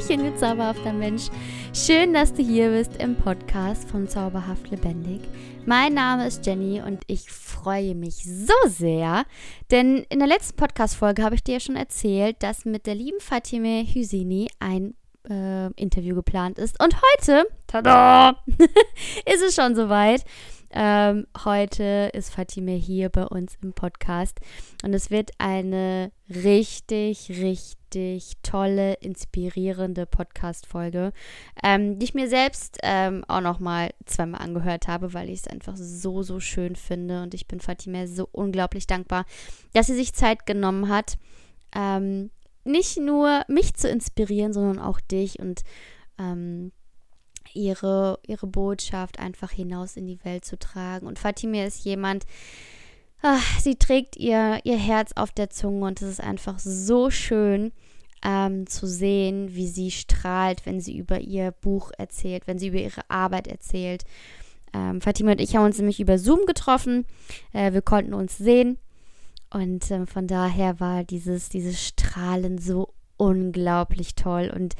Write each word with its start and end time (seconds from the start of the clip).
Hallöchen, 0.00 0.24
du 0.24 0.34
zauberhafter 0.34 0.94
Mensch. 0.94 1.24
Schön, 1.74 2.14
dass 2.14 2.32
du 2.32 2.42
hier 2.42 2.70
bist 2.70 2.96
im 2.96 3.16
Podcast 3.16 3.86
von 3.90 4.08
Zauberhaft 4.08 4.70
Lebendig. 4.70 5.20
Mein 5.66 5.92
Name 5.92 6.26
ist 6.26 6.46
Jenny 6.46 6.80
und 6.80 7.02
ich 7.06 7.30
freue 7.30 7.94
mich 7.94 8.24
so 8.24 8.54
sehr, 8.66 9.24
denn 9.70 10.06
in 10.08 10.20
der 10.20 10.28
letzten 10.28 10.56
Podcast-Folge 10.56 11.22
habe 11.22 11.34
ich 11.34 11.44
dir 11.44 11.54
ja 11.54 11.60
schon 11.60 11.76
erzählt, 11.76 12.42
dass 12.42 12.64
mit 12.64 12.86
der 12.86 12.94
lieben 12.94 13.20
Fatime 13.20 13.84
Hüsini 13.84 14.48
ein 14.58 14.94
äh, 15.28 15.66
Interview 15.72 16.14
geplant 16.14 16.58
ist. 16.58 16.82
Und 16.82 16.96
heute, 16.96 17.46
tada, 17.66 18.42
ist 19.26 19.42
es 19.46 19.54
schon 19.54 19.74
soweit. 19.76 20.24
Ähm, 20.72 21.26
heute 21.44 22.10
ist 22.12 22.32
Fatime 22.32 22.72
hier 22.72 23.08
bei 23.08 23.26
uns 23.26 23.56
im 23.60 23.72
Podcast 23.72 24.38
und 24.84 24.94
es 24.94 25.10
wird 25.10 25.32
eine 25.38 26.12
richtig, 26.28 27.28
richtig 27.28 28.34
tolle, 28.44 28.94
inspirierende 28.94 30.06
Podcast-Folge, 30.06 31.12
ähm, 31.64 31.98
die 31.98 32.04
ich 32.04 32.14
mir 32.14 32.28
selbst 32.28 32.78
ähm, 32.84 33.24
auch 33.26 33.40
noch 33.40 33.58
mal 33.58 33.90
zweimal 34.06 34.42
angehört 34.42 34.86
habe, 34.86 35.12
weil 35.12 35.28
ich 35.28 35.40
es 35.40 35.48
einfach 35.48 35.74
so, 35.76 36.22
so 36.22 36.38
schön 36.38 36.76
finde 36.76 37.24
und 37.24 37.34
ich 37.34 37.48
bin 37.48 37.58
Fatime 37.58 38.06
so 38.06 38.28
unglaublich 38.30 38.86
dankbar, 38.86 39.24
dass 39.72 39.88
sie 39.88 39.96
sich 39.96 40.12
Zeit 40.12 40.46
genommen 40.46 40.88
hat, 40.88 41.18
ähm, 41.74 42.30
nicht 42.62 42.96
nur 42.96 43.42
mich 43.48 43.74
zu 43.74 43.88
inspirieren, 43.88 44.52
sondern 44.52 44.78
auch 44.78 45.00
dich 45.00 45.40
und 45.40 45.62
ähm, 46.16 46.70
ihre, 47.54 48.18
ihre 48.26 48.46
Botschaft 48.46 49.18
einfach 49.18 49.50
hinaus 49.50 49.96
in 49.96 50.06
die 50.06 50.24
Welt 50.24 50.44
zu 50.44 50.58
tragen. 50.58 51.06
Und 51.06 51.18
Fatime 51.18 51.66
ist 51.66 51.84
jemand, 51.84 52.26
ach, 53.22 53.60
sie 53.60 53.76
trägt 53.76 54.16
ihr, 54.16 54.60
ihr 54.64 54.78
Herz 54.78 55.12
auf 55.14 55.32
der 55.32 55.50
Zunge 55.50 55.86
und 55.86 56.02
es 56.02 56.08
ist 56.08 56.20
einfach 56.20 56.58
so 56.58 57.10
schön 57.10 57.72
ähm, 58.22 58.66
zu 58.66 58.86
sehen, 58.86 59.54
wie 59.54 59.68
sie 59.68 59.90
strahlt, 59.90 60.66
wenn 60.66 60.80
sie 60.80 60.96
über 60.96 61.20
ihr 61.20 61.52
Buch 61.52 61.90
erzählt, 61.96 62.46
wenn 62.46 62.58
sie 62.58 62.68
über 62.68 62.78
ihre 62.78 63.08
Arbeit 63.08 63.46
erzählt. 63.48 64.04
Ähm, 64.72 65.00
Fatima 65.00 65.32
und 65.32 65.40
ich 65.40 65.56
haben 65.56 65.64
uns 65.64 65.78
nämlich 65.78 66.00
über 66.00 66.18
Zoom 66.18 66.46
getroffen. 66.46 67.06
Äh, 67.52 67.72
wir 67.72 67.82
konnten 67.82 68.14
uns 68.14 68.36
sehen. 68.38 68.78
Und 69.52 69.90
ähm, 69.90 70.06
von 70.06 70.26
daher 70.26 70.78
war 70.78 71.02
dieses, 71.02 71.48
dieses 71.48 71.84
Strahlen 71.84 72.58
so 72.58 72.94
unglaublich 73.16 74.14
toll. 74.14 74.52
Und 74.54 74.76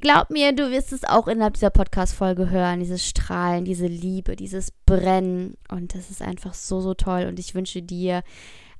Glaub 0.00 0.30
mir, 0.30 0.52
du 0.52 0.70
wirst 0.70 0.92
es 0.92 1.04
auch 1.04 1.28
innerhalb 1.28 1.54
dieser 1.54 1.68
Podcast-Folge 1.68 2.48
hören, 2.48 2.80
dieses 2.80 3.06
Strahlen, 3.06 3.66
diese 3.66 3.86
Liebe, 3.86 4.34
dieses 4.34 4.70
Brennen. 4.86 5.58
Und 5.70 5.94
das 5.94 6.10
ist 6.10 6.22
einfach 6.22 6.54
so, 6.54 6.80
so 6.80 6.94
toll. 6.94 7.26
Und 7.28 7.38
ich 7.38 7.54
wünsche 7.54 7.82
dir 7.82 8.22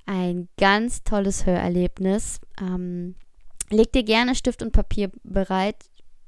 ein 0.06 0.48
ganz 0.56 1.04
tolles 1.04 1.44
Hörerlebnis. 1.44 2.40
Ähm, 2.58 3.16
leg 3.68 3.92
dir 3.92 4.02
gerne 4.02 4.34
Stift 4.34 4.62
und 4.62 4.72
Papier 4.72 5.10
bereit, 5.22 5.76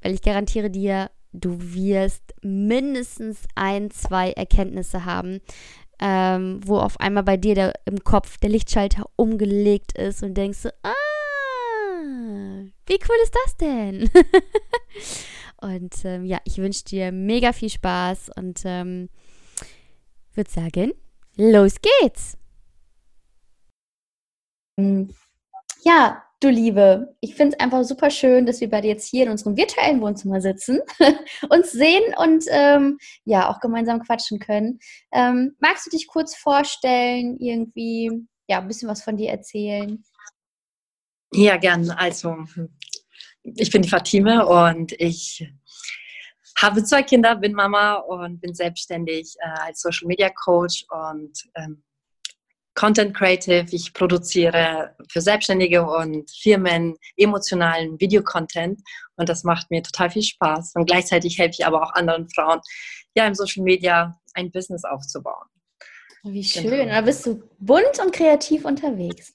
weil 0.03 0.13
ich 0.13 0.21
garantiere 0.21 0.69
dir, 0.69 1.11
du 1.33 1.57
wirst 1.59 2.35
mindestens 2.43 3.47
ein, 3.55 3.91
zwei 3.91 4.33
Erkenntnisse 4.33 5.07
haben, 5.07 5.41
ähm, 6.01 6.61
wo 6.67 6.79
auf 6.79 7.01
einmal 7.01 7.23
bei 7.23 7.39
dir 7.39 7.55
der, 7.55 7.73
im 7.87 8.05
Kopf 8.05 8.37
der 8.37 8.51
Lichtschalter 8.51 9.05
umgelegt 9.17 9.97
ist 9.97 10.23
und 10.23 10.35
denkst 10.35 10.59
so, 10.59 10.69
ah, 10.83 11.12
wie 12.87 12.99
cool 13.09 13.17
ist 13.23 13.35
das 13.45 13.57
denn? 13.57 14.11
und 15.61 15.95
ähm, 16.05 16.25
ja, 16.25 16.39
ich 16.45 16.59
wünsche 16.59 16.85
dir 16.85 17.13
mega 17.13 17.53
viel 17.53 17.71
Spaß 17.71 18.31
und 18.37 18.63
ähm, 18.65 19.09
würde 20.35 20.51
sagen, 20.51 20.93
los 21.37 21.77
geht's. 21.81 22.37
Ja, 25.85 26.23
du 26.41 26.49
Liebe, 26.49 27.15
ich 27.21 27.35
finde 27.35 27.57
es 27.57 27.61
einfach 27.61 27.85
super 27.85 28.11
schön, 28.11 28.47
dass 28.47 28.61
wir 28.61 28.71
beide 28.71 28.89
jetzt 28.89 29.09
hier 29.09 29.25
in 29.25 29.31
unserem 29.31 29.57
virtuellen 29.57 30.01
Wohnzimmer 30.01 30.41
sitzen, 30.41 30.81
uns 31.51 31.71
sehen 31.71 32.15
und 32.17 32.45
ähm, 32.51 32.99
ja, 33.25 33.51
auch 33.51 33.61
gemeinsam 33.61 34.01
quatschen 34.03 34.39
können. 34.39 34.81
Ähm, 35.13 35.57
magst 35.61 35.87
du 35.87 35.91
dich 35.91 36.07
kurz 36.07 36.35
vorstellen, 36.35 37.37
irgendwie, 37.39 38.27
ja, 38.49 38.61
ein 38.61 38.69
bisschen 38.69 38.89
was 38.89 39.03
von 39.03 39.17
dir 39.17 39.31
erzählen? 39.31 40.03
Ja, 41.33 41.57
gern. 41.57 41.91
Also, 41.91 42.37
ich 43.43 43.71
bin 43.71 43.83
die 43.83 43.89
Fatime 43.89 44.47
und 44.47 44.93
ich 44.93 45.49
habe 46.61 46.85
zwei 46.85 47.03
Kinder, 47.03 47.37
bin 47.37 47.55
Mama 47.55 47.95
und 47.95 48.41
bin 48.41 48.55
selbstständig 48.55 49.35
äh, 49.41 49.61
als 49.67 49.81
Social 49.81 50.07
Media 50.07 50.31
Coach 50.31 50.85
und 50.91 51.33
ähm, 51.57 51.83
Content 52.75 53.15
Creative. 53.17 53.67
Ich 53.71 53.93
produziere 53.93 54.95
für 55.11 55.21
Selbstständige 55.21 55.85
und 55.85 56.31
Firmen 56.31 56.97
emotionalen 57.17 57.99
Videocontent 58.01 58.81
und 59.17 59.29
das 59.29 59.45
macht 59.45 59.71
mir 59.71 59.83
total 59.83 60.11
viel 60.11 60.23
Spaß. 60.23 60.73
Und 60.75 60.87
gleichzeitig 60.87 61.39
helfe 61.39 61.57
ich 61.59 61.67
aber 61.67 61.83
auch 61.83 61.95
anderen 61.95 62.29
Frauen, 62.31 62.61
ja, 63.15 63.27
im 63.27 63.35
Social 63.35 63.63
Media 63.63 64.19
ein 64.35 64.51
Business 64.51 64.85
aufzubauen. 64.85 65.47
Wie 66.25 66.45
schön. 66.45 66.71
Genau. 66.71 66.87
Da 66.87 67.01
bist 67.01 67.27
du 67.27 67.43
bunt 67.59 67.99
und 68.01 68.13
kreativ 68.13 68.65
unterwegs. 68.65 69.35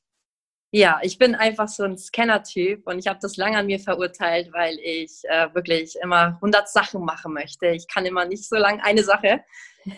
Ja, 0.71 0.99
ich 1.01 1.17
bin 1.17 1.33
einfach 1.33 1.69
so 1.69 1.83
ein 1.83 1.97
Scanner-Typ 1.97 2.85
und 2.87 2.99
ich 2.99 3.07
habe 3.07 3.19
das 3.21 3.37
lange 3.37 3.57
an 3.57 3.67
mir 3.67 3.79
verurteilt, 3.79 4.51
weil 4.51 4.77
ich 4.79 5.21
äh, 5.23 5.47
wirklich 5.53 5.95
immer 6.03 6.35
100 6.35 6.67
Sachen 6.67 7.05
machen 7.05 7.33
möchte. 7.33 7.67
Ich 7.67 7.87
kann 7.87 8.05
immer 8.05 8.25
nicht 8.25 8.47
so 8.47 8.57
lange 8.57 8.83
eine 8.83 9.03
Sache 9.03 9.45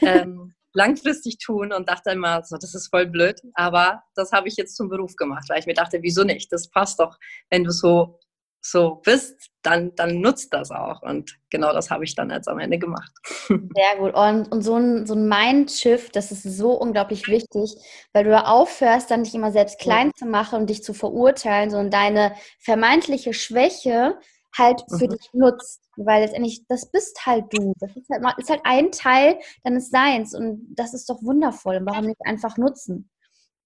ähm, 0.02 0.54
langfristig 0.74 1.40
tun 1.40 1.74
und 1.74 1.90
dachte 1.90 2.12
immer, 2.12 2.44
so, 2.44 2.56
das 2.58 2.76
ist 2.76 2.90
voll 2.90 3.08
blöd. 3.08 3.42
Aber 3.56 4.04
das 4.14 4.32
habe 4.32 4.48
ich 4.48 4.58
jetzt 4.58 4.76
zum 4.76 4.90
Beruf 4.90 5.16
gemacht, 5.16 5.50
weil 5.50 5.60
ich 5.60 5.66
mir 5.66 5.74
dachte, 5.74 6.00
wieso 6.04 6.24
nicht? 6.24 6.52
Das 6.54 6.70
passt 6.70 7.00
doch, 7.00 7.18
wenn 7.50 7.64
du 7.64 7.72
so 7.72 8.20
so 8.62 8.96
bist, 9.04 9.50
dann, 9.62 9.94
dann 9.96 10.20
nutzt 10.20 10.54
das 10.54 10.72
auch. 10.72 11.02
Und 11.02 11.38
genau 11.50 11.74
das 11.74 11.90
habe 11.90 12.04
ich 12.04 12.16
dann 12.16 12.30
jetzt 12.30 12.48
am 12.48 12.60
Ende 12.60 12.78
gemacht. 12.78 13.12
Sehr 13.48 13.98
gut. 13.98 14.14
Und, 14.14 14.52
und 14.52 14.62
so 14.62 14.76
ein, 14.76 15.06
so 15.06 15.16
ein 15.16 15.28
Mindshift, 15.28 16.16
das 16.16 16.32
ist 16.32 16.44
so 16.44 16.74
unglaublich 16.74 17.28
wichtig, 17.28 17.76
weil 18.14 18.24
du 18.26 18.46
aufhörst, 18.46 19.12
dann 19.12 19.24
dich 19.24 19.36
immer 19.36 19.52
selbst 19.52 19.80
klein 19.80 20.12
zu 20.16 20.26
machen 20.26 20.62
und 20.62 20.70
dich 20.70 20.84
zu 20.84 20.94
verurteilen, 20.94 21.70
sondern 21.70 21.92
deine 21.92 22.36
vermeintliche 22.60 23.34
Schwäche 23.34 24.18
halt 24.58 24.84
für 24.90 25.06
mhm. 25.06 25.12
dich 25.12 25.30
nutzt. 25.34 25.82
Weil 25.96 26.22
letztendlich, 26.22 26.66
das 26.68 26.90
bist 26.92 27.26
halt 27.26 27.46
du. 27.52 27.74
Das 27.80 27.96
ist 27.96 28.10
halt, 28.10 28.24
ist 28.38 28.50
halt 28.50 28.62
ein 28.64 28.92
Teil 28.92 29.40
deines 29.64 29.90
Seins 29.90 30.34
und 30.34 30.66
das 30.76 30.94
ist 30.94 31.10
doch 31.10 31.22
wundervoll. 31.22 31.78
Und 31.78 31.86
warum 31.86 32.06
nicht 32.06 32.22
einfach 32.26 32.58
nutzen? 32.58 33.10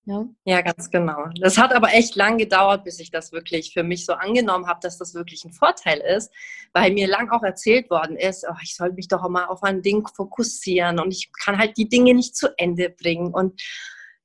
Ja. 0.05 0.25
ja, 0.43 0.61
ganz 0.61 0.91
genau. 0.91 1.27
Das 1.39 1.57
hat 1.57 1.73
aber 1.73 1.93
echt 1.93 2.15
lang 2.15 2.37
gedauert, 2.37 2.83
bis 2.83 2.99
ich 2.99 3.09
das 3.09 3.31
wirklich 3.31 3.71
für 3.71 3.83
mich 3.83 4.05
so 4.05 4.13
angenommen 4.13 4.67
habe, 4.67 4.81
dass 4.81 4.97
das 4.97 5.13
wirklich 5.13 5.45
ein 5.45 5.53
Vorteil 5.53 5.99
ist, 5.99 6.29
weil 6.73 6.91
mir 6.91 7.07
lang 7.07 7.29
auch 7.31 7.43
erzählt 7.43 7.89
worden 7.89 8.17
ist, 8.17 8.45
oh, 8.49 8.55
ich 8.61 8.75
soll 8.75 8.91
mich 8.91 9.07
doch 9.07 9.27
mal 9.29 9.45
auf 9.45 9.63
ein 9.63 9.81
Ding 9.81 10.05
fokussieren 10.05 10.99
und 10.99 11.11
ich 11.11 11.31
kann 11.31 11.57
halt 11.57 11.77
die 11.77 11.87
Dinge 11.87 12.13
nicht 12.13 12.35
zu 12.35 12.49
Ende 12.57 12.89
bringen. 12.89 13.33
Und 13.33 13.61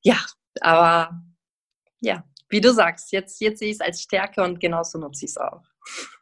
ja, 0.01 0.17
aber 0.59 1.21
ja, 2.01 2.25
wie 2.49 2.59
du 2.59 2.73
sagst, 2.73 3.13
jetzt, 3.13 3.39
jetzt 3.39 3.59
sehe 3.59 3.69
ich 3.69 3.75
es 3.75 3.81
als 3.81 4.01
Stärke 4.01 4.43
und 4.43 4.59
genauso 4.59 4.97
nutze 4.97 5.23
ich 5.25 5.31
es 5.31 5.37
auch. 5.37 5.61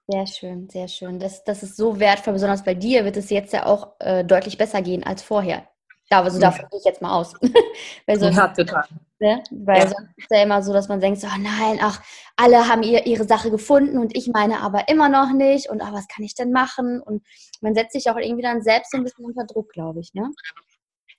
Sehr 0.07 0.27
schön, 0.27 0.69
sehr 0.69 0.87
schön. 0.87 1.19
Das, 1.19 1.43
das 1.43 1.63
ist 1.63 1.75
so 1.75 1.99
wertvoll, 1.99 2.33
besonders 2.33 2.63
bei 2.63 2.75
dir 2.75 3.05
wird 3.05 3.17
es 3.17 3.31
jetzt 3.31 3.53
ja 3.53 3.65
auch 3.65 3.95
äh, 3.99 4.23
deutlich 4.23 4.57
besser 4.57 4.83
gehen 4.83 5.03
als 5.03 5.23
vorher. 5.23 5.67
Da, 6.09 6.21
also 6.21 6.39
davon 6.39 6.61
ja. 6.61 6.67
gehe 6.69 6.79
ich 6.79 6.85
jetzt 6.85 7.01
mal 7.01 7.11
aus. 7.11 7.33
Ja, 8.07 8.47
total. 8.49 8.85
Ne? 9.19 9.43
Weil 9.49 9.79
ja. 9.79 9.87
sonst 9.87 10.17
ist 10.17 10.29
ja 10.29 10.43
immer 10.43 10.61
so, 10.61 10.73
dass 10.73 10.89
man 10.89 10.99
denkt, 10.99 11.23
oh 11.23 11.39
nein, 11.39 11.79
ach, 11.81 12.01
alle 12.35 12.67
haben 12.67 12.83
ihr, 12.83 13.07
ihre 13.07 13.23
Sache 13.23 13.49
gefunden 13.49 13.97
und 13.97 14.15
ich 14.15 14.27
meine 14.27 14.59
aber 14.61 14.89
immer 14.89 15.09
noch 15.09 15.33
nicht 15.33 15.69
und 15.69 15.81
ach, 15.81 15.91
was 15.91 16.07
kann 16.07 16.23
ich 16.23 16.35
denn 16.35 16.51
machen? 16.51 17.01
Und 17.01 17.23
man 17.61 17.73
setzt 17.73 17.93
sich 17.93 18.09
auch 18.09 18.17
irgendwie 18.17 18.43
dann 18.43 18.61
selbst 18.61 18.91
so 18.91 18.97
ein 18.97 19.03
bisschen 19.03 19.25
unter 19.25 19.45
Druck, 19.45 19.71
glaube 19.71 20.01
ich, 20.01 20.13
ne? 20.13 20.31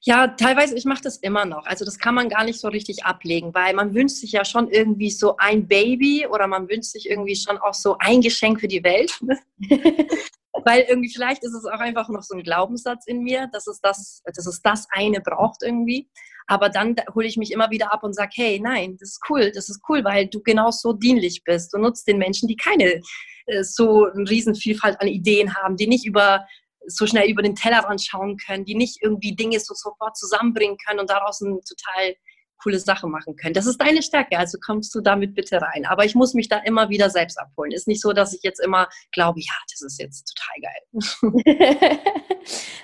Ja, 0.03 0.29
teilweise, 0.29 0.77
ich 0.77 0.85
mache 0.85 1.03
das 1.03 1.17
immer 1.17 1.45
noch. 1.45 1.67
Also 1.67 1.85
das 1.85 1.99
kann 1.99 2.15
man 2.15 2.29
gar 2.29 2.45
nicht 2.45 2.61
so 2.61 2.69
richtig 2.69 3.05
ablegen, 3.05 3.53
weil 3.53 3.75
man 3.75 3.95
wünscht 3.95 4.17
sich 4.17 4.31
ja 4.31 4.45
schon 4.45 4.71
irgendwie 4.71 5.11
so 5.11 5.37
ein 5.39 5.67
Baby 5.67 6.25
oder 6.29 6.47
man 6.47 6.69
wünscht 6.69 6.93
sich 6.93 7.11
irgendwie 7.11 7.35
schon 7.35 7.59
auch 7.59 7.75
so 7.75 7.97
ein 7.99 8.21
Geschenk 8.21 8.61
für 8.61 8.69
die 8.69 8.85
Welt. 8.85 9.19
weil 10.65 10.83
irgendwie 10.89 11.13
vielleicht 11.13 11.43
ist 11.43 11.55
es 11.55 11.65
auch 11.65 11.81
einfach 11.81 12.09
noch 12.11 12.23
so 12.23 12.37
ein 12.37 12.45
Glaubenssatz 12.45 13.07
in 13.07 13.23
mir, 13.23 13.49
dass 13.53 13.67
es 13.67 13.81
das, 13.81 14.23
dass 14.25 14.47
es 14.47 14.63
das 14.63 14.87
eine 14.91 15.21
braucht 15.21 15.63
irgendwie. 15.63 16.09
Aber 16.49 16.71
dann 16.71 16.97
hole 17.15 17.27
ich 17.27 17.37
mich 17.37 17.53
immer 17.53 17.71
wieder 17.71 17.93
ab 17.93 18.03
und 18.03 18.15
sage, 18.15 18.33
hey, 18.35 18.59
nein, 18.59 18.97
das 18.99 19.11
ist 19.11 19.21
cool, 19.29 19.53
das 19.55 19.69
ist 19.69 19.81
cool, 19.89 20.03
weil 20.03 20.27
du 20.27 20.43
genau 20.43 20.71
so 20.71 20.93
dienlich 20.93 21.45
bist. 21.45 21.73
Du 21.73 21.79
nutzt 21.79 22.09
den 22.09 22.19
Menschen, 22.19 22.49
die 22.49 22.57
keine 22.57 23.01
äh, 23.47 23.63
so 23.63 24.07
eine 24.07 24.29
Riesenvielfalt 24.29 25.01
an 25.01 25.09
Ideen 25.09 25.55
haben, 25.55 25.77
die 25.77 25.87
nicht 25.87 26.07
über 26.07 26.47
so 26.87 27.07
schnell 27.07 27.29
über 27.31 27.43
den 27.43 27.55
Tellerrand 27.55 28.03
schauen 28.03 28.39
können, 28.39 28.65
die 28.65 28.75
nicht 28.75 28.99
irgendwie 29.03 29.37
Dinge 29.37 29.61
so 29.61 29.75
sofort 29.75 30.17
zusammenbringen 30.17 30.79
können 30.87 31.01
und 31.01 31.11
daraus 31.11 31.41
ein 31.43 31.61
total 31.61 32.15
coole 32.63 32.79
Sache 32.79 33.07
machen 33.07 33.37
können. 33.37 33.55
Das 33.55 33.67
ist 33.67 33.81
deine 33.81 34.03
Stärke, 34.03 34.39
also 34.39 34.59
kommst 34.65 34.95
du 34.95 35.01
damit 35.01 35.35
bitte 35.35 35.61
rein. 35.61 35.87
Aber 35.87 36.05
ich 36.05 36.15
muss 36.15 36.35
mich 36.35 36.49
da 36.49 36.59
immer 36.59 36.89
wieder 36.89 37.11
selbst 37.11 37.39
abholen. 37.39 37.73
Ist 37.73 37.87
nicht 37.87 38.01
so, 38.01 38.13
dass 38.13 38.35
ich 38.35 38.43
jetzt 38.43 38.61
immer 38.61 38.89
glaube, 39.13 39.41
ja, 39.41 39.55
das 39.71 39.83
ist 39.83 40.01
jetzt 40.01 40.35
total 40.35 40.57
geil. 40.63 42.01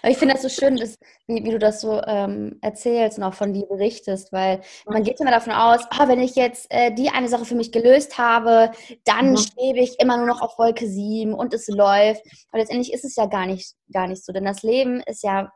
Aber 0.03 0.11
ich 0.11 0.19
finde 0.19 0.35
das 0.35 0.43
so 0.43 0.49
schön, 0.49 0.77
dass, 0.77 0.97
wie, 1.27 1.45
wie 1.45 1.51
du 1.51 1.59
das 1.59 1.81
so 1.81 2.01
ähm, 2.03 2.59
erzählst 2.61 3.19
und 3.19 3.25
auch 3.25 3.35
von 3.35 3.53
dir 3.53 3.67
berichtest, 3.67 4.33
weil 4.33 4.61
man 4.87 5.03
geht 5.03 5.21
immer 5.21 5.31
davon 5.31 5.53
aus, 5.53 5.81
oh, 5.99 6.09
wenn 6.09 6.21
ich 6.21 6.35
jetzt 6.35 6.67
äh, 6.71 6.93
die 6.93 7.11
eine 7.11 7.29
Sache 7.29 7.45
für 7.45 7.55
mich 7.55 7.73
gelöst 7.73 8.19
habe, 8.19 8.71
dann 9.05 9.31
mhm. 9.31 9.37
schwebe 9.37 9.81
ich 9.81 9.99
immer 10.01 10.17
nur 10.17 10.27
noch 10.27 10.43
auf 10.43 10.59
Wolke 10.59 10.87
7 10.87 11.35
und 11.35 11.55
es 11.55 11.69
läuft. 11.69 12.23
Aber 12.51 12.61
letztendlich 12.61 12.93
ist 12.93 13.05
es 13.05 13.17
ja 13.17 13.27
gar 13.27 13.47
nicht, 13.47 13.75
gar 13.93 14.07
nicht 14.07 14.25
so, 14.25 14.33
denn 14.33 14.45
das 14.45 14.63
Leben 14.63 15.01
ist 15.07 15.23
ja 15.23 15.51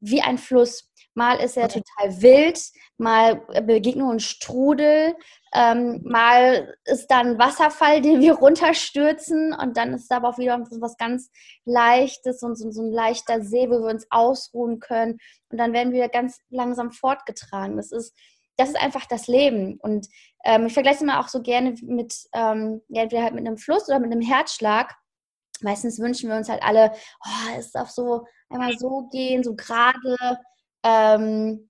wie 0.00 0.20
ein 0.20 0.38
Fluss. 0.38 0.90
Mal 1.14 1.36
ist 1.36 1.56
er 1.56 1.68
total 1.68 2.22
wild, 2.22 2.60
mal 2.98 3.36
begegnen 3.62 4.08
uns 4.08 4.24
Strudel, 4.24 5.14
ähm, 5.54 6.00
mal 6.04 6.74
ist 6.84 7.06
da 7.06 7.20
ein 7.20 7.38
Wasserfall, 7.38 8.00
den 8.00 8.20
wir 8.20 8.34
runterstürzen 8.38 9.54
und 9.54 9.76
dann 9.76 9.94
ist 9.94 10.10
da 10.10 10.16
aber 10.16 10.30
auch 10.30 10.38
wieder 10.38 10.58
was 10.80 10.96
ganz 10.96 11.30
Leichtes 11.64 12.42
und 12.42 12.56
so, 12.56 12.70
so, 12.72 12.82
ein 12.82 12.92
leichter 12.92 13.42
See, 13.42 13.70
wo 13.70 13.80
wir 13.80 13.90
uns 13.90 14.06
ausruhen 14.10 14.80
können 14.80 15.18
und 15.50 15.58
dann 15.58 15.72
werden 15.72 15.92
wir 15.92 16.08
ganz 16.08 16.40
langsam 16.50 16.90
fortgetragen. 16.90 17.76
Das 17.76 17.92
ist, 17.92 18.12
das 18.56 18.70
ist 18.70 18.80
einfach 18.80 19.06
das 19.06 19.28
Leben 19.28 19.78
und 19.80 20.08
ähm, 20.44 20.66
ich 20.66 20.74
vergleiche 20.74 20.96
es 20.96 21.02
immer 21.02 21.20
auch 21.20 21.28
so 21.28 21.42
gerne 21.42 21.76
mit, 21.82 22.14
ähm, 22.34 22.82
ja, 22.88 23.02
entweder 23.02 23.22
halt 23.22 23.34
mit 23.34 23.46
einem 23.46 23.56
Fluss 23.56 23.88
oder 23.88 24.00
mit 24.00 24.10
einem 24.10 24.20
Herzschlag. 24.20 24.94
Meistens 25.60 26.00
wünschen 26.00 26.28
wir 26.28 26.36
uns 26.36 26.48
halt 26.48 26.62
alle, 26.64 26.92
oh, 27.24 27.58
es 27.58 27.70
darf 27.70 27.90
so 27.90 28.26
einmal 28.50 28.76
so 28.76 29.08
gehen, 29.10 29.44
so 29.44 29.54
gerade 29.54 30.16
ähm, 30.84 31.68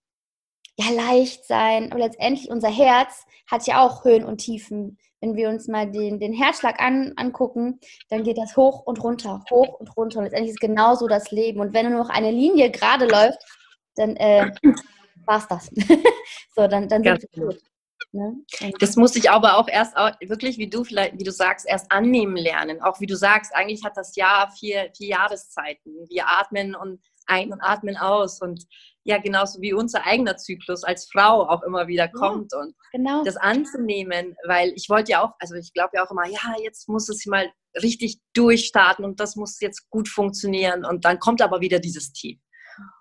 ja, 0.77 0.91
leicht 0.91 1.47
sein. 1.47 1.93
Aber 1.93 2.01
letztendlich 2.01 2.51
unser 2.51 2.69
Herz 2.69 3.25
hat 3.51 3.67
ja 3.67 3.83
auch 3.85 4.05
Höhen 4.05 4.25
und 4.25 4.39
Tiefen. 4.39 4.99
Wenn 5.21 5.37
wir 5.37 5.49
uns 5.49 5.69
mal 5.69 5.91
den, 5.91 6.21
den 6.21 6.35
Herzschlag 6.35 6.81
an, 6.81 7.15
angucken, 7.17 7.81
dann 8.11 8.25
geht 8.25 8.37
das 8.37 8.57
hoch 8.57 8.81
und 8.81 9.03
runter, 9.03 9.43
hoch 9.51 9.81
und 9.81 9.97
runter. 9.97 10.19
Und 10.19 10.25
letztendlich 10.25 10.53
ist 10.53 10.61
genauso 10.61 11.09
das 11.09 11.31
Leben. 11.31 11.61
Und 11.61 11.73
wenn 11.73 11.91
nur 11.91 12.03
noch 12.03 12.11
eine 12.11 12.31
Linie 12.31 12.71
gerade 12.71 13.07
läuft, 13.07 13.39
dann 13.95 14.17
äh, 14.17 14.51
war 15.25 15.39
es 15.39 15.49
das. 15.49 15.71
so, 16.55 16.67
dann, 16.67 16.89
dann 16.89 17.03
sind 17.03 17.29
wir 17.33 17.47
gut. 17.47 17.63
Ne? 18.13 18.37
Das 18.79 18.97
muss 18.97 19.17
ich 19.17 19.31
aber 19.31 19.59
auch 19.59 19.67
erst 19.67 19.97
auch 19.97 20.13
wirklich, 20.21 20.57
wie 20.59 20.69
du 20.69 20.85
vielleicht, 20.85 21.19
wie 21.19 21.25
du 21.25 21.33
sagst, 21.33 21.67
erst 21.67 21.91
annehmen 21.91 22.37
lernen. 22.37 22.81
Auch 22.81 23.01
wie 23.01 23.07
du 23.07 23.17
sagst, 23.17 23.55
eigentlich 23.55 23.83
hat 23.85 23.97
das 23.97 24.15
Jahr 24.15 24.51
vier, 24.53 24.91
vier 24.97 25.09
Jahreszeiten. 25.09 26.09
Wir 26.09 26.29
atmen 26.29 26.75
und 26.77 27.01
ein 27.27 27.53
und 27.53 27.61
atmen 27.61 27.97
aus. 27.97 28.41
Und 28.41 28.65
ja 29.05 29.19
genauso 29.19 29.61
wie 29.61 29.73
unser 29.73 30.05
eigener 30.07 30.37
Zyklus 30.37 30.83
als 30.83 31.09
Frau 31.11 31.49
auch 31.49 31.63
immer 31.63 31.87
wieder 31.87 32.09
kommt 32.09 32.53
ja, 32.53 32.59
und 32.59 32.75
genau. 32.91 33.23
das 33.23 33.37
anzunehmen, 33.37 34.35
weil 34.47 34.73
ich 34.75 34.89
wollte 34.89 35.13
ja 35.13 35.23
auch, 35.23 35.33
also 35.39 35.55
ich 35.55 35.73
glaube 35.73 35.91
ja 35.95 36.05
auch 36.05 36.11
immer, 36.11 36.27
ja, 36.27 36.55
jetzt 36.63 36.89
muss 36.89 37.09
es 37.09 37.27
mal 37.27 37.51
richtig 37.83 38.21
durchstarten 38.33 39.05
und 39.05 39.21
das 39.21 39.37
muss 39.37 39.61
jetzt 39.61 39.91
gut 39.91 40.09
funktionieren 40.09 40.85
und 40.85 41.05
dann 41.05 41.19
kommt 41.19 41.43
aber 41.43 41.61
wieder 41.61 41.79
dieses 41.79 42.13
Tief. 42.13 42.41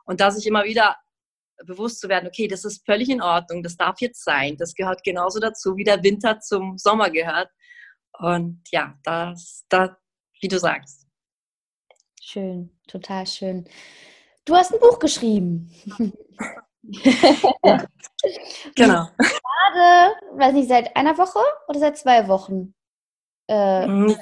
Und 0.06 0.20
dass 0.20 0.38
ich 0.38 0.46
immer 0.46 0.66
wieder 0.66 0.98
bewusst 1.66 2.02
zu 2.02 2.10
werden, 2.10 2.28
okay, 2.28 2.48
das 2.48 2.66
ist 2.66 2.86
völlig 2.86 3.10
in 3.10 3.22
Ordnung, 3.22 3.64
das 3.64 3.78
darf 3.78 4.02
jetzt 4.02 4.24
sein, 4.24 4.58
das 4.58 4.74
gehört 4.74 5.04
genauso 5.04 5.40
dazu, 5.40 5.78
wie 5.78 5.84
der 5.86 6.04
Winter 6.04 6.40
zum 6.40 6.78
Sommer 6.78 7.10
gehört. 7.10 7.50
Und 8.20 8.62
ja, 8.72 8.98
das, 9.04 9.66
da, 9.70 9.98
wie 10.42 10.48
du 10.48 10.60
sagst. 10.60 11.08
Schön, 12.22 12.73
total 12.88 13.28
schön. 13.28 13.66
Du 14.46 14.56
hast 14.56 14.74
ein 14.74 14.80
Buch 14.80 15.00
geschrieben. 15.00 15.72
ja. 16.82 17.86
Genau. 18.76 19.08
Gerade, 19.18 20.16
weiß 20.34 20.54
nicht, 20.54 20.68
seit 20.68 20.96
einer 20.96 21.18
Woche 21.18 21.40
oder 21.68 21.80
seit 21.80 21.98
zwei 21.98 22.28
Wochen? 22.28 22.74
Äh, 23.48 23.88
mhm. 23.88 24.18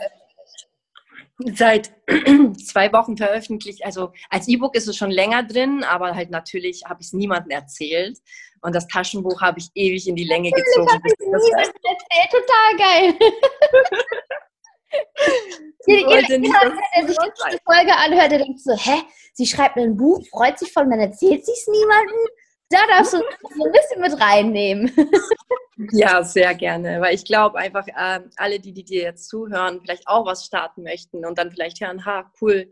seit 1.53 1.91
zwei 2.65 2.91
Wochen 2.93 3.17
veröffentlicht. 3.17 3.83
Also 3.83 4.11
als 4.29 4.47
E-Book 4.47 4.75
ist 4.75 4.87
es 4.87 4.95
schon 4.95 5.11
länger 5.11 5.43
drin, 5.43 5.83
aber 5.83 6.15
halt 6.15 6.29
natürlich 6.29 6.83
habe 6.85 7.01
ich 7.01 7.07
es 7.07 7.13
niemandem 7.13 7.51
erzählt. 7.51 8.19
Und 8.61 8.75
das 8.75 8.87
Taschenbuch 8.87 9.41
habe 9.41 9.59
ich 9.59 9.69
ewig 9.73 10.07
in 10.07 10.15
die 10.15 10.25
Länge 10.25 10.51
gezogen. 10.51 11.01
Das 11.31 11.47
ich 11.47 11.53
erzählt. 11.53 12.31
Total 12.31 12.77
geil. 12.77 13.13
Jeder, 15.87 16.21
jeder, 16.21 16.73
der 16.95 17.07
sich 17.07 17.17
die 17.17 17.57
Folge 17.65 17.95
anhört, 17.95 18.31
der 18.31 18.39
denkt 18.39 18.59
so, 18.59 18.73
hä, 18.75 19.01
sie 19.33 19.45
schreibt 19.45 19.77
ein 19.77 19.97
Buch, 19.97 20.21
freut 20.29 20.59
sich 20.59 20.71
voll 20.71 20.87
dann 20.89 20.99
erzählt 20.99 21.45
sie 21.45 21.51
es 21.51 21.67
niemandem. 21.67 22.27
Da 22.69 22.79
darfst 22.87 23.13
du 23.13 23.17
so 23.57 23.65
ein 23.65 23.71
bisschen 23.71 24.01
mit 24.01 24.19
reinnehmen. 24.19 24.91
Ja, 25.93 26.21
sehr 26.23 26.53
gerne, 26.53 27.01
weil 27.01 27.15
ich 27.15 27.25
glaube 27.25 27.57
einfach, 27.57 27.87
äh, 27.87 28.19
alle, 28.35 28.59
die, 28.59 28.71
die 28.71 28.83
dir 28.83 29.01
jetzt 29.01 29.27
zuhören, 29.27 29.79
vielleicht 29.81 30.07
auch 30.07 30.27
was 30.27 30.45
starten 30.45 30.83
möchten 30.83 31.25
und 31.25 31.39
dann 31.39 31.49
vielleicht 31.49 31.81
hören, 31.81 32.05
ha, 32.05 32.31
cool, 32.39 32.71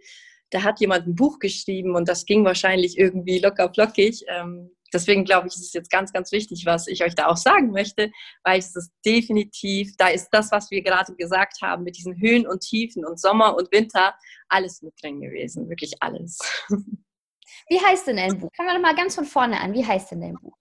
da 0.51 0.61
hat 0.61 0.79
jemand 0.79 1.07
ein 1.07 1.15
Buch 1.15 1.39
geschrieben 1.39 1.95
und 1.95 2.07
das 2.07 2.25
ging 2.25 2.45
wahrscheinlich 2.45 2.99
irgendwie 2.99 3.39
locker 3.39 3.73
flockig. 3.73 4.25
Ähm, 4.27 4.69
deswegen 4.93 5.25
glaube 5.25 5.47
ich, 5.47 5.55
ist 5.55 5.67
es 5.67 5.73
jetzt 5.73 5.91
ganz, 5.91 6.11
ganz 6.13 6.31
wichtig, 6.31 6.65
was 6.65 6.87
ich 6.87 7.03
euch 7.03 7.15
da 7.15 7.27
auch 7.27 7.37
sagen 7.37 7.71
möchte, 7.71 8.11
weil 8.43 8.59
es 8.59 8.75
ist 8.75 8.91
definitiv, 9.05 9.95
da 9.97 10.07
ist 10.07 10.29
das, 10.31 10.51
was 10.51 10.71
wir 10.71 10.81
gerade 10.81 11.15
gesagt 11.15 11.61
haben, 11.61 11.83
mit 11.83 11.97
diesen 11.97 12.19
Höhen 12.19 12.47
und 12.47 12.61
Tiefen 12.61 13.05
und 13.05 13.19
Sommer 13.19 13.55
und 13.55 13.71
Winter, 13.71 14.15
alles 14.47 14.81
mit 14.81 14.93
drin 15.01 15.21
gewesen, 15.21 15.69
wirklich 15.69 15.93
alles. 15.99 16.39
Wie 17.69 17.79
heißt 17.79 18.07
denn 18.07 18.17
dein 18.17 18.39
Buch? 18.39 18.49
Fangen 18.55 18.69
wir 18.69 18.79
mal 18.79 18.95
ganz 18.95 19.15
von 19.15 19.25
vorne 19.25 19.59
an. 19.59 19.73
Wie 19.73 19.85
heißt 19.85 20.11
denn 20.11 20.21
dein 20.21 20.35
Buch? 20.35 20.58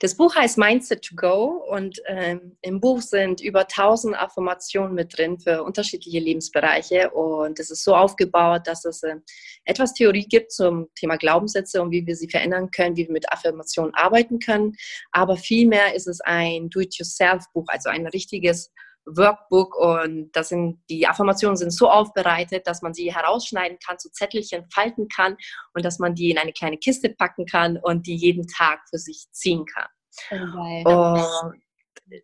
Das 0.00 0.16
Buch 0.16 0.34
heißt 0.34 0.58
Mindset 0.58 1.02
to 1.02 1.16
Go 1.16 1.64
und 1.68 2.00
ähm, 2.06 2.56
im 2.60 2.80
Buch 2.80 3.00
sind 3.00 3.40
über 3.40 3.60
1000 3.60 4.16
Affirmationen 4.16 4.94
mit 4.94 5.16
drin 5.16 5.38
für 5.38 5.62
unterschiedliche 5.62 6.18
Lebensbereiche 6.18 7.10
und 7.10 7.58
es 7.58 7.70
ist 7.70 7.84
so 7.84 7.94
aufgebaut, 7.94 8.66
dass 8.66 8.84
es 8.84 9.02
äh, 9.02 9.16
etwas 9.64 9.94
Theorie 9.94 10.26
gibt 10.26 10.52
zum 10.52 10.88
Thema 10.94 11.16
Glaubenssätze 11.16 11.82
und 11.82 11.90
wie 11.90 12.06
wir 12.06 12.16
sie 12.16 12.28
verändern 12.28 12.70
können, 12.70 12.96
wie 12.96 13.06
wir 13.06 13.12
mit 13.12 13.32
Affirmationen 13.32 13.94
arbeiten 13.94 14.38
können, 14.38 14.74
aber 15.10 15.36
vielmehr 15.36 15.94
ist 15.94 16.06
es 16.06 16.20
ein 16.20 16.68
Do-it-yourself-Buch, 16.68 17.66
also 17.68 17.88
ein 17.88 18.06
richtiges 18.06 18.70
Workbook 19.16 19.76
und 19.76 20.30
das 20.32 20.50
sind, 20.50 20.80
die 20.88 21.06
Affirmationen 21.06 21.56
sind 21.56 21.70
so 21.70 21.90
aufbereitet, 21.90 22.66
dass 22.66 22.82
man 22.82 22.94
sie 22.94 23.14
herausschneiden 23.14 23.78
kann, 23.84 23.98
zu 23.98 24.10
Zettelchen 24.10 24.66
falten 24.72 25.08
kann 25.08 25.36
und 25.74 25.84
dass 25.84 25.98
man 25.98 26.14
die 26.14 26.30
in 26.30 26.38
eine 26.38 26.52
kleine 26.52 26.78
Kiste 26.78 27.10
packen 27.10 27.46
kann 27.46 27.78
und 27.78 28.06
die 28.06 28.16
jeden 28.16 28.46
Tag 28.46 28.80
für 28.90 28.98
sich 28.98 29.26
ziehen 29.32 29.64
kann. 29.66 29.88
Oh, 30.86 31.52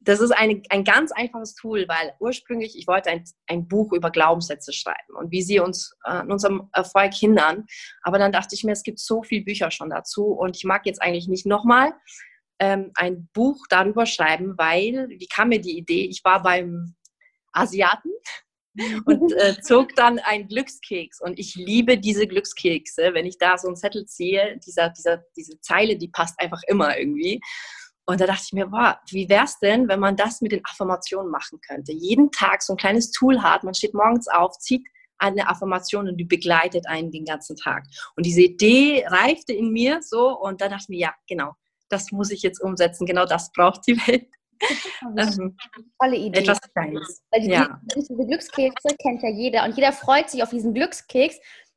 das 0.00 0.20
ist 0.20 0.30
eine, 0.30 0.62
ein 0.70 0.84
ganz 0.84 1.12
einfaches 1.12 1.54
Tool, 1.54 1.86
weil 1.88 2.14
ursprünglich 2.20 2.76
ich 2.78 2.86
wollte 2.86 3.10
ein, 3.10 3.24
ein 3.46 3.68
Buch 3.68 3.92
über 3.92 4.10
Glaubenssätze 4.10 4.72
schreiben 4.72 5.14
und 5.16 5.30
wie 5.30 5.42
sie 5.42 5.60
uns 5.60 5.94
an 6.02 6.30
unserem 6.30 6.68
Erfolg 6.72 7.12
hindern. 7.14 7.66
Aber 8.02 8.18
dann 8.18 8.32
dachte 8.32 8.54
ich 8.54 8.64
mir, 8.64 8.72
es 8.72 8.82
gibt 8.82 8.98
so 8.98 9.22
viele 9.22 9.44
Bücher 9.44 9.70
schon 9.70 9.90
dazu 9.90 10.26
und 10.26 10.56
ich 10.56 10.64
mag 10.64 10.86
jetzt 10.86 11.02
eigentlich 11.02 11.28
nicht 11.28 11.46
nochmal 11.46 11.92
ähm, 12.58 12.90
ein 12.94 13.28
Buch 13.32 13.66
darüber 13.68 14.06
schreiben, 14.06 14.54
weil, 14.56 15.08
wie 15.08 15.26
kam 15.26 15.48
mir 15.48 15.60
die 15.60 15.76
Idee? 15.76 16.06
Ich 16.06 16.22
war 16.24 16.42
beim 16.42 16.94
Asiaten 17.52 18.10
und 19.06 19.32
äh, 19.32 19.60
zog 19.60 19.94
dann 19.94 20.18
einen 20.20 20.48
Glückskeks. 20.48 21.20
Und 21.20 21.38
ich 21.38 21.54
liebe 21.54 21.98
diese 21.98 22.26
Glückskekse. 22.26 23.14
Wenn 23.14 23.26
ich 23.26 23.38
da 23.38 23.58
so 23.58 23.68
einen 23.68 23.76
Zettel 23.76 24.06
ziehe, 24.06 24.58
dieser, 24.64 24.90
dieser, 24.90 25.24
diese 25.36 25.60
Zeile, 25.60 25.96
die 25.96 26.08
passt 26.08 26.38
einfach 26.40 26.60
immer 26.66 26.98
irgendwie. 26.98 27.40
Und 28.06 28.20
da 28.20 28.26
dachte 28.26 28.42
ich 28.44 28.52
mir, 28.52 28.66
boah, 28.66 29.00
wie 29.10 29.28
wäre 29.28 29.44
es 29.44 29.58
denn, 29.60 29.88
wenn 29.88 30.00
man 30.00 30.16
das 30.16 30.40
mit 30.42 30.52
den 30.52 30.64
Affirmationen 30.64 31.30
machen 31.30 31.58
könnte? 31.66 31.92
Jeden 31.92 32.30
Tag 32.32 32.62
so 32.62 32.74
ein 32.74 32.76
kleines 32.76 33.10
Tool 33.10 33.42
hat, 33.42 33.64
man 33.64 33.74
steht 33.74 33.94
morgens 33.94 34.28
auf, 34.28 34.58
zieht 34.58 34.86
eine 35.16 35.48
Affirmation 35.48 36.08
und 36.08 36.18
die 36.18 36.24
begleitet 36.24 36.86
einen 36.86 37.10
den 37.10 37.24
ganzen 37.24 37.56
Tag. 37.56 37.84
Und 38.16 38.26
diese 38.26 38.42
Idee 38.42 39.06
reifte 39.06 39.54
in 39.54 39.70
mir 39.70 40.02
so 40.02 40.38
und 40.38 40.60
da 40.60 40.68
dachte 40.68 40.82
ich 40.82 40.88
mir, 40.90 40.98
ja, 40.98 41.14
genau, 41.26 41.52
das 41.94 42.10
muss 42.12 42.30
ich 42.30 42.42
jetzt 42.42 42.60
umsetzen, 42.60 43.06
genau 43.06 43.24
das 43.24 43.52
braucht 43.52 43.86
die 43.86 43.96
Welt. 44.06 44.28
Ähm, 45.16 45.56
Tolle 46.00 46.16
Idee. 46.16 46.40
Etwas 46.40 46.60
Kleines. 46.72 47.22
Weil 47.30 47.40
die, 47.42 47.50
ja. 47.50 47.80
diese 47.94 48.14
Glückskekse 48.14 48.96
kennt 49.00 49.22
ja 49.22 49.28
jeder 49.28 49.64
und 49.64 49.76
jeder 49.76 49.92
freut 49.92 50.30
sich 50.30 50.42
auf 50.42 50.50
diesen 50.50 50.74
Glückskeks 50.74 51.36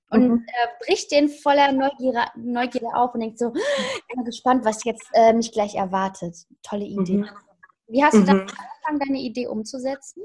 und 0.10 0.30
mhm. 0.30 0.46
äh, 0.48 0.86
bricht 0.86 1.12
den 1.12 1.28
voller 1.28 1.72
Neugierde, 1.72 2.26
Neugierde 2.36 2.88
auf 2.94 3.14
und 3.14 3.22
denkt 3.22 3.40
so, 3.40 3.54
ich 3.56 4.16
bin 4.16 4.24
gespannt, 4.24 4.64
was 4.64 4.84
jetzt 4.86 5.08
äh, 5.14 5.34
mich 5.34 5.52
gleich 5.52 5.76
erwartet. 5.76 6.36
Tolle 6.64 6.86
Idee. 6.86 7.18
Mhm. 7.18 7.30
Wie 7.88 8.04
hast 8.04 8.16
du 8.16 8.24
dann 8.24 8.38
mhm. 8.38 8.42
angefangen, 8.42 9.00
deine 9.00 9.20
Idee 9.20 9.48
umzusetzen? 9.48 10.24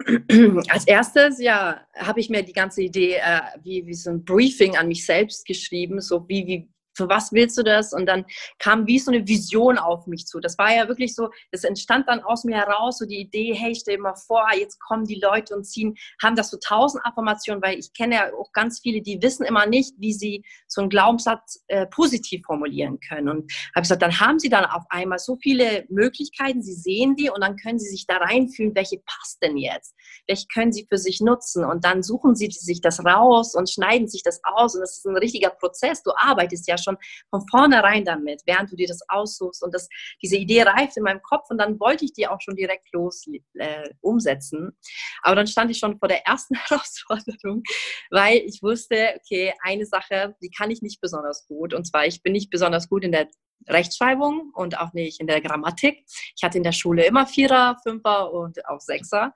Als 0.68 0.86
erstes, 0.86 1.40
ja, 1.40 1.80
habe 1.96 2.20
ich 2.20 2.30
mir 2.30 2.42
die 2.44 2.52
ganze 2.52 2.82
Idee 2.82 3.14
äh, 3.14 3.40
wie, 3.62 3.84
wie 3.86 3.94
so 3.94 4.10
ein 4.10 4.24
Briefing 4.24 4.76
an 4.76 4.88
mich 4.88 5.04
selbst 5.04 5.44
geschrieben, 5.44 6.00
so 6.00 6.28
wie, 6.28 6.46
wie 6.46 6.68
für 6.98 7.08
was 7.08 7.32
willst 7.32 7.56
du 7.56 7.62
das? 7.62 7.92
Und 7.92 8.06
dann 8.06 8.26
kam 8.58 8.86
wie 8.86 8.98
so 8.98 9.10
eine 9.10 9.26
Vision 9.26 9.78
auf 9.78 10.06
mich 10.06 10.26
zu. 10.26 10.40
Das 10.40 10.58
war 10.58 10.74
ja 10.74 10.88
wirklich 10.88 11.14
so, 11.14 11.30
das 11.52 11.64
entstand 11.64 12.08
dann 12.08 12.20
aus 12.20 12.44
mir 12.44 12.56
heraus, 12.56 12.98
so 12.98 13.06
die 13.06 13.20
Idee, 13.20 13.54
hey, 13.54 13.74
stell 13.74 13.96
dir 13.96 14.02
mal 14.02 14.16
vor, 14.16 14.46
jetzt 14.58 14.80
kommen 14.80 15.04
die 15.04 15.20
Leute 15.20 15.54
und 15.54 15.64
ziehen, 15.64 15.96
haben 16.22 16.36
das 16.36 16.50
so 16.50 16.58
tausend 16.58 17.04
Affirmationen, 17.06 17.62
weil 17.62 17.78
ich 17.78 17.92
kenne 17.92 18.16
ja 18.16 18.32
auch 18.34 18.52
ganz 18.52 18.80
viele, 18.80 19.00
die 19.00 19.22
wissen 19.22 19.46
immer 19.46 19.66
nicht, 19.66 19.94
wie 19.98 20.12
sie 20.12 20.44
so 20.66 20.80
einen 20.80 20.90
Glaubenssatz 20.90 21.64
äh, 21.68 21.86
positiv 21.86 22.44
formulieren 22.44 22.98
können. 23.00 23.28
Und 23.28 23.52
habe 23.74 23.82
gesagt, 23.82 24.02
dann 24.02 24.18
haben 24.18 24.40
sie 24.40 24.48
dann 24.48 24.64
auf 24.64 24.84
einmal 24.90 25.20
so 25.20 25.36
viele 25.36 25.84
Möglichkeiten, 25.88 26.62
sie 26.62 26.74
sehen 26.74 27.14
die 27.14 27.30
und 27.30 27.40
dann 27.42 27.56
können 27.56 27.78
sie 27.78 27.88
sich 27.88 28.06
da 28.06 28.16
reinfühlen, 28.16 28.74
welche 28.74 28.98
passt 29.06 29.40
denn 29.42 29.56
jetzt? 29.56 29.94
Welche 30.26 30.46
können 30.52 30.72
sie 30.72 30.86
für 30.88 30.98
sich 30.98 31.20
nutzen? 31.20 31.64
Und 31.64 31.84
dann 31.84 32.02
suchen 32.02 32.34
sie 32.34 32.50
sich 32.50 32.80
das 32.80 33.04
raus 33.04 33.54
und 33.54 33.70
schneiden 33.70 34.08
sich 34.08 34.24
das 34.24 34.40
aus. 34.42 34.74
Und 34.74 34.80
das 34.80 34.98
ist 34.98 35.06
ein 35.06 35.16
richtiger 35.16 35.50
Prozess. 35.50 36.02
Du 36.02 36.10
arbeitest 36.16 36.66
ja 36.66 36.76
schon 36.76 36.87
von 37.30 37.46
vornherein 37.50 38.04
damit, 38.04 38.42
während 38.46 38.70
du 38.70 38.76
dir 38.76 38.86
das 38.86 39.00
aussuchst. 39.08 39.62
Und 39.62 39.74
das, 39.74 39.88
diese 40.22 40.36
Idee 40.36 40.62
reift 40.62 40.96
in 40.96 41.02
meinem 41.02 41.22
Kopf 41.22 41.50
und 41.50 41.58
dann 41.58 41.78
wollte 41.80 42.04
ich 42.04 42.12
die 42.12 42.26
auch 42.26 42.40
schon 42.40 42.56
direkt 42.56 42.92
los 42.92 43.26
äh, 43.54 43.88
umsetzen. 44.00 44.76
Aber 45.22 45.36
dann 45.36 45.46
stand 45.46 45.70
ich 45.70 45.78
schon 45.78 45.98
vor 45.98 46.08
der 46.08 46.26
ersten 46.26 46.54
Herausforderung, 46.68 47.62
weil 48.10 48.38
ich 48.38 48.62
wusste, 48.62 49.14
okay, 49.16 49.52
eine 49.62 49.86
Sache, 49.86 50.34
die 50.42 50.50
kann 50.50 50.70
ich 50.70 50.82
nicht 50.82 51.00
besonders 51.00 51.46
gut. 51.46 51.74
Und 51.74 51.86
zwar, 51.86 52.06
ich 52.06 52.22
bin 52.22 52.32
nicht 52.32 52.50
besonders 52.50 52.88
gut 52.88 53.04
in 53.04 53.12
der 53.12 53.28
Rechtschreibung 53.66 54.52
und 54.54 54.78
auch 54.78 54.92
nicht 54.92 55.20
in 55.20 55.26
der 55.26 55.40
Grammatik. 55.40 56.04
Ich 56.36 56.42
hatte 56.42 56.58
in 56.58 56.64
der 56.64 56.72
Schule 56.72 57.04
immer 57.04 57.26
Vierer, 57.26 57.76
Fünfer 57.82 58.32
und 58.32 58.64
auch 58.66 58.80
Sechser. 58.80 59.34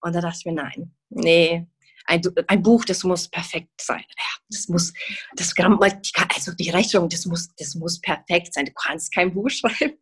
Und 0.00 0.14
da 0.14 0.20
dachte 0.20 0.38
ich 0.38 0.46
mir, 0.46 0.52
nein, 0.52 0.94
nee, 1.08 1.66
ein, 2.06 2.22
ein 2.46 2.62
Buch, 2.62 2.84
das 2.84 3.04
muss 3.04 3.28
perfekt 3.28 3.80
sein. 3.80 4.04
Das 4.48 4.68
muss, 4.68 4.92
das 5.34 5.54
Grammatik, 5.54 6.14
also 6.34 6.52
die 6.52 6.70
Rechtschreibung, 6.70 7.08
das 7.08 7.26
muss, 7.26 7.54
das 7.56 7.74
muss 7.74 8.00
perfekt 8.00 8.54
sein. 8.54 8.66
Du 8.66 8.72
kannst 8.72 9.12
kein 9.12 9.32
Buch 9.32 9.50
schreiben. 9.50 9.98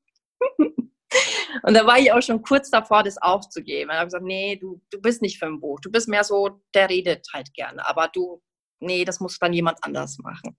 Und 1.62 1.74
da 1.74 1.86
war 1.86 1.98
ich 1.98 2.12
auch 2.12 2.22
schon 2.22 2.42
kurz 2.42 2.70
davor, 2.70 3.02
das 3.02 3.16
aufzugeben. 3.18 3.90
Ich 3.90 3.96
habe 3.96 4.06
gesagt, 4.06 4.24
nee, 4.24 4.56
du, 4.56 4.82
du 4.90 5.00
bist 5.00 5.22
nicht 5.22 5.38
für 5.38 5.46
ein 5.46 5.60
Buch. 5.60 5.80
Du 5.80 5.90
bist 5.90 6.08
mehr 6.08 6.24
so, 6.24 6.60
der 6.74 6.90
redet 6.90 7.26
halt 7.32 7.54
gerne. 7.54 7.86
Aber 7.88 8.08
du, 8.08 8.42
nee, 8.80 9.04
das 9.04 9.20
muss 9.20 9.38
dann 9.38 9.52
jemand 9.52 9.78
anders 9.82 10.18
machen. 10.18 10.56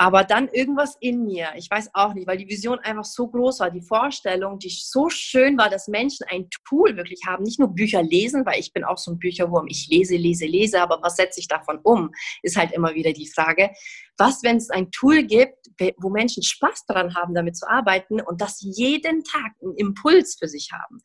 Aber 0.00 0.24
dann 0.24 0.48
irgendwas 0.48 0.96
in 1.00 1.26
mir, 1.26 1.50
ich 1.56 1.70
weiß 1.70 1.90
auch 1.92 2.14
nicht, 2.14 2.26
weil 2.26 2.38
die 2.38 2.48
Vision 2.48 2.78
einfach 2.78 3.04
so 3.04 3.28
groß 3.28 3.60
war, 3.60 3.70
die 3.70 3.82
Vorstellung, 3.82 4.58
die 4.58 4.70
so 4.70 5.10
schön 5.10 5.58
war, 5.58 5.68
dass 5.68 5.88
Menschen 5.88 6.24
ein 6.30 6.48
Tool 6.66 6.96
wirklich 6.96 7.20
haben, 7.26 7.42
nicht 7.42 7.58
nur 7.58 7.68
Bücher 7.68 8.02
lesen, 8.02 8.46
weil 8.46 8.58
ich 8.58 8.72
bin 8.72 8.82
auch 8.82 8.96
so 8.96 9.10
ein 9.10 9.18
Bücherwurm, 9.18 9.66
ich 9.68 9.88
lese, 9.90 10.16
lese, 10.16 10.46
lese, 10.46 10.80
aber 10.80 11.00
was 11.02 11.16
setze 11.16 11.38
ich 11.38 11.48
davon 11.48 11.80
um, 11.82 12.12
ist 12.42 12.56
halt 12.56 12.72
immer 12.72 12.94
wieder 12.94 13.12
die 13.12 13.28
Frage. 13.28 13.72
Was, 14.16 14.42
wenn 14.42 14.56
es 14.56 14.70
ein 14.70 14.90
Tool 14.90 15.22
gibt, 15.22 15.68
wo 15.98 16.08
Menschen 16.08 16.42
Spaß 16.42 16.86
daran 16.86 17.14
haben, 17.14 17.34
damit 17.34 17.58
zu 17.58 17.68
arbeiten 17.68 18.22
und 18.22 18.40
das 18.40 18.56
jeden 18.62 19.22
Tag 19.22 19.52
einen 19.60 19.76
Impuls 19.76 20.38
für 20.38 20.48
sich 20.48 20.70
haben? 20.72 21.02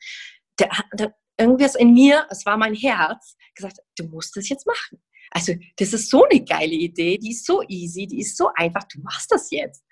Der, 0.58 0.70
der, 0.94 1.14
irgendwas 1.38 1.76
in 1.76 1.94
mir, 1.94 2.28
es 2.30 2.46
war 2.46 2.56
mein 2.56 2.76
Herz, 2.76 3.36
gesagt, 3.56 3.80
du 3.98 4.06
musst 4.06 4.38
es 4.38 4.48
jetzt 4.48 4.66
machen 4.66 5.02
also 5.36 5.54
das 5.76 5.92
ist 5.92 6.10
so 6.10 6.24
eine 6.24 6.46
geile 6.46 6.74
Idee, 6.74 7.18
die 7.18 7.32
ist 7.32 7.46
so 7.46 7.62
easy, 7.68 8.08
die 8.08 8.22
ist 8.22 8.38
so 8.38 8.50
einfach, 8.56 8.86
du 8.86 9.02
machst 9.02 9.30
das 9.32 9.52
jetzt. 9.52 9.84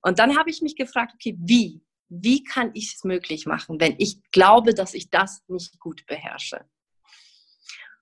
Und 0.00 0.20
dann 0.20 0.38
habe 0.38 0.48
ich 0.48 0.62
mich 0.62 0.76
gefragt, 0.76 1.12
okay, 1.14 1.36
wie? 1.40 1.82
Wie 2.08 2.44
kann 2.44 2.70
ich 2.72 2.94
es 2.94 3.02
möglich 3.02 3.46
machen, 3.46 3.80
wenn 3.80 3.96
ich 3.98 4.22
glaube, 4.30 4.74
dass 4.74 4.94
ich 4.94 5.10
das 5.10 5.42
nicht 5.48 5.80
gut 5.80 6.06
beherrsche? 6.06 6.64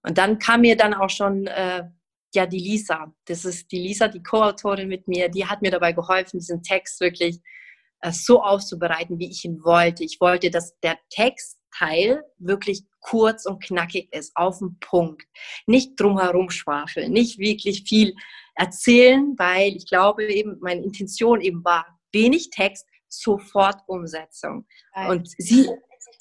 Und 0.03 0.19
dann 0.19 0.39
kam 0.39 0.61
mir 0.61 0.77
dann 0.77 0.93
auch 0.93 1.09
schon 1.09 1.47
äh, 1.47 1.85
ja 2.35 2.45
die 2.45 2.59
Lisa. 2.59 3.15
Das 3.25 3.47
ist 3.47 3.73
die 3.73 3.79
Lisa, 3.79 4.09
die 4.09 4.23
Co-Autorin 4.23 4.89
mit 4.89 5.09
mir. 5.09 5.31
Die 5.31 5.47
hat 5.47 5.63
mir 5.63 5.71
dabei 5.71 5.93
geholfen, 5.93 6.39
diesen 6.39 6.63
Text 6.63 7.01
wirklich 7.01 7.41
äh, 8.01 8.13
so 8.13 8.43
aufzubereiten, 8.43 9.19
wie 9.19 9.31
ich 9.31 9.43
ihn 9.47 9.65
wollte. 9.65 10.05
Ich 10.05 10.21
wollte, 10.21 10.51
dass 10.51 10.79
der 10.81 10.99
Textteil 11.75 12.25
wirklich 12.39 12.85
kurz 13.01 13.47
und 13.47 13.63
knackig 13.63 14.13
ist, 14.13 14.35
auf 14.37 14.59
den 14.59 14.79
Punkt. 14.81 15.23
Nicht 15.67 15.99
drumherum 16.01 16.51
schwafeln, 16.51 17.13
nicht 17.13 17.39
wirklich 17.39 17.85
viel 17.87 18.15
erzählen, 18.55 19.35
weil 19.37 19.77
ich 19.77 19.87
glaube 19.87 20.27
eben, 20.33 20.59
meine 20.61 20.83
Intention 20.83 21.41
eben 21.41 21.65
war, 21.65 21.87
wenig 22.13 22.51
Text, 22.51 22.87
sofort 23.09 23.83
Umsetzung. 23.87 24.67
Geil. 24.95 25.11
Und 25.11 25.29
sie 25.39 25.69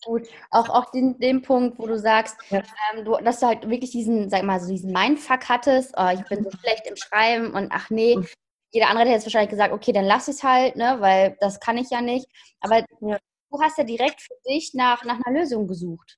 gut. 0.05 0.27
Auch, 0.51 0.67
auch 0.67 0.91
den, 0.91 1.17
den 1.19 1.41
Punkt, 1.41 1.79
wo 1.79 1.87
du 1.87 1.97
sagst, 1.97 2.35
ja. 2.49 2.61
ähm, 2.93 3.05
du, 3.05 3.15
dass 3.23 3.39
du 3.39 3.47
halt 3.47 3.69
wirklich 3.69 3.91
diesen, 3.91 4.29
sag 4.29 4.43
mal, 4.43 4.59
so 4.59 4.67
diesen 4.67 4.91
Mindfuck 4.91 5.47
hattest, 5.47 5.93
oh, 5.95 6.09
ich 6.13 6.21
bin 6.25 6.43
so 6.43 6.51
schlecht 6.59 6.85
im 6.87 6.97
Schreiben 6.97 7.53
und 7.53 7.71
ach 7.71 7.89
nee, 7.89 8.17
mhm. 8.17 8.27
jeder 8.71 8.89
andere 8.89 9.05
hätte 9.05 9.13
jetzt 9.13 9.25
wahrscheinlich 9.25 9.51
gesagt, 9.51 9.73
okay, 9.73 9.93
dann 9.93 10.03
lass 10.03 10.27
es 10.27 10.43
halt, 10.43 10.75
ne, 10.75 10.97
weil 10.99 11.37
das 11.39 11.61
kann 11.61 11.77
ich 11.77 11.89
ja 11.89 12.01
nicht. 12.01 12.27
Aber 12.59 12.83
ja. 12.99 13.17
Du 13.53 13.61
hast 13.61 13.77
ja 13.77 13.83
direkt 13.83 14.21
für 14.21 14.35
dich 14.47 14.73
nach, 14.73 15.03
nach 15.03 15.19
einer 15.23 15.39
Lösung 15.39 15.67
gesucht. 15.67 16.17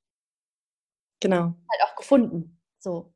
Genau. 1.19 1.43
Halt 1.43 1.81
auch 1.83 1.95
gefunden. 1.95 2.61
So. 2.79 3.13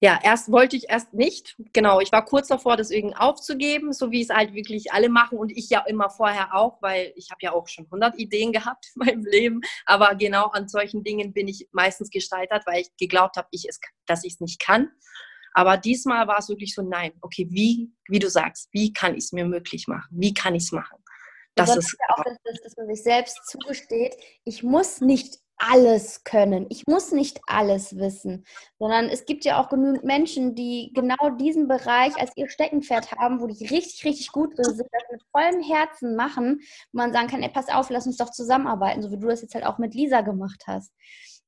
Ja, 0.00 0.20
erst 0.22 0.52
wollte 0.52 0.76
ich 0.76 0.88
erst 0.88 1.12
nicht. 1.12 1.56
Genau, 1.72 2.00
ich 2.00 2.12
war 2.12 2.24
kurz 2.24 2.48
davor, 2.48 2.76
das 2.76 2.90
irgendwie 2.90 3.16
aufzugeben, 3.16 3.92
so 3.92 4.12
wie 4.12 4.22
es 4.22 4.28
halt 4.28 4.54
wirklich 4.54 4.92
alle 4.92 5.08
machen 5.08 5.38
und 5.38 5.50
ich 5.50 5.70
ja 5.70 5.84
immer 5.88 6.08
vorher 6.08 6.54
auch, 6.54 6.80
weil 6.82 7.12
ich 7.16 7.30
habe 7.30 7.38
ja 7.42 7.52
auch 7.52 7.66
schon 7.66 7.86
100 7.86 8.16
Ideen 8.16 8.52
gehabt 8.52 8.86
in 8.94 9.04
meinem 9.04 9.24
Leben. 9.24 9.60
Aber 9.86 10.14
genau 10.14 10.46
an 10.48 10.68
solchen 10.68 11.02
Dingen 11.02 11.32
bin 11.32 11.48
ich 11.48 11.68
meistens 11.72 12.10
gescheitert, 12.10 12.64
weil 12.66 12.82
ich 12.82 12.96
geglaubt 12.96 13.36
habe, 13.36 13.48
ich 13.50 13.66
es, 13.68 13.80
dass 14.06 14.22
ich 14.22 14.34
es 14.34 14.40
nicht 14.40 14.60
kann. 14.60 14.88
Aber 15.52 15.76
diesmal 15.76 16.28
war 16.28 16.38
es 16.38 16.48
wirklich 16.48 16.74
so, 16.74 16.82
nein, 16.82 17.12
okay, 17.20 17.48
wie, 17.50 17.90
wie 18.06 18.20
du 18.20 18.30
sagst, 18.30 18.68
wie 18.70 18.92
kann 18.92 19.16
ich 19.16 19.24
es 19.24 19.32
mir 19.32 19.46
möglich 19.46 19.88
machen? 19.88 20.08
Wie 20.12 20.32
kann 20.34 20.54
ich 20.54 20.64
es 20.64 20.72
machen? 20.72 21.02
Das 21.58 21.76
ist 21.76 21.96
ja 21.98 22.16
auch, 22.16 22.24
dass, 22.24 22.60
dass 22.62 22.76
man 22.76 22.86
sich 22.86 23.02
selbst 23.02 23.46
zugesteht, 23.46 24.16
ich 24.44 24.62
muss 24.62 25.00
nicht 25.00 25.38
alles 25.58 26.22
können. 26.22 26.66
Ich 26.70 26.86
muss 26.86 27.10
nicht 27.12 27.40
alles 27.46 27.96
wissen, 27.96 28.46
sondern 28.78 29.06
es 29.06 29.26
gibt 29.26 29.44
ja 29.44 29.60
auch 29.60 29.68
genügend 29.68 30.04
Menschen, 30.04 30.54
die 30.54 30.92
genau 30.94 31.30
diesen 31.30 31.66
Bereich 31.66 32.16
als 32.16 32.30
ihr 32.36 32.48
Steckenpferd 32.48 33.12
haben, 33.12 33.40
wo 33.40 33.46
die 33.48 33.66
richtig, 33.66 34.04
richtig 34.04 34.30
gut 34.30 34.56
sind, 34.56 34.66
das 34.66 35.02
mit 35.10 35.22
vollem 35.32 35.60
Herzen 35.62 36.14
machen, 36.14 36.60
wo 36.92 36.98
man 36.98 37.12
sagen 37.12 37.28
kann, 37.28 37.42
ey, 37.42 37.48
pass 37.48 37.68
auf, 37.68 37.90
lass 37.90 38.06
uns 38.06 38.16
doch 38.16 38.30
zusammenarbeiten, 38.30 39.02
so 39.02 39.10
wie 39.10 39.18
du 39.18 39.26
das 39.26 39.42
jetzt 39.42 39.54
halt 39.54 39.66
auch 39.66 39.78
mit 39.78 39.94
Lisa 39.94 40.20
gemacht 40.20 40.62
hast. 40.66 40.92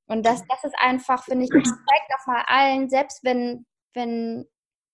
Und 0.06 0.26
das, 0.26 0.42
das 0.48 0.64
ist 0.64 0.74
einfach, 0.78 1.24
finde 1.24 1.44
ich, 1.44 1.50
zeigt 1.50 2.10
auch 2.18 2.26
mal 2.26 2.42
allen, 2.48 2.90
selbst 2.90 3.22
wenn, 3.22 3.64
wenn 3.94 4.44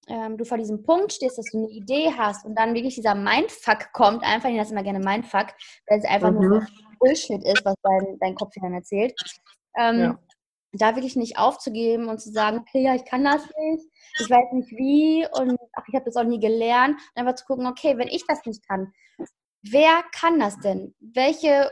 ähm, 0.09 0.37
du 0.37 0.45
vor 0.45 0.59
diesem 0.59 0.83
Punkt 0.83 1.13
stehst, 1.13 1.39
dass 1.39 1.51
du 1.51 1.59
eine 1.59 1.69
Idee 1.69 2.13
hast 2.17 2.45
und 2.45 2.57
dann 2.57 2.75
wirklich 2.75 2.95
dieser 2.95 3.15
Mindfuck 3.15 3.93
kommt, 3.93 4.23
einfach, 4.23 4.49
ich 4.49 4.55
nenne 4.55 4.59
das 4.59 4.71
immer 4.71 4.83
gerne 4.83 5.01
Mindfuck, 5.01 5.49
weil 5.89 5.99
es 5.99 6.05
einfach 6.05 6.31
mhm. 6.31 6.49
nur 6.49 6.67
Bullshit 6.99 7.43
ist, 7.45 7.65
was 7.65 7.75
dein, 7.83 8.19
dein 8.21 8.35
Kopf 8.35 8.53
dir 8.53 8.63
dann 8.63 8.75
erzählt. 8.75 9.15
Ähm, 9.77 10.01
ja. 10.01 10.19
Da 10.73 10.95
wirklich 10.95 11.17
nicht 11.17 11.39
aufzugeben 11.39 12.09
und 12.09 12.21
zu 12.21 12.31
sagen, 12.31 12.59
okay, 12.59 12.83
ja, 12.83 12.95
ich 12.95 13.05
kann 13.05 13.25
das 13.25 13.43
nicht, 13.43 13.85
ich 14.21 14.31
weiß 14.31 14.53
nicht 14.53 14.71
wie 14.73 15.27
und 15.39 15.59
ach, 15.73 15.85
ich 15.89 15.95
habe 15.95 16.05
das 16.05 16.17
auch 16.17 16.25
nie 16.25 16.41
gelernt. 16.41 16.95
Und 17.15 17.21
einfach 17.21 17.35
zu 17.35 17.47
gucken, 17.47 17.67
okay, 17.67 17.97
wenn 17.97 18.09
ich 18.09 18.27
das 18.27 18.45
nicht 18.45 18.67
kann, 18.69 18.93
wer 19.63 20.03
kann 20.13 20.39
das 20.39 20.59
denn? 20.61 20.95
Welche, 21.01 21.71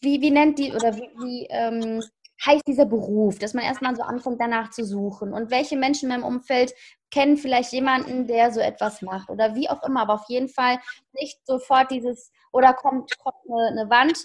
wie, 0.00 0.20
wie 0.20 0.30
nennt 0.30 0.58
die 0.58 0.72
oder 0.72 0.96
wie, 0.96 1.10
wie 1.18 1.46
ähm, 1.50 2.02
heißt 2.44 2.66
dieser 2.66 2.86
Beruf, 2.86 3.38
dass 3.38 3.54
man 3.54 3.64
erstmal 3.64 3.94
so 3.94 4.02
anfängt, 4.02 4.40
danach 4.40 4.70
zu 4.70 4.84
suchen 4.84 5.32
und 5.32 5.50
welche 5.50 5.76
Menschen 5.76 6.10
in 6.10 6.20
meinem 6.20 6.34
Umfeld 6.34 6.74
kennen 7.14 7.36
vielleicht 7.36 7.72
jemanden, 7.72 8.26
der 8.26 8.52
so 8.52 8.58
etwas 8.58 9.00
macht 9.00 9.30
oder 9.30 9.54
wie 9.54 9.70
auch 9.70 9.82
immer, 9.84 10.02
aber 10.02 10.14
auf 10.14 10.28
jeden 10.28 10.48
Fall 10.48 10.80
nicht 11.12 11.38
sofort 11.46 11.92
dieses 11.92 12.32
oder 12.50 12.74
kommt, 12.74 13.16
kommt 13.18 13.36
eine, 13.48 13.80
eine 13.80 13.90
Wand, 13.90 14.18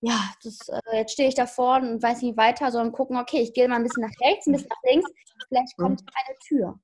ja, 0.00 0.18
das, 0.42 0.58
äh, 0.68 0.96
jetzt 0.98 1.12
stehe 1.12 1.28
ich 1.28 1.36
da 1.36 1.46
vorne 1.46 1.88
und 1.88 2.02
weiß 2.02 2.22
nicht 2.22 2.36
weiter, 2.36 2.72
sondern 2.72 2.92
gucken, 2.92 3.16
okay, 3.16 3.40
ich 3.40 3.52
gehe 3.52 3.68
mal 3.68 3.76
ein 3.76 3.84
bisschen 3.84 4.02
nach 4.02 4.20
rechts, 4.20 4.46
ein 4.46 4.52
bisschen 4.54 4.68
nach 4.70 4.90
links, 4.90 5.10
vielleicht 5.46 5.76
kommt 5.76 6.02
mhm. 6.02 6.08
eine 6.14 6.38
Tür. 6.40 6.80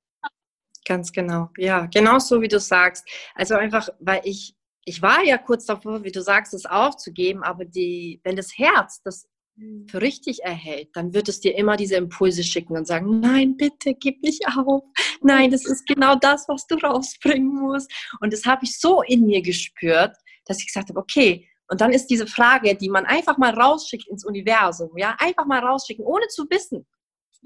Ganz 0.87 1.11
genau, 1.11 1.49
ja, 1.57 1.87
genau 1.87 2.21
so 2.21 2.41
wie 2.41 2.49
du 2.49 2.61
sagst. 2.61 3.05
Also 3.35 3.57
einfach, 3.57 3.89
weil 3.99 4.21
ich, 4.23 4.55
ich 4.85 5.03
war 5.03 5.25
ja 5.25 5.39
kurz 5.39 5.67
davor, 5.67 6.05
wie 6.05 6.13
du 6.13 6.23
sagst, 6.23 6.55
es 6.55 6.67
aufzugeben, 6.67 7.43
aber 7.43 7.65
die, 7.65 8.21
wenn 8.23 8.37
das 8.37 8.57
Herz 8.57 9.03
das. 9.03 9.27
Für 9.89 10.01
richtig 10.01 10.45
erhält, 10.45 10.91
dann 10.95 11.15
wird 11.15 11.29
es 11.29 11.41
dir 11.41 11.57
immer 11.57 11.77
diese 11.77 11.97
Impulse 11.97 12.45
schicken 12.45 12.77
und 12.77 12.87
sagen, 12.87 13.21
nein, 13.21 13.57
bitte, 13.57 13.95
gib 13.95 14.23
nicht 14.23 14.47
auf. 14.57 14.85
Nein, 15.21 15.51
das 15.51 15.67
ist 15.67 15.87
genau 15.87 16.15
das, 16.15 16.49
was 16.49 16.67
du 16.67 16.77
rausbringen 16.77 17.55
musst. 17.55 17.91
Und 18.21 18.33
das 18.33 18.45
habe 18.45 18.65
ich 18.65 18.79
so 18.79 19.03
in 19.03 19.27
mir 19.27 19.43
gespürt, 19.43 20.17
dass 20.45 20.61
ich 20.61 20.67
gesagt 20.67 20.91
habe, 20.91 21.01
okay, 21.01 21.49
und 21.71 21.81
dann 21.81 21.93
ist 21.93 22.07
diese 22.07 22.27
Frage, 22.27 22.75
die 22.77 22.89
man 22.89 23.05
einfach 23.05 23.37
mal 23.37 23.53
rausschickt 23.53 24.09
ins 24.09 24.25
Universum, 24.25 24.97
ja, 24.97 25.15
einfach 25.19 25.45
mal 25.45 25.61
rausschicken, 25.61 26.05
ohne 26.05 26.27
zu 26.29 26.47
wissen. 26.49 26.87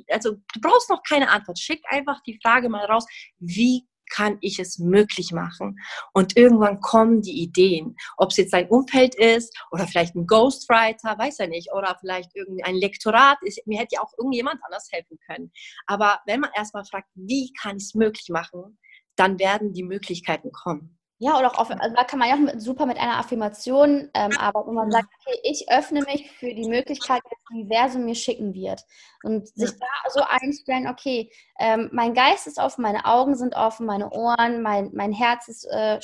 Also 0.08 0.32
du 0.32 0.60
brauchst 0.60 0.88
noch 0.90 1.02
keine 1.02 1.28
Antwort. 1.28 1.58
Schick 1.58 1.82
einfach 1.88 2.22
die 2.22 2.38
Frage 2.42 2.68
mal 2.68 2.84
raus, 2.86 3.04
wie 3.38 3.86
kann 4.10 4.38
ich 4.40 4.58
es 4.58 4.78
möglich 4.78 5.32
machen? 5.32 5.78
Und 6.12 6.36
irgendwann 6.36 6.80
kommen 6.80 7.22
die 7.22 7.42
Ideen. 7.42 7.96
Ob 8.16 8.30
es 8.30 8.36
jetzt 8.36 8.54
ein 8.54 8.68
Umfeld 8.68 9.14
ist 9.14 9.56
oder 9.70 9.86
vielleicht 9.86 10.14
ein 10.14 10.26
Ghostwriter, 10.26 11.18
weiß 11.18 11.38
ja 11.38 11.46
nicht, 11.46 11.72
oder 11.72 11.96
vielleicht 12.00 12.34
irgendein 12.34 12.76
Lektorat 12.76 13.38
ist. 13.42 13.66
Mir 13.66 13.78
hätte 13.78 13.96
ja 13.96 14.02
auch 14.02 14.12
irgendjemand 14.18 14.60
anders 14.64 14.88
helfen 14.90 15.18
können. 15.26 15.52
Aber 15.86 16.20
wenn 16.26 16.40
man 16.40 16.50
erstmal 16.54 16.84
fragt, 16.84 17.08
wie 17.14 17.52
kann 17.60 17.76
ich 17.76 17.84
es 17.84 17.94
möglich 17.94 18.28
machen, 18.28 18.78
dann 19.16 19.38
werden 19.38 19.72
die 19.72 19.82
Möglichkeiten 19.82 20.52
kommen. 20.52 20.98
Ja, 21.24 21.38
oder 21.38 21.52
auch 21.52 21.58
auf, 21.58 21.70
also 21.70 21.94
da 21.94 22.02
kann 22.02 22.18
man 22.18 22.28
ja 22.28 22.34
auch 22.34 22.40
mit, 22.40 22.60
super 22.60 22.84
mit 22.84 22.98
einer 22.98 23.16
Affirmation 23.16 24.10
ähm, 24.12 24.32
arbeiten, 24.38 24.70
wo 24.70 24.72
man 24.72 24.90
sagt, 24.90 25.06
okay, 25.20 25.38
ich 25.44 25.70
öffne 25.70 26.02
mich 26.02 26.28
für 26.32 26.52
die 26.52 26.68
Möglichkeit, 26.68 27.22
dass 27.22 27.30
das 27.30 27.50
Universum 27.52 28.04
mir 28.06 28.16
schicken 28.16 28.52
wird. 28.54 28.82
Und 29.22 29.46
sich 29.46 29.70
da 29.70 30.10
so 30.10 30.20
einstellen, 30.28 30.88
okay, 30.88 31.30
ähm, 31.60 31.90
mein 31.92 32.14
Geist 32.14 32.48
ist 32.48 32.58
offen, 32.58 32.82
meine 32.82 33.04
Augen 33.04 33.36
sind 33.36 33.54
offen, 33.54 33.86
meine 33.86 34.10
Ohren, 34.10 34.62
mein, 34.62 34.90
mein 34.94 35.12
Herz 35.12 35.46
ist, 35.46 35.64
äh, 35.70 36.00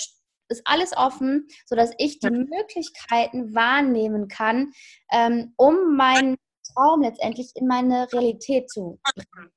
ist 0.50 0.62
alles 0.64 0.96
offen, 0.96 1.48
sodass 1.66 1.90
ich 1.98 2.20
die 2.20 2.30
Möglichkeiten 2.30 3.56
wahrnehmen 3.56 4.28
kann, 4.28 4.70
ähm, 5.10 5.52
um 5.56 5.96
meinen 5.96 6.36
Traum 6.72 7.02
letztendlich 7.02 7.50
in 7.56 7.66
meine 7.66 8.06
Realität 8.12 8.70
zu 8.70 9.00
bringen. 9.02 9.50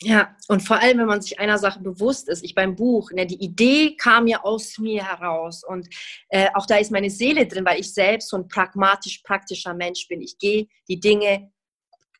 Ja, 0.00 0.36
und 0.46 0.60
vor 0.62 0.80
allem, 0.80 0.98
wenn 0.98 1.06
man 1.06 1.20
sich 1.20 1.40
einer 1.40 1.58
Sache 1.58 1.80
bewusst 1.80 2.28
ist, 2.28 2.44
ich 2.44 2.54
beim 2.54 2.76
Buch, 2.76 3.10
ne, 3.10 3.26
die 3.26 3.42
Idee 3.42 3.96
kam 3.96 4.28
ja 4.28 4.42
aus 4.44 4.78
mir 4.78 5.04
heraus 5.04 5.64
und 5.64 5.88
äh, 6.28 6.48
auch 6.54 6.66
da 6.66 6.76
ist 6.76 6.92
meine 6.92 7.10
Seele 7.10 7.46
drin, 7.48 7.64
weil 7.64 7.80
ich 7.80 7.92
selbst 7.92 8.28
so 8.28 8.36
ein 8.36 8.46
pragmatisch 8.46 9.18
praktischer 9.24 9.74
Mensch 9.74 10.06
bin. 10.06 10.22
Ich 10.22 10.38
gehe 10.38 10.68
die 10.88 11.00
Dinge 11.00 11.50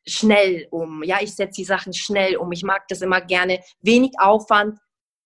schnell 0.05 0.67
um. 0.71 1.03
Ja, 1.03 1.19
ich 1.21 1.33
setze 1.33 1.61
die 1.61 1.65
Sachen 1.65 1.93
schnell 1.93 2.35
um. 2.35 2.51
Ich 2.51 2.63
mag 2.63 2.85
das 2.89 3.01
immer 3.01 3.21
gerne. 3.21 3.61
Wenig 3.81 4.11
Aufwand, 4.19 4.77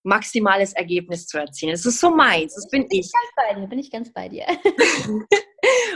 maximales 0.03 0.73
Ergebnis 0.73 1.25
zu 1.25 1.39
erzielen. 1.39 1.71
Das 1.71 1.85
ist 1.85 1.99
so 1.99 2.11
meins, 2.11 2.53
das 2.53 2.69
bin, 2.69 2.87
bin 2.87 2.99
ich. 2.99 3.11
Ganz 3.11 3.31
bei 3.35 3.59
dir, 3.59 3.67
bin 3.67 3.79
ich 3.79 3.89
ganz 3.89 4.13
bei 4.13 4.29
dir. 4.29 4.45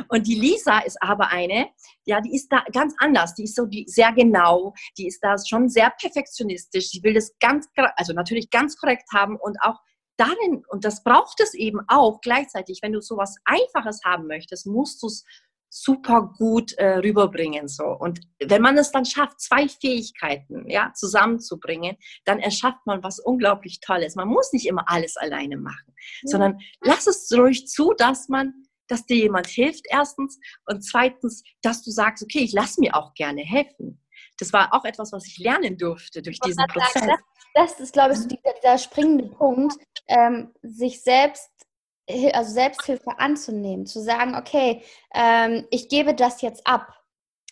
und 0.10 0.28
die 0.28 0.36
Lisa 0.36 0.80
ist 0.80 1.02
aber 1.02 1.30
eine, 1.30 1.70
ja, 2.06 2.22
die 2.22 2.36
ist 2.36 2.50
da 2.50 2.64
ganz 2.72 2.94
anders. 3.00 3.34
Die 3.36 3.44
ist 3.44 3.56
so 3.56 3.66
die, 3.66 3.86
sehr 3.88 4.12
genau, 4.14 4.74
die 4.98 5.08
ist 5.08 5.20
da 5.22 5.36
schon 5.38 5.70
sehr 5.70 5.92
perfektionistisch. 5.92 6.90
Sie 6.90 7.04
will 7.04 7.14
das 7.14 7.38
ganz, 7.40 7.68
also 7.96 8.14
natürlich 8.14 8.50
ganz 8.50 8.78
korrekt 8.78 9.10
haben 9.14 9.36
und 9.36 9.58
auch 9.62 9.80
darin, 10.18 10.64
und 10.70 10.84
das 10.84 11.04
braucht 11.04 11.40
es 11.42 11.54
eben 11.54 11.80
auch 11.88 12.22
gleichzeitig, 12.22 12.80
wenn 12.82 12.94
du 12.94 13.02
sowas 13.02 13.36
Einfaches 13.46 14.02
haben 14.04 14.28
möchtest, 14.28 14.66
musst 14.66 15.02
du 15.04 15.08
es 15.08 15.24
super 15.70 16.34
gut 16.38 16.74
äh, 16.74 16.98
rüberbringen. 17.00 17.68
So. 17.68 17.86
Und 17.86 18.22
wenn 18.40 18.62
man 18.62 18.78
es 18.78 18.92
dann 18.92 19.06
schafft, 19.06 19.40
zwei 19.40 19.68
Fähigkeiten 19.68 20.68
ja, 20.70 20.92
zusammenzubringen, 20.94 21.98
dann 22.26 22.40
erschafft 22.40 22.86
man 22.86 23.04
was 23.04 23.20
unglaublich 23.20 23.80
Tolles. 23.80 24.16
Man 24.16 24.28
muss 24.28 24.54
nicht 24.54 24.66
immer 24.66 24.90
alles 24.90 25.18
alleine 25.18 25.58
machen, 25.58 25.94
ja. 26.24 26.30
sondern 26.30 26.60
lass 26.82 27.08
es 27.08 27.32
ruhig 27.38 27.68
zu, 27.68 27.94
dass 27.98 28.30
man 28.30 28.54
dass 28.88 29.06
dir 29.06 29.18
jemand 29.18 29.48
hilft, 29.48 29.86
erstens. 29.90 30.40
Und 30.66 30.82
zweitens, 30.82 31.44
dass 31.62 31.84
du 31.84 31.92
sagst, 31.92 32.24
okay, 32.24 32.40
ich 32.40 32.54
lasse 32.54 32.80
mir 32.80 32.96
auch 32.96 33.14
gerne 33.14 33.42
helfen. 33.42 34.04
Das 34.40 34.54
war 34.54 34.74
auch 34.74 34.86
etwas, 34.86 35.12
was 35.12 35.26
ich 35.28 35.38
lernen 35.38 35.78
durfte 35.78 36.22
durch 36.22 36.40
diesen 36.40 36.66
Prozess. 36.68 36.94
Sagen, 36.94 37.18
das, 37.54 37.72
das, 37.72 37.80
ist, 37.80 37.94
glaube 37.94 38.14
ich, 38.14 38.20
so 38.20 38.28
dieser, 38.28 38.54
dieser 38.62 38.78
springende 38.78 39.28
Punkt, 39.30 39.76
ähm, 40.08 40.54
sich 40.62 41.02
selbst 41.02 41.50
also 42.34 42.54
Selbsthilfe 42.54 43.20
anzunehmen, 43.20 43.86
zu 43.86 44.02
sagen, 44.02 44.36
okay, 44.36 44.82
ähm, 45.14 45.68
ich 45.72 45.90
gebe 45.90 46.16
das 46.16 46.42
jetzt 46.42 46.66
ab. 46.66 46.88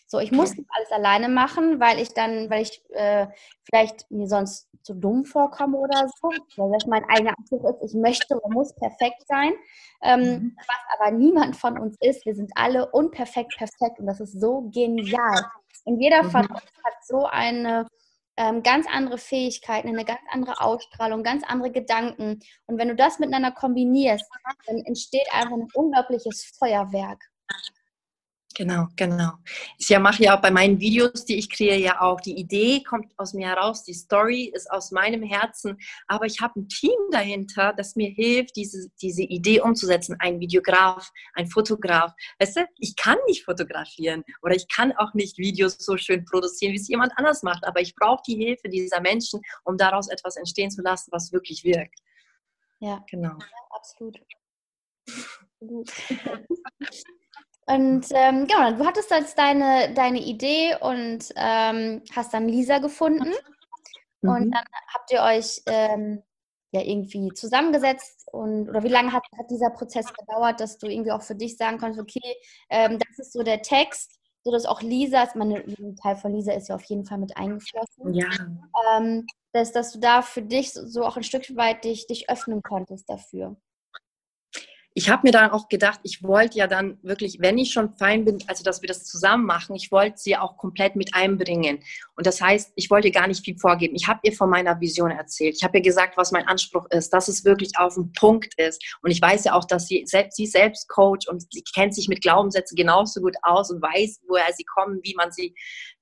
So, 0.08 0.20
ich 0.20 0.30
muss 0.30 0.54
das 0.54 0.64
alles 0.68 0.92
alleine 0.92 1.28
machen, 1.28 1.80
weil 1.80 1.98
ich 1.98 2.14
dann, 2.14 2.48
weil 2.48 2.62
ich 2.62 2.80
äh, 2.90 3.26
vielleicht 3.64 4.08
mir 4.10 4.28
sonst 4.28 4.68
zu 4.82 4.94
dumm 4.94 5.24
vorkomme 5.24 5.78
oder 5.78 6.08
so, 6.20 6.28
weil 6.56 6.72
das 6.72 6.86
mein 6.86 7.04
eigener 7.08 7.36
Anspruch 7.36 7.64
ist, 7.70 7.92
ich 7.92 8.00
möchte 8.00 8.36
oder 8.36 8.48
muss 8.54 8.72
perfekt 8.76 9.26
sein, 9.26 9.52
ähm, 10.02 10.20
mhm. 10.20 10.56
was 10.56 10.98
aber 10.98 11.10
niemand 11.10 11.56
von 11.56 11.76
uns 11.76 11.96
ist. 12.00 12.24
Wir 12.24 12.36
sind 12.36 12.52
alle 12.54 12.90
unperfekt 12.92 13.56
perfekt 13.56 13.98
und 13.98 14.06
das 14.06 14.20
ist 14.20 14.40
so 14.40 14.70
genial. 14.72 15.44
Und 15.84 16.00
jeder 16.00 16.22
von 16.24 16.42
mhm. 16.42 16.50
uns 16.50 16.62
hat 16.84 17.04
so 17.04 17.26
eine 17.26 17.86
ähm, 18.36 18.62
ganz 18.62 18.86
andere 18.88 19.18
Fähigkeiten, 19.18 19.88
eine 19.88 20.04
ganz 20.04 20.20
andere 20.30 20.60
Ausstrahlung, 20.60 21.24
ganz 21.24 21.42
andere 21.44 21.72
Gedanken. 21.72 22.40
Und 22.66 22.78
wenn 22.78 22.88
du 22.88 22.94
das 22.94 23.18
miteinander 23.18 23.50
kombinierst, 23.50 24.24
dann 24.66 24.78
entsteht 24.84 25.26
einfach 25.32 25.56
ein 25.56 25.68
unglaubliches 25.74 26.54
Feuerwerk. 26.58 27.24
Genau, 28.56 28.86
genau. 28.96 29.32
Ich 29.76 29.90
ja, 29.90 29.98
mache 29.98 30.22
ja 30.22 30.34
auch 30.34 30.40
bei 30.40 30.50
meinen 30.50 30.80
Videos, 30.80 31.26
die 31.26 31.36
ich 31.36 31.50
kreiere, 31.50 31.76
ja 31.76 32.00
auch. 32.00 32.22
Die 32.22 32.38
Idee 32.38 32.82
kommt 32.82 33.12
aus 33.18 33.34
mir 33.34 33.48
heraus, 33.48 33.84
die 33.84 33.92
Story 33.92 34.50
ist 34.54 34.70
aus 34.70 34.92
meinem 34.92 35.22
Herzen, 35.22 35.76
aber 36.06 36.24
ich 36.24 36.40
habe 36.40 36.60
ein 36.60 36.68
Team 36.68 36.96
dahinter, 37.10 37.74
das 37.76 37.96
mir 37.96 38.08
hilft, 38.08 38.56
diese, 38.56 38.88
diese 39.02 39.24
Idee 39.24 39.60
umzusetzen. 39.60 40.16
Ein 40.20 40.40
Videograf, 40.40 41.12
ein 41.34 41.48
Fotograf. 41.48 42.14
Weißt 42.38 42.56
du, 42.56 42.66
ich 42.78 42.96
kann 42.96 43.18
nicht 43.26 43.44
fotografieren 43.44 44.24
oder 44.40 44.54
ich 44.54 44.66
kann 44.68 44.92
auch 44.96 45.12
nicht 45.12 45.36
Videos 45.36 45.76
so 45.78 45.98
schön 45.98 46.24
produzieren, 46.24 46.72
wie 46.72 46.80
es 46.80 46.88
jemand 46.88 47.12
anders 47.16 47.42
macht, 47.42 47.66
aber 47.66 47.82
ich 47.82 47.94
brauche 47.94 48.22
die 48.26 48.36
Hilfe 48.36 48.70
dieser 48.70 49.02
Menschen, 49.02 49.42
um 49.64 49.76
daraus 49.76 50.08
etwas 50.08 50.36
entstehen 50.36 50.70
zu 50.70 50.80
lassen, 50.80 51.10
was 51.12 51.30
wirklich 51.30 51.62
wirkt. 51.62 52.00
Ja, 52.80 53.04
genau. 53.10 53.36
Ja, 53.38 53.46
absolut. 53.68 54.16
absolut. 55.60 55.92
Und 57.66 58.06
ähm, 58.12 58.46
genau, 58.46 58.72
du 58.72 58.86
hattest 58.86 59.10
jetzt 59.10 59.36
deine, 59.38 59.92
deine 59.92 60.20
Idee 60.20 60.76
und 60.80 61.32
ähm, 61.34 62.02
hast 62.14 62.32
dann 62.32 62.48
Lisa 62.48 62.78
gefunden. 62.78 63.32
Mhm. 64.22 64.30
Und 64.30 64.50
dann 64.52 64.64
habt 64.94 65.10
ihr 65.10 65.20
euch 65.22 65.62
ähm, 65.66 66.22
ja 66.70 66.80
irgendwie 66.82 67.28
zusammengesetzt 67.34 68.28
und 68.32 68.68
oder 68.68 68.84
wie 68.84 68.88
lange 68.88 69.12
hat, 69.12 69.24
hat 69.36 69.50
dieser 69.50 69.70
Prozess 69.70 70.06
gedauert, 70.14 70.60
dass 70.60 70.78
du 70.78 70.86
irgendwie 70.86 71.10
auch 71.10 71.22
für 71.22 71.34
dich 71.34 71.56
sagen 71.56 71.78
konntest, 71.78 72.00
okay, 72.00 72.36
ähm, 72.70 72.98
das 72.98 73.18
ist 73.18 73.32
so 73.32 73.42
der 73.42 73.62
Text, 73.62 74.16
so 74.44 74.52
dass 74.52 74.64
auch 74.64 74.82
Lisa, 74.82 75.28
meine, 75.34 75.56
ein 75.56 75.96
Teil 75.96 76.14
von 76.14 76.32
Lisa 76.32 76.52
ist 76.52 76.68
ja 76.68 76.76
auf 76.76 76.84
jeden 76.84 77.04
Fall 77.04 77.18
mit 77.18 77.36
eingeflossen. 77.36 78.14
Ja. 78.14 78.28
Ähm, 78.96 79.26
dass, 79.52 79.72
dass 79.72 79.90
du 79.90 79.98
da 79.98 80.22
für 80.22 80.42
dich 80.42 80.72
so 80.72 81.04
auch 81.04 81.16
ein 81.16 81.24
Stück 81.24 81.56
weit 81.56 81.82
dich, 81.82 82.06
dich 82.06 82.30
öffnen 82.30 82.62
konntest 82.62 83.08
dafür 83.08 83.56
ich 84.98 85.10
habe 85.10 85.24
mir 85.24 85.30
dann 85.30 85.50
auch 85.50 85.68
gedacht, 85.68 86.00
ich 86.04 86.22
wollte 86.22 86.56
ja 86.56 86.66
dann 86.66 86.98
wirklich, 87.02 87.36
wenn 87.40 87.58
ich 87.58 87.70
schon 87.70 87.94
fein 87.98 88.24
bin, 88.24 88.38
also 88.46 88.64
dass 88.64 88.80
wir 88.80 88.86
das 88.88 89.04
zusammen 89.04 89.44
machen, 89.44 89.76
ich 89.76 89.92
wollte 89.92 90.16
sie 90.16 90.38
auch 90.38 90.56
komplett 90.56 90.96
mit 90.96 91.12
einbringen. 91.12 91.80
Und 92.14 92.26
das 92.26 92.40
heißt, 92.40 92.72
ich 92.76 92.88
wollte 92.88 93.10
gar 93.10 93.26
nicht 93.26 93.44
viel 93.44 93.58
vorgeben. 93.58 93.94
Ich 93.94 94.08
habe 94.08 94.20
ihr 94.22 94.32
von 94.32 94.48
meiner 94.48 94.80
Vision 94.80 95.10
erzählt. 95.10 95.54
Ich 95.54 95.62
habe 95.62 95.76
ihr 95.76 95.82
gesagt, 95.82 96.16
was 96.16 96.32
mein 96.32 96.48
Anspruch 96.48 96.86
ist, 96.88 97.12
dass 97.12 97.28
es 97.28 97.44
wirklich 97.44 97.72
auf 97.76 97.92
dem 97.92 98.10
Punkt 98.12 98.54
ist. 98.58 98.82
Und 99.02 99.10
ich 99.10 99.20
weiß 99.20 99.44
ja 99.44 99.52
auch, 99.52 99.66
dass 99.66 99.86
sie 99.86 100.02
selbst, 100.06 100.34
sie 100.34 100.46
selbst 100.46 100.88
Coach 100.88 101.28
und 101.28 101.44
sie 101.52 101.62
kennt 101.74 101.94
sich 101.94 102.08
mit 102.08 102.22
Glaubenssätzen 102.22 102.74
genauso 102.74 103.20
gut 103.20 103.36
aus 103.42 103.70
und 103.70 103.82
weiß, 103.82 104.22
woher 104.26 104.50
sie 104.54 104.64
kommen, 104.64 105.00
wie 105.02 105.14
man 105.14 105.30
sie 105.30 105.54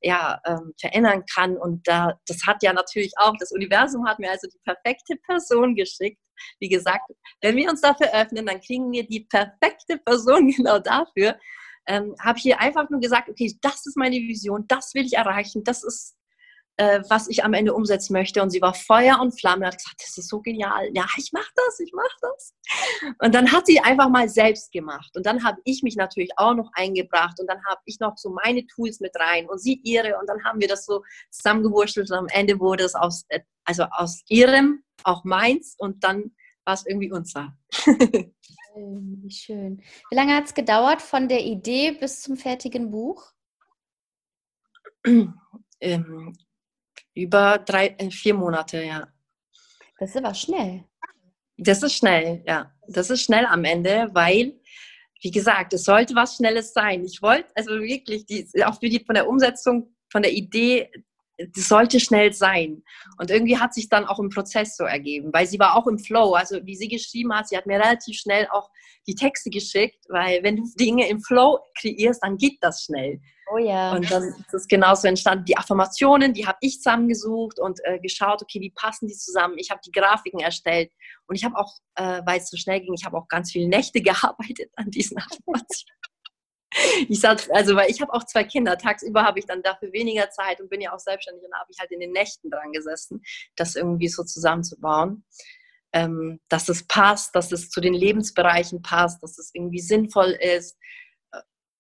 ja, 0.02 0.40
ähm, 0.46 0.72
verändern 0.78 1.24
kann. 1.34 1.56
Und 1.56 1.88
da, 1.88 2.14
das 2.28 2.46
hat 2.46 2.62
ja 2.62 2.72
natürlich 2.72 3.12
auch, 3.16 3.34
das 3.40 3.50
Universum 3.50 4.06
hat 4.06 4.20
mir 4.20 4.30
also 4.30 4.46
die 4.46 4.60
perfekte 4.62 5.16
Person 5.26 5.74
geschickt, 5.74 6.20
wie 6.58 6.68
gesagt, 6.68 7.10
wenn 7.40 7.56
wir 7.56 7.70
uns 7.70 7.80
dafür 7.80 8.12
öffnen, 8.12 8.46
dann 8.46 8.60
kriegen 8.60 8.90
wir 8.92 9.06
die 9.06 9.20
perfekte 9.20 9.98
Person 9.98 10.48
genau 10.56 10.78
dafür. 10.78 11.38
Ähm, 11.86 12.14
habe 12.20 12.38
hier 12.38 12.60
einfach 12.60 12.88
nur 12.88 13.00
gesagt, 13.00 13.28
okay, 13.28 13.54
das 13.60 13.86
ist 13.86 13.96
meine 13.96 14.16
Vision, 14.16 14.64
das 14.68 14.94
will 14.94 15.04
ich 15.04 15.14
erreichen, 15.14 15.64
das 15.64 15.84
ist 15.84 16.16
äh, 16.76 17.00
was 17.08 17.28
ich 17.28 17.44
am 17.44 17.52
Ende 17.52 17.74
umsetzen 17.74 18.12
möchte. 18.12 18.42
Und 18.42 18.50
sie 18.50 18.60
war 18.60 18.74
Feuer 18.74 19.20
und 19.20 19.38
Flamme 19.38 19.60
und 19.60 19.66
hat 19.66 19.78
gesagt, 19.78 20.02
das 20.02 20.18
ist 20.18 20.28
so 20.28 20.40
genial. 20.40 20.90
Ja, 20.94 21.06
ich 21.16 21.30
mache 21.32 21.50
das, 21.54 21.80
ich 21.80 21.92
mache 21.92 22.16
das. 22.20 22.54
Und 23.20 23.34
dann 23.34 23.52
hat 23.52 23.66
sie 23.66 23.80
einfach 23.80 24.08
mal 24.08 24.28
selbst 24.28 24.72
gemacht. 24.72 25.10
Und 25.16 25.26
dann 25.26 25.44
habe 25.44 25.60
ich 25.64 25.82
mich 25.82 25.96
natürlich 25.96 26.30
auch 26.36 26.54
noch 26.54 26.70
eingebracht 26.74 27.38
und 27.40 27.48
dann 27.48 27.64
habe 27.68 27.80
ich 27.84 28.00
noch 28.00 28.16
so 28.16 28.30
meine 28.44 28.66
Tools 28.66 29.00
mit 29.00 29.12
rein 29.18 29.48
und 29.48 29.58
sie 29.60 29.80
ihre. 29.84 30.18
Und 30.18 30.28
dann 30.28 30.42
haben 30.44 30.60
wir 30.60 30.68
das 30.68 30.84
so 30.84 31.02
zusammengewurschtelt 31.30 32.10
und 32.10 32.16
am 32.16 32.28
Ende 32.28 32.58
wurde 32.58 32.84
es 32.84 32.94
aus, 32.94 33.24
äh, 33.28 33.40
also 33.64 33.84
aus 33.90 34.22
ihrem 34.28 34.82
auch 35.04 35.24
meins 35.24 35.74
und 35.78 36.02
dann 36.04 36.34
war 36.64 36.74
es 36.74 36.86
irgendwie 36.86 37.12
unser. 37.12 37.56
Wie 38.76 39.30
schön. 39.30 39.82
Wie 40.10 40.16
lange 40.16 40.34
hat 40.34 40.46
es 40.46 40.54
gedauert 40.54 41.02
von 41.02 41.28
der 41.28 41.44
Idee 41.44 41.92
bis 41.92 42.22
zum 42.22 42.36
fertigen 42.36 42.90
Buch? 42.90 43.32
ähm, 45.80 46.32
über 47.14 47.58
drei, 47.58 47.88
äh, 47.98 48.10
vier 48.10 48.34
Monate, 48.34 48.82
ja. 48.82 49.08
Das 49.98 50.10
ist 50.10 50.16
aber 50.16 50.34
schnell. 50.34 50.84
Das 51.56 51.82
ist 51.82 51.94
schnell, 51.94 52.42
ja. 52.46 52.72
Das 52.88 53.10
ist 53.10 53.22
schnell 53.22 53.46
am 53.46 53.64
Ende, 53.64 54.10
weil, 54.12 54.60
wie 55.22 55.30
gesagt, 55.30 55.72
es 55.72 55.84
sollte 55.84 56.14
was 56.14 56.36
Schnelles 56.36 56.72
sein. 56.72 57.04
Ich 57.04 57.22
wollte 57.22 57.50
also 57.54 57.70
wirklich, 57.70 58.26
die, 58.26 58.46
auch 58.64 58.78
für 58.78 58.88
die, 58.88 59.04
von 59.04 59.14
der 59.14 59.28
Umsetzung, 59.28 59.94
von 60.10 60.22
der 60.22 60.32
Idee, 60.32 60.90
das 61.38 61.68
sollte 61.68 62.00
schnell 62.00 62.32
sein. 62.32 62.82
Und 63.18 63.30
irgendwie 63.30 63.58
hat 63.58 63.74
sich 63.74 63.88
dann 63.88 64.04
auch 64.04 64.18
im 64.18 64.30
Prozess 64.30 64.76
so 64.76 64.84
ergeben, 64.84 65.32
weil 65.32 65.46
sie 65.46 65.58
war 65.58 65.76
auch 65.76 65.86
im 65.86 65.98
Flow. 65.98 66.34
Also 66.34 66.64
wie 66.64 66.76
sie 66.76 66.88
geschrieben 66.88 67.34
hat, 67.34 67.48
sie 67.48 67.56
hat 67.56 67.66
mir 67.66 67.78
relativ 67.78 68.16
schnell 68.16 68.46
auch 68.50 68.70
die 69.06 69.14
Texte 69.14 69.50
geschickt, 69.50 70.04
weil 70.08 70.42
wenn 70.42 70.56
du 70.56 70.62
Dinge 70.78 71.08
im 71.08 71.20
Flow 71.20 71.58
kreierst, 71.78 72.22
dann 72.22 72.36
geht 72.36 72.58
das 72.60 72.84
schnell. 72.84 73.20
Oh 73.52 73.58
ja. 73.58 73.94
Und 73.94 74.10
dann 74.10 74.22
ist 74.22 74.54
es 74.54 74.66
genauso 74.66 75.06
entstanden. 75.06 75.44
Die 75.44 75.56
Affirmationen, 75.56 76.32
die 76.32 76.46
habe 76.46 76.56
ich 76.60 76.76
zusammengesucht 76.76 77.58
und 77.58 77.78
äh, 77.84 77.98
geschaut, 77.98 78.42
okay, 78.42 78.60
wie 78.60 78.70
passen 78.70 79.06
die 79.06 79.14
zusammen. 79.14 79.56
Ich 79.58 79.70
habe 79.70 79.80
die 79.84 79.92
Grafiken 79.92 80.40
erstellt 80.40 80.90
und 81.26 81.36
ich 81.36 81.44
habe 81.44 81.56
auch, 81.56 81.74
äh, 81.96 82.22
weil 82.24 82.40
es 82.40 82.48
so 82.48 82.56
schnell 82.56 82.80
ging, 82.80 82.94
ich 82.94 83.04
habe 83.04 83.18
auch 83.18 83.28
ganz 83.28 83.52
viele 83.52 83.68
Nächte 83.68 84.00
gearbeitet 84.02 84.70
an 84.76 84.90
diesen 84.90 85.18
Affirmationen. 85.18 86.13
Ich 87.08 87.20
sag, 87.20 87.48
also 87.52 87.76
weil 87.76 87.90
ich 87.90 88.00
habe 88.00 88.12
auch 88.12 88.24
zwei 88.24 88.44
Kinder. 88.44 88.76
Tagsüber 88.78 89.24
habe 89.24 89.38
ich 89.38 89.46
dann 89.46 89.62
dafür 89.62 89.92
weniger 89.92 90.30
Zeit 90.30 90.60
und 90.60 90.70
bin 90.70 90.80
ja 90.80 90.92
auch 90.94 90.98
selbstständig 90.98 91.44
und 91.44 91.54
habe 91.54 91.70
ich 91.70 91.78
halt 91.78 91.90
in 91.92 92.00
den 92.00 92.12
Nächten 92.12 92.50
dran 92.50 92.72
gesessen, 92.72 93.22
das 93.56 93.76
irgendwie 93.76 94.08
so 94.08 94.24
zusammenzubauen. 94.24 95.24
ähm, 95.94 96.40
dass 96.48 96.68
es 96.68 96.86
passt, 96.86 97.34
dass 97.36 97.52
es 97.52 97.70
zu 97.70 97.80
den 97.80 97.94
Lebensbereichen 97.94 98.82
passt, 98.82 99.22
dass 99.22 99.38
es 99.38 99.50
irgendwie 99.54 99.78
sinnvoll 99.80 100.36
ist. 100.40 100.76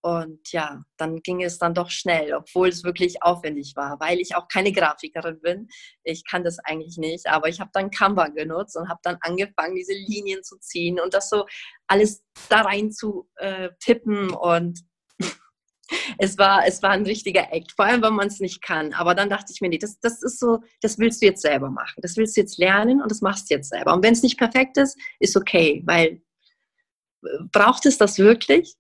Und 0.04 0.52
ja, 0.52 0.82
dann 0.98 1.22
ging 1.22 1.42
es 1.42 1.56
dann 1.56 1.72
doch 1.72 1.88
schnell, 1.88 2.34
obwohl 2.34 2.68
es 2.68 2.84
wirklich 2.84 3.22
aufwendig 3.22 3.72
war, 3.74 3.98
weil 4.00 4.20
ich 4.20 4.36
auch 4.36 4.48
keine 4.48 4.70
Grafikerin 4.70 5.40
bin. 5.40 5.68
Ich 6.02 6.26
kann 6.26 6.44
das 6.44 6.58
eigentlich 6.58 6.98
nicht, 6.98 7.26
aber 7.26 7.48
ich 7.48 7.58
habe 7.58 7.70
dann 7.72 7.90
Canva 7.90 8.28
genutzt 8.28 8.76
und 8.76 8.90
habe 8.90 9.00
dann 9.02 9.16
angefangen, 9.22 9.76
diese 9.76 9.94
Linien 9.94 10.42
zu 10.42 10.58
ziehen 10.58 11.00
und 11.00 11.14
das 11.14 11.30
so 11.30 11.46
alles 11.86 12.22
da 12.50 12.60
rein 12.60 12.92
zu 12.92 13.30
äh, 13.36 13.70
tippen 13.80 14.28
und 14.28 14.80
es 16.18 16.36
war, 16.36 16.66
es 16.66 16.82
war 16.82 16.90
ein 16.90 17.06
richtiger 17.06 17.50
Act, 17.50 17.72
vor 17.72 17.86
allem 17.86 18.02
wenn 18.02 18.12
man 18.12 18.26
es 18.26 18.40
nicht 18.40 18.60
kann. 18.60 18.92
Aber 18.92 19.14
dann 19.14 19.30
dachte 19.30 19.54
ich 19.54 19.62
mir, 19.62 19.70
nee, 19.70 19.78
das, 19.78 19.98
das 20.00 20.22
ist 20.22 20.38
so, 20.38 20.58
das 20.82 20.98
willst 20.98 21.22
du 21.22 21.26
jetzt 21.26 21.40
selber 21.40 21.70
machen. 21.70 22.02
Das 22.02 22.18
willst 22.18 22.36
du 22.36 22.42
jetzt 22.42 22.58
lernen 22.58 23.00
und 23.00 23.10
das 23.10 23.22
machst 23.22 23.48
du 23.48 23.54
jetzt 23.54 23.70
selber. 23.70 23.94
Und 23.94 24.04
wenn 24.04 24.12
es 24.12 24.22
nicht 24.22 24.36
perfekt 24.36 24.76
ist, 24.76 24.98
ist 25.18 25.34
okay, 25.34 25.82
weil 25.86 26.20
äh, 27.22 27.28
braucht 27.50 27.86
es 27.86 27.96
das 27.96 28.18
wirklich? 28.18 28.76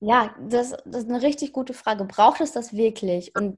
Ja, 0.00 0.34
das, 0.40 0.70
das 0.84 1.04
ist 1.04 1.10
eine 1.10 1.22
richtig 1.22 1.52
gute 1.52 1.74
Frage. 1.74 2.04
Braucht 2.04 2.40
es 2.40 2.52
das 2.52 2.72
wirklich? 2.72 3.34
Und 3.34 3.56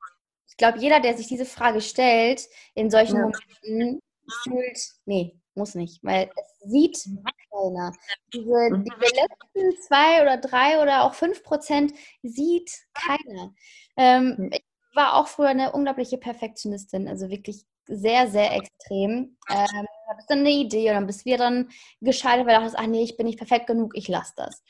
ich 0.49 0.57
glaube, 0.57 0.79
jeder, 0.79 1.01
der 1.01 1.17
sich 1.17 1.27
diese 1.27 1.45
Frage 1.45 1.81
stellt, 1.81 2.49
in 2.75 2.91
solchen 2.91 3.17
ja. 3.17 3.23
Momenten 3.23 4.01
fühlt, 4.43 4.79
nee, 5.05 5.37
muss 5.55 5.75
nicht, 5.75 6.03
weil 6.03 6.31
es 6.37 6.71
sieht 6.71 7.05
keiner. 7.51 7.93
Diese, 8.33 8.71
mhm. 8.71 8.85
diese 8.85 9.15
letzten 9.15 9.83
zwei 9.83 10.23
oder 10.23 10.37
drei 10.39 10.83
oder 10.83 11.05
auch 11.05 11.15
fünf 11.15 11.43
Prozent 11.43 11.93
sieht 12.23 12.71
keiner. 12.95 13.55
Ähm, 13.97 14.35
mhm. 14.39 14.51
ich 14.53 14.65
war 14.95 15.15
auch 15.15 15.29
früher 15.29 15.49
eine 15.49 15.73
unglaubliche 15.73 16.19
Perfektionistin, 16.19 17.09
also 17.09 17.29
wirklich 17.31 17.65
sehr, 17.87 18.29
sehr 18.29 18.57
extrem. 18.57 19.37
Ähm, 19.51 19.87
hattest 20.11 20.31
dann 20.31 20.41
eine 20.41 20.51
Idee 20.51 20.89
und 20.89 20.95
dann 20.95 21.07
bist 21.07 21.27
du 21.27 21.37
dann 21.37 21.71
gescheitert, 22.01 22.47
weil 22.47 22.55
du 22.55 22.61
dachtest, 22.61 22.79
ach 22.79 22.87
nee, 22.87 23.03
ich 23.03 23.17
bin 23.17 23.27
nicht 23.27 23.39
perfekt 23.39 23.67
genug, 23.67 23.97
ich 23.97 24.09
lasse 24.09 24.33
das. 24.37 24.63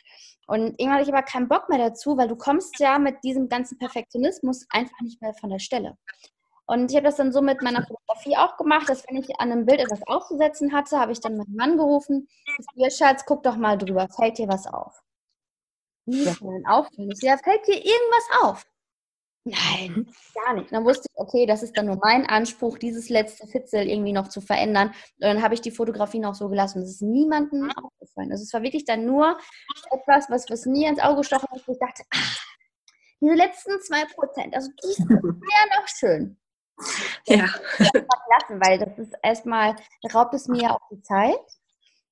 Und 0.51 0.81
irgendwann 0.81 0.95
hatte 0.95 1.03
ich 1.05 1.15
aber 1.15 1.23
keinen 1.23 1.47
Bock 1.47 1.69
mehr 1.69 1.79
dazu, 1.79 2.17
weil 2.17 2.27
du 2.27 2.35
kommst 2.35 2.81
ja 2.81 2.99
mit 2.99 3.23
diesem 3.23 3.49
ganzen 3.49 3.79
Perfektionismus 3.79 4.67
einfach 4.71 5.01
nicht 5.01 5.23
mehr 5.23 5.33
von 5.33 5.49
der 5.49 5.61
Stelle. 5.61 5.97
Und 6.67 6.91
ich 6.91 6.97
habe 6.97 7.07
das 7.07 7.15
dann 7.15 7.31
so 7.31 7.41
mit 7.41 7.63
meiner 7.63 7.87
Fotografie 7.87 8.37
auch 8.37 8.57
gemacht, 8.57 8.89
dass 8.89 9.05
wenn 9.09 9.17
ich 9.17 9.29
an 9.39 9.53
einem 9.53 9.65
Bild 9.65 9.79
etwas 9.79 10.01
aufzusetzen 10.09 10.73
hatte, 10.73 10.99
habe 10.99 11.13
ich 11.13 11.21
dann 11.21 11.37
meinen 11.37 11.55
Mann 11.55 11.77
gerufen, 11.77 12.27
ihr 12.75 12.91
Schatz, 12.91 13.25
guck 13.27 13.45
doch 13.45 13.55
mal 13.55 13.79
drüber, 13.79 14.09
fällt 14.09 14.39
dir 14.39 14.49
was 14.49 14.67
auf? 14.67 15.01
Wie 16.07 16.25
denn 16.25 16.67
auffällt? 16.67 17.23
Ja, 17.23 17.37
fällt 17.37 17.69
dir 17.69 17.77
irgendwas 17.77 18.43
auf? 18.43 18.67
Nein, 19.45 19.93
mhm. 19.93 20.07
gar 20.35 20.55
nicht. 20.55 20.71
dann 20.71 20.85
wusste 20.85 21.09
ich, 21.11 21.19
okay, 21.19 21.47
das 21.47 21.63
ist 21.63 21.77
dann 21.77 21.87
nur 21.87 21.99
mein 22.03 22.27
Anspruch, 22.27 22.77
dieses 22.77 23.09
letzte 23.09 23.47
Fitzel 23.47 23.89
irgendwie 23.89 24.13
noch 24.13 24.29
zu 24.29 24.41
verändern. 24.41 24.89
Und 24.89 24.95
dann 25.23 25.43
habe 25.43 25.55
ich 25.55 25.63
die 25.63 25.71
Fotografie 25.71 26.19
noch 26.19 26.35
so 26.35 26.49
gelassen. 26.49 26.81
Das 26.81 26.91
ist 26.91 27.03
niemandem 27.03 27.71
aufgefallen. 27.71 28.33
Also 28.33 28.45
es 28.45 28.53
war 28.53 28.63
wirklich 28.63 28.85
dann 28.85 29.07
nur 29.07 29.39
etwas, 29.91 30.29
was, 30.29 30.51
was 30.51 30.67
mir 30.67 30.91
ins 30.91 31.01
Auge 31.01 31.19
gestochen 31.19 31.49
hat, 31.51 31.67
wo 31.67 31.73
ich 31.73 31.79
dachte, 31.79 32.03
ach, 32.11 32.45
diese 33.21 33.35
letzten 33.35 33.81
zwei 33.81 34.05
Prozent, 34.15 34.55
also 34.55 34.71
die 34.83 34.93
sind 34.93 35.11
ja 35.11 35.81
noch 35.81 35.89
schön. 35.89 36.37
Ja. 37.27 37.47
Lassen, 37.79 38.61
weil 38.61 38.79
das 38.79 38.99
ist 38.99 39.15
erstmal, 39.23 39.77
raubt 40.13 40.35
es 40.35 40.49
mir 40.49 40.63
ja 40.63 40.71
auch 40.71 40.89
die 40.91 41.03
Zeit. 41.03 41.41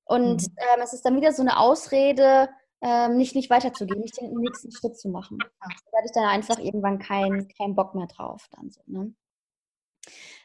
Und 0.04 0.42
mhm. 0.42 0.54
ähm, 0.74 0.80
es 0.82 0.94
ist 0.94 1.04
dann 1.04 1.16
wieder 1.16 1.32
so 1.32 1.42
eine 1.42 1.58
Ausrede, 1.58 2.48
ähm, 2.80 3.16
nicht, 3.16 3.34
nicht 3.34 3.50
weiterzugehen, 3.50 4.00
nicht 4.00 4.20
den 4.20 4.32
nächsten 4.34 4.70
Schritt 4.70 4.98
zu 4.98 5.08
machen. 5.08 5.38
Da 5.40 5.98
hatte 5.98 6.06
ich 6.06 6.12
dann 6.12 6.24
einfach 6.24 6.58
irgendwann 6.58 6.98
keinen 6.98 7.48
kein 7.48 7.74
Bock 7.74 7.94
mehr 7.94 8.06
drauf. 8.06 8.48
Dann 8.52 8.70
so, 8.70 8.80
ne? 8.86 9.12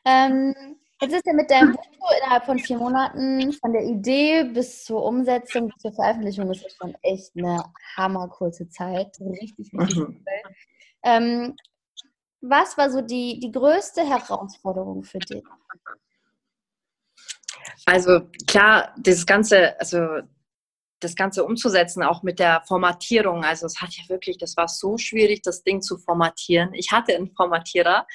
ähm, 0.06 0.56
jetzt 1.02 1.14
ist 1.14 1.26
ja 1.26 1.34
mit 1.34 1.52
deinem 1.52 1.74
Buch 1.74 2.12
innerhalb 2.18 2.46
von 2.46 2.60
vier 2.60 2.78
Monaten 2.78 3.54
von 3.54 3.74
der 3.74 3.84
Idee 3.84 4.46
bis 4.46 4.84
zur 4.84 5.04
Umsetzung, 5.04 5.68
bis 5.68 5.82
zur 5.82 5.94
Veröffentlichung 5.94 6.50
ist 6.52 6.66
das 6.66 6.74
schon 6.74 6.96
echt 7.04 7.32
eine 7.38 7.64
hammerkurze 7.96 8.68
Zeit. 8.70 9.20
Richtig, 9.20 9.72
richtig 9.74 9.74
mhm. 9.74 10.06
cool. 10.06 10.22
Ähm, 11.04 11.56
was 12.42 12.78
war 12.78 12.90
so 12.90 13.02
die, 13.02 13.40
die 13.40 13.52
größte 13.52 14.02
Herausforderung 14.02 15.04
für 15.04 15.20
dich? 15.20 15.44
Also 17.86 18.22
klar, 18.48 18.94
das 18.98 19.26
ganze, 19.26 19.80
also 19.80 20.22
das 21.04 21.16
Ganze 21.16 21.44
umzusetzen, 21.44 22.04
auch 22.04 22.24
mit 22.24 22.40
der 22.40 22.64
Formatierung. 22.68 23.44
Also 23.44 23.66
es 23.66 23.82
hat 23.82 23.94
ja 23.94 24.08
wirklich, 24.10 24.38
das 24.38 24.58
war 24.58 24.68
so 24.68 24.98
schwierig, 24.98 25.42
das 25.42 25.64
Ding 25.64 25.82
zu 25.82 25.98
formatieren. 25.98 26.74
Ich 26.74 26.92
hatte 26.92 27.16
einen 27.16 27.34
Formatierer, 27.36 28.06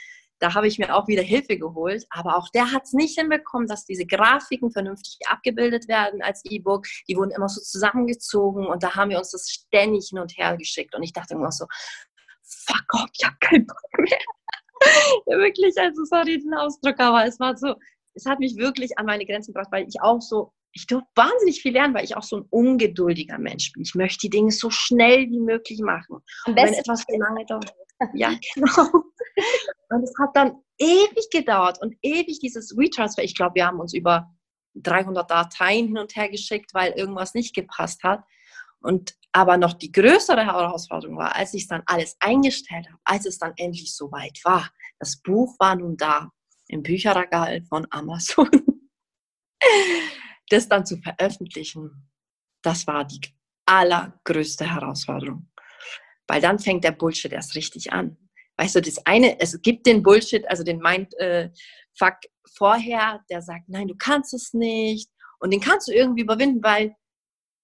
da 0.41 0.55
habe 0.55 0.69
ich 0.69 0.79
mir 0.79 0.95
auch 0.95 1.09
wieder 1.09 1.23
Hilfe 1.23 1.59
geholt, 1.59 2.07
aber 2.11 2.37
auch 2.37 2.49
der 2.51 2.71
hat 2.71 2.85
es 2.85 2.93
nicht 2.93 3.19
hinbekommen, 3.19 3.67
dass 3.67 3.85
diese 3.85 4.07
Grafiken 4.07 4.71
vernünftig 4.71 5.19
abgebildet 5.27 5.89
werden 5.89 6.23
als 6.23 6.45
E-Book. 6.45 6.87
Die 7.09 7.17
wurden 7.17 7.33
immer 7.33 7.49
so 7.49 7.61
zusammengezogen 7.61 8.67
und 8.67 8.83
da 8.83 8.95
haben 8.95 9.11
wir 9.11 9.19
uns 9.19 9.33
das 9.33 9.51
ständig 9.51 10.09
hin 10.11 10.19
und 10.21 10.37
her 10.39 10.57
geschickt. 10.57 10.95
Und 10.95 11.03
ich 11.03 11.13
dachte 11.13 11.35
immer 11.35 11.51
so, 11.51 11.67
fuck 12.43 12.85
off, 12.95 13.11
ich 13.13 13.27
habe 13.27 13.37
keinen 13.41 13.67
Bock 13.67 13.83
mehr. 13.99 14.19
ja, 15.27 15.39
wirklich, 15.39 15.77
also 15.77 16.05
sorry 16.05 16.39
den 16.39 16.55
Ausdruck, 16.55 17.01
aber 17.01 17.27
es 17.27 17.41
war 17.41 17.57
so, 17.57 17.75
es 18.15 18.25
hat 18.27 18.39
mich 18.39 18.57
wirklich 18.57 18.97
an 18.97 19.07
meine 19.07 19.27
Grenzen 19.27 19.53
gebracht, 19.53 19.73
weil 19.73 19.89
ich 19.89 20.01
auch 20.01 20.21
so 20.21 20.53
ich 20.79 20.87
durfte 20.87 21.09
wahnsinnig 21.17 21.61
viel 21.61 21.73
lernen, 21.73 21.93
weil 21.93 22.05
ich 22.05 22.17
auch 22.17 22.23
so 22.23 22.37
ein 22.37 22.45
ungeduldiger 22.51 23.37
Mensch 23.39 23.73
bin. 23.73 23.83
Ich 23.83 23.97
möchte 23.97 24.21
die 24.21 24.31
Dinge 24.31 24.53
so 24.53 24.71
schnell 24.71 25.29
wie 25.29 25.41
möglich 25.41 25.81
machen. 25.81 26.19
Am 26.45 26.55
besten 26.55 26.73
wenn 26.73 26.79
etwas 26.79 27.05
lange 27.09 27.45
dauert. 27.47 27.75
ja, 28.15 28.31
genau. 28.55 29.03
Und 29.91 30.03
es 30.05 30.15
hat 30.21 30.31
dann 30.35 30.63
ewig 30.79 31.29
gedauert 31.33 31.83
und 31.83 31.97
ewig 32.01 32.39
dieses 32.39 32.77
Retransfer. 32.79 33.25
Ich 33.25 33.35
glaube, 33.35 33.57
wir 33.57 33.67
haben 33.67 33.81
uns 33.81 33.93
über 33.93 34.31
300 34.75 35.29
Dateien 35.29 35.89
hin 35.89 35.99
und 35.99 36.15
her 36.15 36.29
geschickt, 36.29 36.73
weil 36.75 36.93
irgendwas 36.93 37.35
nicht 37.35 37.57
gepasst 37.57 38.05
hat. 38.05 38.23
Und 38.81 39.17
aber 39.33 39.57
noch 39.57 39.73
die 39.73 39.91
größere 39.91 40.47
Herausforderung 40.47 41.19
war, 41.19 41.35
als 41.35 41.55
ich 41.55 41.67
dann 41.67 41.83
alles 41.87 42.17
eingestellt 42.21 42.87
habe, 42.87 43.01
als 43.05 43.27
es 43.27 43.39
dann 43.39 43.53
endlich 43.57 43.95
soweit 43.95 44.39
war. 44.45 44.71
Das 45.01 45.21
Buch 45.21 45.57
war 45.59 45.75
nun 45.75 45.97
da 45.97 46.31
im 46.69 46.85
Bücherregal 46.85 47.63
von 47.65 47.87
Amazon 47.91 48.49
das 50.49 50.69
dann 50.69 50.87
zu 50.87 50.97
veröffentlichen, 50.99 52.09
das 52.63 52.87
war 52.87 53.05
die 53.05 53.21
allergrößte 53.67 54.73
Herausforderung. 54.73 55.51
Weil 56.27 56.41
dann 56.41 56.59
fängt 56.59 56.85
der 56.85 56.93
Bullshit 56.93 57.33
erst 57.33 57.55
richtig 57.55 57.93
an. 57.93 58.17
Weißt 58.57 58.75
du, 58.75 58.83
das 58.83 59.05
eine, 59.07 59.39
es 59.41 59.61
gibt 59.63 59.87
den 59.87 60.03
Bullshit, 60.03 60.49
also 60.49 60.65
den 60.65 60.79
Mindfuck 60.79 61.21
äh, 61.21 61.51
vorher, 62.57 63.25
der 63.31 63.41
sagt, 63.41 63.69
nein, 63.69 63.89
du 63.89 63.95
kannst 63.97 64.35
es 64.35 64.53
nicht. 64.53 65.11
Und 65.39 65.53
den 65.53 65.61
kannst 65.61 65.89
du 65.89 65.93
irgendwie 65.93 66.23
überwinden, 66.23 66.63
weil, 66.63 66.97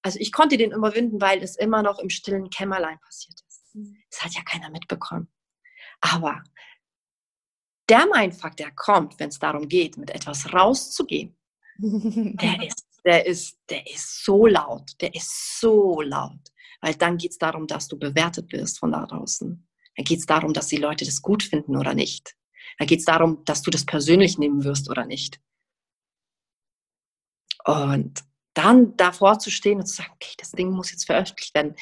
also 0.03 0.19
ich 0.21 0.31
konnte 0.31 0.57
den 0.57 0.73
überwinden, 0.73 1.21
weil 1.21 1.43
es 1.43 1.57
immer 1.57 1.83
noch 1.83 1.99
im 1.99 2.11
stillen 2.11 2.49
Kämmerlein 2.49 2.99
passiert 3.01 3.41
ist. 3.49 3.75
Mhm. 3.75 3.97
Das 4.11 4.23
hat 4.23 4.35
ja 4.35 4.43
keiner 4.43 4.71
mitbekommen. 4.71 5.29
Aber 6.01 6.43
der 7.89 8.07
Mindfuck, 8.07 8.57
der 8.57 8.71
kommt, 8.73 9.19
wenn 9.19 9.29
es 9.31 9.39
darum 9.39 9.69
geht, 9.69 9.97
mit 9.97 10.11
etwas 10.11 10.53
rauszugehen, 10.53 11.37
der 11.79 12.67
ist, 12.67 12.87
der 13.05 13.27
ist, 13.27 13.59
der 13.69 13.87
ist 13.87 14.25
so 14.25 14.47
laut, 14.47 14.93
der 15.01 15.15
ist 15.15 15.61
so 15.61 16.01
laut. 16.01 16.41
Weil 16.81 16.95
dann 16.95 17.17
geht 17.17 17.33
es 17.33 17.39
darum, 17.39 17.67
dass 17.67 17.89
du 17.89 17.99
bewertet 17.99 18.53
wirst 18.53 18.79
von 18.79 18.93
da 18.93 19.07
draußen. 19.07 19.67
Dann 19.97 20.05
geht 20.05 20.19
es 20.19 20.27
darum, 20.27 20.53
dass 20.53 20.69
die 20.69 20.77
Leute 20.77 21.05
das 21.05 21.23
gut 21.23 21.43
finden 21.43 21.77
oder 21.77 21.95
nicht. 21.95 22.35
Dann 22.79 22.89
geht 22.89 22.99
es 23.01 23.05
darum, 23.05 23.45
dass 23.45 23.63
du 23.63 23.71
das 23.71 23.87
persönlich 23.87 24.39
nehmen 24.39 24.65
wirst 24.65 24.91
oder 24.91 25.07
nicht. 25.07 25.41
Und 27.65 28.23
dann 28.55 28.97
davor 28.97 29.39
zu 29.39 29.51
stehen 29.51 29.79
und 29.81 29.87
zu 29.87 29.97
sagen, 29.97 30.13
okay, 30.15 30.35
das 30.39 30.53
Ding 30.53 30.71
muss 30.71 30.91
jetzt 30.91 31.07
veröffentlicht 31.07 31.55
werden. 31.55 31.75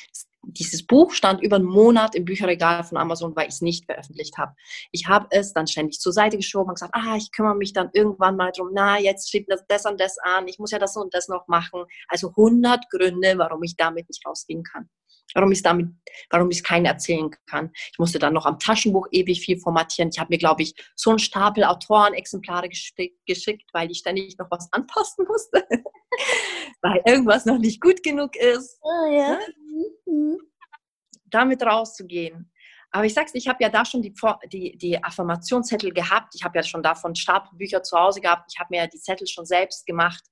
Dieses 0.44 0.86
Buch 0.86 1.12
stand 1.12 1.40
über 1.40 1.56
einen 1.56 1.64
Monat 1.64 2.14
im 2.14 2.24
Bücherregal 2.24 2.82
von 2.84 2.98
Amazon, 2.98 3.34
weil 3.36 3.48
ich 3.48 3.54
es 3.54 3.60
nicht 3.62 3.86
veröffentlicht 3.86 4.38
habe. 4.38 4.54
Ich 4.90 5.06
habe 5.06 5.28
es 5.30 5.52
dann 5.52 5.66
ständig 5.66 6.00
zur 6.00 6.12
Seite 6.12 6.36
geschoben 6.36 6.70
und 6.70 6.74
gesagt, 6.74 6.94
ah, 6.94 7.16
ich 7.16 7.30
kümmere 7.30 7.54
mich 7.54 7.72
dann 7.72 7.90
irgendwann 7.92 8.36
mal 8.36 8.50
drum. 8.50 8.70
Na, 8.72 8.98
jetzt 8.98 9.28
steht 9.28 9.46
das, 9.48 9.64
das 9.68 9.84
und 9.86 10.00
das 10.00 10.18
an. 10.18 10.48
Ich 10.48 10.58
muss 10.58 10.72
ja 10.72 10.78
das 10.78 10.96
und 10.96 11.14
das 11.14 11.28
noch 11.28 11.46
machen. 11.46 11.84
Also 12.08 12.30
100 12.30 12.90
Gründe, 12.90 13.38
warum 13.38 13.62
ich 13.62 13.76
damit 13.76 14.08
nicht 14.08 14.26
rausgehen 14.26 14.64
kann. 14.64 14.88
Warum 15.34 15.50
ich 15.52 15.62
damit, 15.62 15.88
warum 16.30 16.50
ich 16.50 16.58
es 16.58 16.62
keinen 16.62 16.86
erzählen 16.86 17.30
kann. 17.46 17.70
Ich 17.74 17.98
musste 17.98 18.18
dann 18.18 18.34
noch 18.34 18.46
am 18.46 18.58
Taschenbuch 18.58 19.08
ewig 19.12 19.40
viel 19.40 19.58
formatieren. 19.58 20.10
Ich 20.12 20.18
habe 20.18 20.28
mir, 20.30 20.38
glaube 20.38 20.62
ich, 20.62 20.74
so 20.94 21.10
einen 21.10 21.18
Stapel 21.18 21.64
Autorenexemplare 21.64 22.68
geschickt, 22.68 23.70
weil 23.72 23.90
ich 23.90 23.98
ständig 23.98 24.36
noch 24.38 24.50
was 24.50 24.72
anpassen 24.72 25.26
musste 25.26 25.66
weil 26.82 27.02
irgendwas 27.06 27.44
noch 27.46 27.58
nicht 27.58 27.80
gut 27.80 28.02
genug 28.02 28.36
ist. 28.36 28.78
Oh, 28.82 29.12
ja. 29.12 29.38
mhm. 30.06 30.38
Damit 31.26 31.62
rauszugehen. 31.62 32.52
Aber 32.90 33.06
ich 33.06 33.14
sag's, 33.14 33.34
ich 33.34 33.48
habe 33.48 33.62
ja 33.62 33.70
da 33.70 33.86
schon 33.86 34.02
die, 34.02 34.12
die, 34.52 34.76
die 34.76 35.02
Affirmationszettel 35.02 35.92
gehabt. 35.92 36.34
Ich 36.34 36.44
habe 36.44 36.58
ja 36.58 36.62
schon 36.62 36.82
davon 36.82 37.14
Stapelbücher 37.14 37.82
zu 37.82 37.98
Hause 37.98 38.20
gehabt. 38.20 38.52
Ich 38.52 38.60
habe 38.60 38.68
mir 38.70 38.82
ja 38.82 38.86
die 38.86 39.00
Zettel 39.00 39.26
schon 39.26 39.46
selbst 39.46 39.86
gemacht 39.86 40.22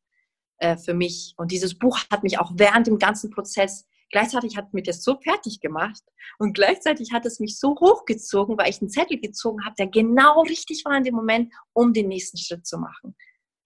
äh, 0.58 0.76
für 0.76 0.92
mich. 0.92 1.32
Und 1.38 1.52
dieses 1.52 1.78
Buch 1.78 1.98
hat 2.12 2.22
mich 2.22 2.38
auch 2.38 2.50
während 2.54 2.86
dem 2.86 2.98
ganzen 2.98 3.30
Prozess, 3.30 3.86
gleichzeitig 4.10 4.56
hat 4.56 4.74
mich 4.74 4.84
das 4.84 5.02
so 5.02 5.18
fertig 5.20 5.60
gemacht 5.60 6.02
und 6.38 6.52
gleichzeitig 6.54 7.12
hat 7.12 7.26
es 7.26 7.40
mich 7.40 7.58
so 7.58 7.74
hochgezogen, 7.78 8.58
weil 8.58 8.70
ich 8.70 8.80
einen 8.80 8.90
Zettel 8.90 9.20
gezogen 9.20 9.64
habe, 9.64 9.74
der 9.78 9.86
genau 9.86 10.42
richtig 10.42 10.84
war 10.84 10.96
in 10.96 11.04
dem 11.04 11.14
Moment, 11.14 11.52
um 11.72 11.92
den 11.92 12.08
nächsten 12.08 12.38
Schritt 12.38 12.66
zu 12.66 12.78
machen. 12.78 13.16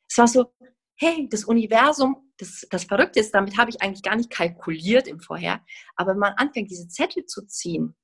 Es 0.09 0.18
war 0.18 0.28
so, 0.28 0.52
hey, 0.96 1.28
das 1.28 1.44
Universum, 1.44 2.33
das, 2.37 2.66
das 2.70 2.85
Verrückte 2.85 3.20
ist, 3.20 3.33
damit 3.35 3.57
habe 3.57 3.70
ich 3.70 3.83
eigentlich 3.83 4.02
gar 4.02 4.16
nicht 4.16 4.30
kalkuliert 4.30 5.09
im 5.09 5.20
Vorher, 5.20 5.64
aber 5.96 6.12
wenn 6.12 6.18
man 6.18 6.35
anfängt, 6.35 6.70
diese 6.70 6.88
Zettel 6.88 7.26
zu 7.26 7.46
ziehen, 7.46 7.96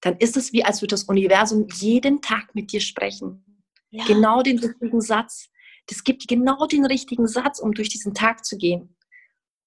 dann 0.00 0.16
ist 0.18 0.36
es 0.36 0.52
wie, 0.52 0.64
als 0.64 0.80
würde 0.80 0.92
das 0.92 1.04
Universum 1.04 1.66
jeden 1.74 2.22
Tag 2.22 2.54
mit 2.54 2.72
dir 2.72 2.80
sprechen. 2.80 3.64
Ja. 3.90 4.04
Genau 4.04 4.42
den 4.42 4.58
richtigen 4.58 5.00
Satz. 5.00 5.48
Das 5.86 6.04
gibt 6.04 6.28
genau 6.28 6.66
den 6.66 6.84
richtigen 6.84 7.26
Satz, 7.26 7.58
um 7.58 7.72
durch 7.72 7.88
diesen 7.88 8.14
Tag 8.14 8.44
zu 8.44 8.56
gehen. 8.58 8.94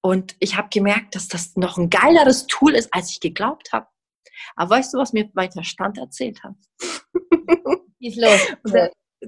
Und 0.02 0.36
ich 0.40 0.58
habe 0.58 0.70
gemerkt, 0.70 1.16
dass 1.16 1.28
das 1.28 1.56
noch 1.56 1.78
ein 1.78 1.90
geileres 1.90 2.48
Tool 2.48 2.74
ist, 2.74 2.94
als 2.94 3.12
ich 3.12 3.20
geglaubt 3.20 3.72
habe. 3.72 3.88
Aber 4.56 4.72
weißt 4.72 4.94
du, 4.94 4.98
was 4.98 5.14
mir 5.14 5.30
mein 5.34 5.52
Verstand 5.52 5.98
erzählt 5.98 6.42
hat? 6.44 6.56
Ist 8.00 8.18
los? 8.18 8.56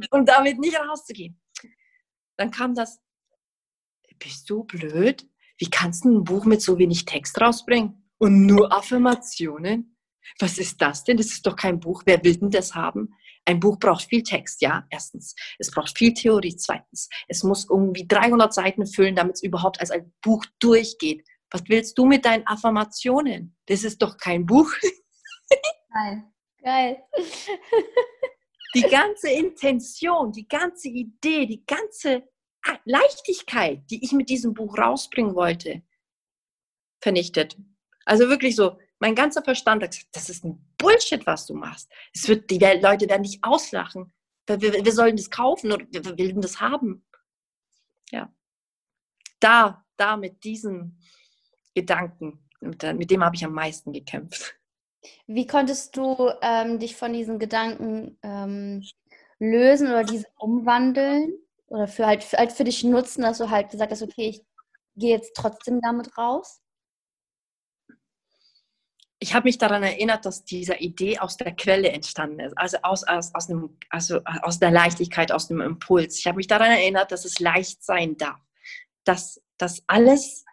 um 0.09 0.25
damit 0.25 0.57
nicht 0.57 0.75
rauszugehen. 0.75 1.39
Dann 2.37 2.49
kam 2.49 2.73
das, 2.73 2.99
bist 4.17 4.49
du 4.49 4.63
blöd? 4.63 5.27
Wie 5.57 5.69
kannst 5.69 6.05
du 6.05 6.09
ein 6.09 6.23
Buch 6.23 6.45
mit 6.45 6.61
so 6.61 6.79
wenig 6.79 7.05
Text 7.05 7.39
rausbringen? 7.39 8.09
Und 8.17 8.45
nur 8.47 8.73
Affirmationen? 8.73 9.97
Was 10.39 10.57
ist 10.57 10.81
das 10.81 11.03
denn? 11.03 11.17
Das 11.17 11.27
ist 11.27 11.45
doch 11.45 11.55
kein 11.55 11.79
Buch. 11.79 12.03
Wer 12.05 12.23
will 12.23 12.37
denn 12.37 12.49
das 12.49 12.73
haben? 12.73 13.13
Ein 13.45 13.59
Buch 13.59 13.77
braucht 13.77 14.05
viel 14.05 14.23
Text, 14.23 14.61
ja, 14.61 14.85
erstens. 14.89 15.35
Es 15.59 15.69
braucht 15.69 15.97
viel 15.97 16.13
Theorie, 16.13 16.55
zweitens. 16.55 17.09
Es 17.27 17.43
muss 17.43 17.69
irgendwie 17.69 18.07
300 18.07 18.53
Seiten 18.53 18.87
füllen, 18.87 19.15
damit 19.15 19.35
es 19.35 19.43
überhaupt 19.43 19.79
als 19.79 19.91
ein 19.91 20.13
Buch 20.21 20.45
durchgeht. 20.59 21.27
Was 21.51 21.63
willst 21.67 21.97
du 21.97 22.05
mit 22.05 22.25
deinen 22.25 22.47
Affirmationen? 22.47 23.55
Das 23.67 23.83
ist 23.83 24.01
doch 24.01 24.17
kein 24.17 24.45
Buch. 24.45 24.71
Nein, 25.93 26.33
geil. 26.63 27.03
Die 28.75 28.81
ganze 28.81 29.29
Intention, 29.29 30.31
die 30.31 30.47
ganze 30.47 30.87
Idee, 30.87 31.45
die 31.45 31.63
ganze 31.65 32.23
Leichtigkeit, 32.85 33.83
die 33.91 34.03
ich 34.03 34.13
mit 34.13 34.29
diesem 34.29 34.53
Buch 34.53 34.77
rausbringen 34.77 35.35
wollte, 35.35 35.83
vernichtet. 37.01 37.57
Also 38.05 38.29
wirklich 38.29 38.55
so, 38.55 38.79
mein 39.03 39.15
ganzer 39.15 39.43
Verstand 39.43 39.83
hat 39.83 39.91
gesagt, 39.91 40.15
das 40.15 40.29
ist 40.29 40.45
ein 40.45 40.65
Bullshit, 40.77 41.27
was 41.27 41.45
du 41.45 41.53
machst. 41.53 41.91
Es 42.13 42.25
wird, 42.29 42.49
die 42.49 42.57
Leute 42.57 43.09
werden 43.09 43.23
dich 43.23 43.43
auslachen. 43.43 44.13
Wir, 44.47 44.61
wir, 44.61 44.85
wir 44.85 44.91
sollen 44.93 45.17
das 45.17 45.29
kaufen 45.29 45.73
oder 45.73 45.85
wir, 45.91 46.05
wir 46.05 46.17
wollen 46.17 46.39
das 46.39 46.61
haben. 46.61 47.05
Ja. 48.11 48.33
Da, 49.41 49.83
da 49.97 50.15
mit 50.15 50.41
diesem 50.45 50.97
Gedanken, 51.75 52.47
mit, 52.61 52.81
mit 52.93 53.11
dem 53.11 53.25
habe 53.25 53.35
ich 53.35 53.43
am 53.43 53.51
meisten 53.51 53.91
gekämpft. 53.91 54.57
Wie 55.27 55.47
konntest 55.47 55.97
du 55.97 56.31
ähm, 56.41 56.79
dich 56.79 56.95
von 56.95 57.11
diesen 57.11 57.39
Gedanken 57.39 58.17
ähm, 58.23 58.87
lösen 59.37 59.87
oder 59.87 60.05
diese 60.05 60.27
umwandeln? 60.37 61.33
Oder 61.67 61.89
für 61.89 62.05
halt, 62.05 62.23
für, 62.23 62.37
halt 62.37 62.53
für 62.53 62.63
dich 62.63 62.85
nutzen, 62.85 63.23
dass 63.23 63.39
du 63.39 63.49
halt 63.49 63.69
gesagt 63.69 63.91
hast, 63.91 64.01
okay, 64.01 64.29
ich 64.29 64.45
gehe 64.95 65.13
jetzt 65.13 65.35
trotzdem 65.35 65.81
damit 65.81 66.17
raus? 66.17 66.62
Ich 69.23 69.33
habe 69.33 69.47
mich 69.47 69.57
daran 69.57 69.83
erinnert, 69.83 70.25
dass 70.25 70.43
diese 70.43 70.75
Idee 70.75 71.17
aus 71.17 71.37
der 71.37 71.55
Quelle 71.55 71.89
entstanden 71.89 72.41
ist, 72.41 72.57
also 72.57 72.75
aus, 72.83 73.05
aus, 73.05 73.33
aus, 73.33 73.47
dem, 73.47 73.69
also 73.89 74.19
aus 74.41 74.59
der 74.59 74.69
Leichtigkeit, 74.69 75.31
aus 75.31 75.47
dem 75.47 75.61
Impuls. 75.61 76.19
Ich 76.19 76.27
habe 76.27 76.35
mich 76.35 76.47
daran 76.47 76.69
erinnert, 76.69 77.09
dass 77.09 77.23
es 77.23 77.39
leicht 77.39 77.81
sein 77.85 78.17
darf, 78.17 78.41
dass, 79.05 79.41
dass 79.57 79.81
alles 79.87 80.43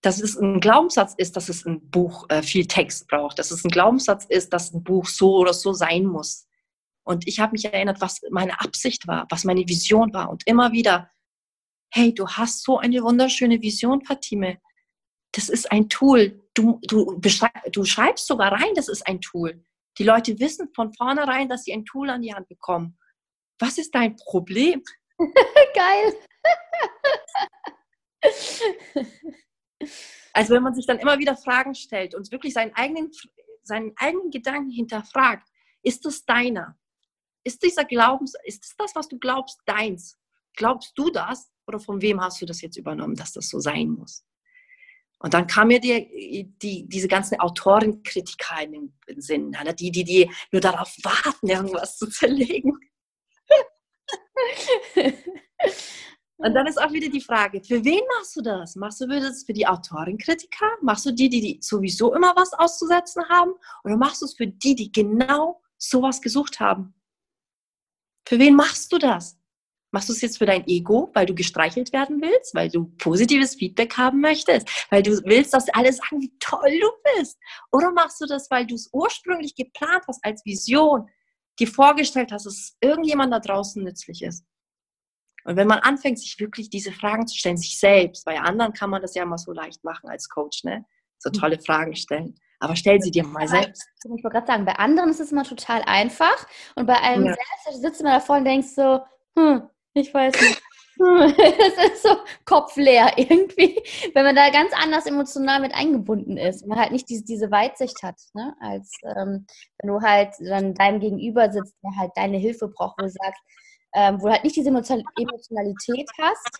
dass 0.00 0.20
es 0.20 0.36
ein 0.36 0.58
Glaubenssatz 0.58 1.14
ist, 1.18 1.36
dass 1.36 1.48
es 1.48 1.66
ein 1.66 1.88
Buch 1.90 2.26
äh, 2.30 2.42
viel 2.42 2.66
Text 2.66 3.06
braucht, 3.06 3.38
dass 3.38 3.52
es 3.52 3.64
ein 3.64 3.70
Glaubenssatz 3.70 4.24
ist, 4.28 4.52
dass 4.52 4.72
ein 4.72 4.82
Buch 4.82 5.06
so 5.06 5.36
oder 5.36 5.52
so 5.52 5.72
sein 5.72 6.04
muss. 6.04 6.48
Und 7.04 7.28
ich 7.28 7.38
habe 7.38 7.52
mich 7.52 7.64
erinnert, 7.64 8.00
was 8.00 8.20
meine 8.30 8.60
Absicht 8.60 9.06
war, 9.06 9.26
was 9.30 9.44
meine 9.44 9.68
Vision 9.68 10.12
war. 10.12 10.30
Und 10.30 10.44
immer 10.48 10.72
wieder, 10.72 11.10
hey, 11.90 12.12
du 12.12 12.26
hast 12.26 12.64
so 12.64 12.78
eine 12.78 13.02
wunderschöne 13.04 13.62
Vision, 13.62 14.04
Fatime. 14.04 14.58
Das 15.32 15.48
ist 15.48 15.70
ein 15.70 15.88
Tool. 15.88 16.42
Du, 16.58 16.80
du, 16.88 17.20
du 17.20 17.84
schreibst 17.84 18.26
sogar 18.26 18.50
rein, 18.50 18.74
das 18.74 18.88
ist 18.88 19.06
ein 19.06 19.20
Tool. 19.20 19.64
Die 19.96 20.02
Leute 20.02 20.40
wissen 20.40 20.68
von 20.74 20.92
vornherein, 20.92 21.48
dass 21.48 21.62
sie 21.62 21.72
ein 21.72 21.84
Tool 21.84 22.10
an 22.10 22.20
die 22.20 22.34
Hand 22.34 22.48
bekommen. 22.48 22.98
Was 23.60 23.78
ist 23.78 23.94
dein 23.94 24.16
Problem? 24.16 24.82
Geil. 25.74 26.14
Also 30.32 30.54
wenn 30.54 30.62
man 30.62 30.74
sich 30.74 30.86
dann 30.86 30.98
immer 31.00 31.18
wieder 31.18 31.36
Fragen 31.36 31.74
stellt 31.74 32.14
und 32.14 32.30
wirklich 32.30 32.54
seinen 32.54 32.72
eigenen, 32.74 33.10
seinen 33.62 33.92
eigenen 33.96 34.30
Gedanken 34.30 34.70
hinterfragt, 34.70 35.48
ist 35.82 36.04
das 36.04 36.24
deiner? 36.24 36.78
Ist 37.42 37.62
dieser 37.62 37.84
Glaubens, 37.84 38.34
ist 38.44 38.64
das, 38.64 38.76
das, 38.76 38.94
was 38.94 39.08
du 39.08 39.18
glaubst, 39.18 39.60
deins? 39.66 40.16
Glaubst 40.54 40.92
du 40.96 41.10
das? 41.10 41.50
Oder 41.66 41.80
von 41.80 42.00
wem 42.02 42.20
hast 42.20 42.40
du 42.40 42.46
das 42.46 42.60
jetzt 42.60 42.76
übernommen, 42.76 43.16
dass 43.16 43.32
das 43.32 43.48
so 43.48 43.58
sein 43.58 43.90
muss? 43.90 44.24
Und 45.20 45.34
dann 45.34 45.46
kam 45.46 45.68
mir 45.68 45.80
die, 45.80 46.54
die, 46.62 46.88
diese 46.88 47.08
ganzen 47.08 47.40
Autorenkritiker 47.40 48.62
in 48.62 48.92
den 49.08 49.20
Sinn, 49.20 49.50
ne? 49.50 49.74
die, 49.74 49.90
die, 49.90 50.04
die 50.04 50.30
nur 50.52 50.60
darauf 50.60 50.94
warten, 51.02 51.48
irgendwas 51.48 51.96
zu 51.96 52.08
zerlegen. 52.08 52.78
Und 56.40 56.54
dann 56.54 56.68
ist 56.68 56.80
auch 56.80 56.92
wieder 56.92 57.08
die 57.08 57.20
Frage, 57.20 57.60
für 57.64 57.84
wen 57.84 58.00
machst 58.16 58.36
du 58.36 58.42
das? 58.42 58.76
Machst 58.76 59.00
du 59.00 59.08
das 59.08 59.42
für 59.42 59.52
die 59.52 59.66
Autorenkritiker? 59.66 60.70
Machst 60.82 61.04
du 61.04 61.10
die, 61.10 61.28
die, 61.28 61.40
die 61.40 61.58
sowieso 61.60 62.14
immer 62.14 62.34
was 62.36 62.52
auszusetzen 62.52 63.28
haben? 63.28 63.54
Oder 63.82 63.96
machst 63.96 64.22
du 64.22 64.26
es 64.26 64.34
für 64.34 64.46
die, 64.46 64.76
die 64.76 64.92
genau 64.92 65.60
sowas 65.78 66.22
gesucht 66.22 66.60
haben? 66.60 66.94
Für 68.24 68.38
wen 68.38 68.54
machst 68.54 68.92
du 68.92 68.98
das? 68.98 69.37
Machst 69.90 70.08
du 70.08 70.12
es 70.12 70.20
jetzt 70.20 70.38
für 70.38 70.46
dein 70.46 70.66
Ego, 70.66 71.10
weil 71.14 71.24
du 71.24 71.34
gestreichelt 71.34 71.92
werden 71.92 72.20
willst, 72.20 72.54
weil 72.54 72.68
du 72.68 72.86
positives 72.98 73.54
Feedback 73.54 73.96
haben 73.96 74.20
möchtest, 74.20 74.68
weil 74.90 75.02
du 75.02 75.12
willst, 75.24 75.54
dass 75.54 75.68
alle 75.70 75.92
sagen, 75.92 76.20
wie 76.20 76.32
toll 76.40 76.78
du 76.78 76.88
bist? 77.16 77.38
Oder 77.72 77.90
machst 77.92 78.20
du 78.20 78.26
das, 78.26 78.50
weil 78.50 78.66
du 78.66 78.74
es 78.74 78.90
ursprünglich 78.92 79.54
geplant 79.54 80.04
hast 80.06 80.22
als 80.24 80.44
Vision, 80.44 81.08
dir 81.58 81.68
vorgestellt 81.68 82.32
hast, 82.32 82.44
dass 82.44 82.54
es 82.54 82.76
irgendjemand 82.80 83.32
da 83.32 83.40
draußen 83.40 83.82
nützlich 83.82 84.22
ist? 84.22 84.44
Und 85.44 85.56
wenn 85.56 85.66
man 85.66 85.78
anfängt, 85.78 86.18
sich 86.18 86.38
wirklich 86.38 86.68
diese 86.68 86.92
Fragen 86.92 87.26
zu 87.26 87.38
stellen, 87.38 87.56
sich 87.56 87.80
selbst, 87.80 88.26
bei 88.26 88.38
anderen 88.38 88.74
kann 88.74 88.90
man 88.90 89.00
das 89.00 89.14
ja 89.14 89.24
mal 89.24 89.38
so 89.38 89.52
leicht 89.52 89.82
machen 89.82 90.10
als 90.10 90.28
Coach, 90.28 90.64
ne? 90.64 90.84
So 91.18 91.30
tolle. 91.30 91.58
Fragen 91.58 91.96
stellen. 91.96 92.34
Aber 92.60 92.76
stell 92.76 93.00
sie 93.00 93.10
dir 93.10 93.24
mal 93.24 93.48
selbst. 93.48 93.88
Ich 94.04 94.10
wollte 94.10 94.28
gerade 94.28 94.46
sagen, 94.46 94.64
bei 94.64 94.74
anderen 94.74 95.10
ist 95.10 95.20
es 95.20 95.32
immer 95.32 95.44
total 95.44 95.82
einfach. 95.82 96.46
Und 96.74 96.86
bei 96.86 96.98
einem 97.00 97.26
ja. 97.26 97.34
selbst 97.64 97.82
sitzt 97.82 98.02
man 98.02 98.12
davor 98.12 98.36
und 98.36 98.44
denkst 98.44 98.68
so, 98.74 99.00
hm, 99.38 99.68
ich 99.98 100.12
weiß 100.12 100.40
nicht. 100.40 100.62
Es 101.00 101.92
ist 101.92 102.02
so 102.02 102.16
kopfleer 102.44 103.12
irgendwie, 103.16 103.80
wenn 104.14 104.24
man 104.24 104.34
da 104.34 104.50
ganz 104.50 104.72
anders 104.74 105.06
emotional 105.06 105.60
mit 105.60 105.72
eingebunden 105.72 106.36
ist. 106.36 106.66
Man 106.66 106.76
halt 106.76 106.90
nicht 106.90 107.08
diese, 107.08 107.24
diese 107.24 107.52
Weitsicht 107.52 108.02
hat, 108.02 108.16
ne? 108.34 108.56
als 108.58 108.90
ähm, 109.04 109.46
wenn 109.78 109.90
du 109.92 110.00
halt 110.00 110.34
dann 110.40 110.74
deinem 110.74 110.98
Gegenüber 110.98 111.52
sitzt, 111.52 111.76
der 111.84 111.96
halt 111.96 112.10
deine 112.16 112.38
Hilfe 112.38 112.66
braucht, 112.66 112.98
wo 112.98 113.04
du 113.04 113.10
sagst, 113.10 113.40
ähm, 113.94 114.20
wo 114.20 114.26
du 114.26 114.32
halt 114.32 114.42
nicht 114.42 114.56
diese 114.56 114.70
Emotionalität 114.70 116.10
hast, 116.20 116.58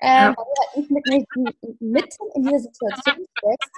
ähm, 0.00 0.10
ja. 0.10 0.34
wo 0.34 0.42
du 0.42 0.62
halt 0.62 0.90
nicht 0.90 1.36
mit, 1.36 1.80
mitten 1.80 2.30
in 2.36 2.42
dieser 2.42 2.60
Situation 2.60 3.26
steckst, 3.38 3.72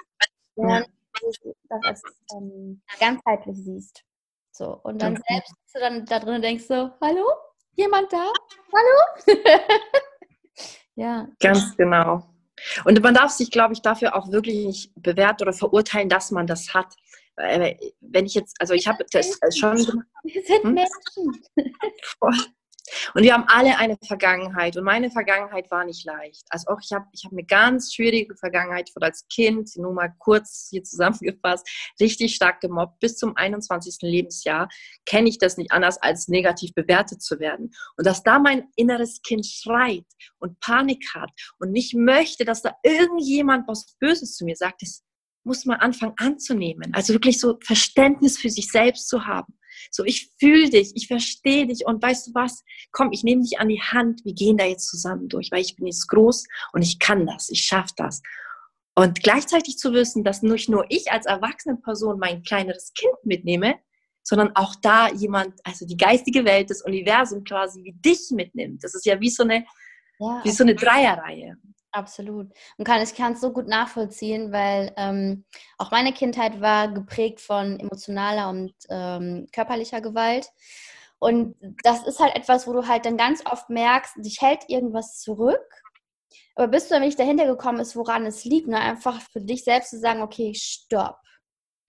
sondern 0.55 0.83
ja. 0.83 1.33
das 1.69 1.83
als 1.83 2.03
ähm, 2.33 2.81
ganzheitlich 2.99 3.57
siehst. 3.57 4.03
So, 4.51 4.79
und 4.83 5.01
dann 5.01 5.21
selbst 5.27 5.53
bist 5.63 5.75
du 5.75 5.79
dann 5.79 6.05
da 6.05 6.19
drin 6.19 6.35
und 6.35 6.41
denkst 6.41 6.65
so, 6.65 6.89
hallo? 7.01 7.25
Jemand 7.77 8.11
da? 8.11 8.33
Hallo? 8.73 9.37
ja. 10.95 11.27
Ganz 11.39 11.77
genau. 11.77 12.27
Und 12.85 13.01
man 13.03 13.13
darf 13.13 13.31
sich, 13.31 13.51
glaube 13.51 13.73
ich, 13.73 13.83
dafür 13.83 14.15
auch 14.15 14.31
wirklich 14.31 14.65
nicht 14.65 14.91
bewerten 14.95 15.43
oder 15.43 15.53
verurteilen, 15.53 16.09
dass 16.09 16.31
man 16.31 16.47
das 16.47 16.73
hat. 16.73 16.95
Wenn 17.35 18.25
ich 18.25 18.33
jetzt, 18.33 18.59
also 18.59 18.73
ich 18.73 18.87
habe 18.87 19.05
das 19.11 19.39
schon 19.55 19.77
gemacht. 19.77 20.07
Wir 20.23 20.41
sind 20.41 20.63
hm? 20.63 20.79
Und 23.13 23.23
wir 23.23 23.33
haben 23.33 23.45
alle 23.47 23.77
eine 23.77 23.97
Vergangenheit 24.05 24.77
und 24.77 24.83
meine 24.83 25.11
Vergangenheit 25.11 25.69
war 25.71 25.85
nicht 25.85 26.05
leicht. 26.05 26.43
Also 26.49 26.67
auch 26.67 26.79
ich 26.81 26.91
habe 26.91 27.05
ich 27.11 27.25
hab 27.25 27.31
eine 27.31 27.43
ganz 27.43 27.93
schwierige 27.93 28.35
Vergangenheit. 28.35 28.89
Ich 28.89 28.95
wurde 28.95 29.07
als 29.07 29.27
Kind, 29.27 29.75
nur 29.75 29.93
mal 29.93 30.13
kurz 30.19 30.67
hier 30.69 30.83
zusammengefasst, 30.83 31.67
richtig 31.99 32.35
stark 32.35 32.61
gemobbt. 32.61 32.99
Bis 32.99 33.17
zum 33.17 33.35
21. 33.35 33.97
Lebensjahr 34.01 34.69
kenne 35.05 35.29
ich 35.29 35.37
das 35.37 35.57
nicht 35.57 35.71
anders, 35.71 36.01
als 36.01 36.27
negativ 36.27 36.73
bewertet 36.73 37.21
zu 37.21 37.39
werden. 37.39 37.71
Und 37.97 38.05
dass 38.05 38.23
da 38.23 38.39
mein 38.39 38.67
inneres 38.75 39.21
Kind 39.21 39.45
schreit 39.45 40.05
und 40.39 40.59
Panik 40.59 41.13
hat 41.13 41.31
und 41.59 41.71
nicht 41.71 41.93
möchte, 41.95 42.45
dass 42.45 42.61
da 42.61 42.75
irgendjemand 42.83 43.67
was 43.67 43.95
Böses 43.99 44.35
zu 44.35 44.45
mir 44.45 44.55
sagt, 44.55 44.81
das 44.81 45.03
muss 45.43 45.65
man 45.65 45.79
anfangen 45.79 46.13
anzunehmen. 46.17 46.93
Also 46.93 47.13
wirklich 47.13 47.39
so 47.39 47.57
Verständnis 47.63 48.37
für 48.37 48.49
sich 48.49 48.69
selbst 48.69 49.07
zu 49.07 49.25
haben. 49.25 49.57
So, 49.91 50.03
ich 50.03 50.29
fühle 50.39 50.69
dich, 50.69 50.91
ich 50.95 51.07
verstehe 51.07 51.67
dich 51.67 51.85
und 51.85 52.01
weißt 52.01 52.27
du 52.27 52.33
was? 52.33 52.63
Komm, 52.91 53.11
ich 53.11 53.23
nehme 53.23 53.43
dich 53.43 53.59
an 53.59 53.69
die 53.69 53.81
Hand, 53.81 54.23
wir 54.25 54.33
gehen 54.33 54.57
da 54.57 54.65
jetzt 54.65 54.87
zusammen 54.87 55.29
durch, 55.29 55.51
weil 55.51 55.61
ich 55.61 55.75
bin 55.75 55.87
jetzt 55.87 56.07
groß 56.07 56.45
und 56.73 56.81
ich 56.81 56.99
kann 56.99 57.25
das, 57.25 57.49
ich 57.49 57.61
schaffe 57.61 57.93
das. 57.97 58.21
Und 58.95 59.21
gleichzeitig 59.21 59.77
zu 59.77 59.93
wissen, 59.93 60.23
dass 60.23 60.41
nicht 60.41 60.69
nur 60.69 60.85
ich 60.89 61.11
als 61.11 61.27
erwachsene 61.27 61.77
Person 61.77 62.17
mein 62.17 62.41
kleineres 62.41 62.93
Kind 62.93 63.13
mitnehme, 63.23 63.75
sondern 64.23 64.55
auch 64.55 64.75
da 64.75 65.09
jemand, 65.09 65.53
also 65.63 65.85
die 65.85 65.97
geistige 65.97 66.43
Welt, 66.45 66.69
das 66.69 66.81
Universum 66.81 67.43
quasi 67.43 67.83
wie 67.83 67.93
dich 67.93 68.31
mitnimmt. 68.31 68.83
Das 68.83 68.95
ist 68.95 69.05
ja 69.05 69.19
wie 69.21 69.29
so 69.29 69.43
eine, 69.43 69.65
Ja, 70.19 70.41
Wie 70.43 70.51
so 70.51 70.63
eine 70.63 70.75
Dreierreihe. 70.75 71.57
Absolut. 71.97 72.51
Und 72.77 72.85
kann, 72.85 73.01
ich 73.01 73.15
kann 73.15 73.33
es 73.33 73.41
so 73.41 73.51
gut 73.51 73.67
nachvollziehen, 73.67 74.51
weil 74.51 74.93
ähm, 74.97 75.45
auch 75.79 75.89
meine 75.89 76.13
Kindheit 76.13 76.61
war 76.61 76.89
geprägt 76.89 77.41
von 77.41 77.79
emotionaler 77.79 78.49
und 78.49 78.71
ähm, 78.89 79.47
körperlicher 79.51 79.99
Gewalt. 79.99 80.47
Und 81.17 81.55
das 81.83 82.05
ist 82.05 82.19
halt 82.19 82.35
etwas, 82.35 82.67
wo 82.67 82.73
du 82.73 82.87
halt 82.87 83.05
dann 83.07 83.17
ganz 83.17 83.43
oft 83.47 83.71
merkst, 83.71 84.17
dich 84.17 84.41
hält 84.41 84.65
irgendwas 84.67 85.17
zurück. 85.19 85.59
Aber 86.55 86.67
bis 86.67 86.83
du 86.87 86.93
dann 86.93 87.01
nicht 87.01 87.17
dahinter 87.17 87.47
gekommen 87.47 87.79
ist, 87.79 87.95
woran 87.95 88.27
es 88.27 88.45
liegt, 88.45 88.67
ne? 88.67 88.79
einfach 88.79 89.19
für 89.31 89.41
dich 89.41 89.63
selbst 89.63 89.89
zu 89.89 89.99
sagen, 89.99 90.21
okay, 90.21 90.53
stopp. 90.55 91.17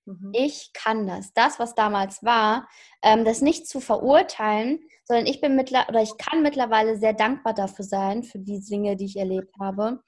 Mhm. 0.08 0.32
Ich 0.32 0.72
kann 0.72 1.06
das. 1.06 1.32
Das, 1.34 1.58
was 1.58 1.74
damals 1.74 2.22
war, 2.22 2.66
ähm, 3.02 3.24
das 3.24 3.42
nicht 3.42 3.68
zu 3.68 3.80
verurteilen, 3.80 4.80
sondern 5.04 5.26
ich 5.26 5.40
bin 5.40 5.54
mittlerweile, 5.54 5.88
oder 5.88 6.02
ich 6.02 6.16
kann 6.16 6.42
mittlerweile 6.42 6.96
sehr 6.96 7.12
dankbar 7.12 7.52
dafür 7.52 7.84
sein, 7.84 8.22
für 8.22 8.38
die 8.38 8.60
Dinge, 8.60 8.96
die 8.96 9.04
ich 9.04 9.16
erlebt 9.16 9.54
habe, 9.60 10.02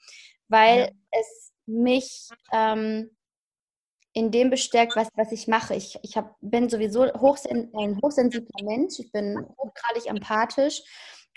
weil 0.49 0.81
ja. 0.81 0.89
es 1.11 1.53
mich 1.67 2.29
ähm, 2.53 3.11
in 4.13 4.31
dem 4.31 4.51
bestärkt, 4.51 4.97
was, 4.97 5.09
was 5.15 5.33
ich 5.33 5.47
mache. 5.49 5.75
Ich, 5.75 5.99
ich 6.03 6.17
hab, 6.17 6.35
bin 6.41 6.69
sowieso 6.71 7.13
hochsen 7.13 7.71
ein 7.77 8.01
hochsensibler 8.03 8.65
Mensch, 8.65 8.99
ich 8.99 9.13
bin 9.13 9.37
hochgradig 9.59 10.07
empathisch 10.07 10.83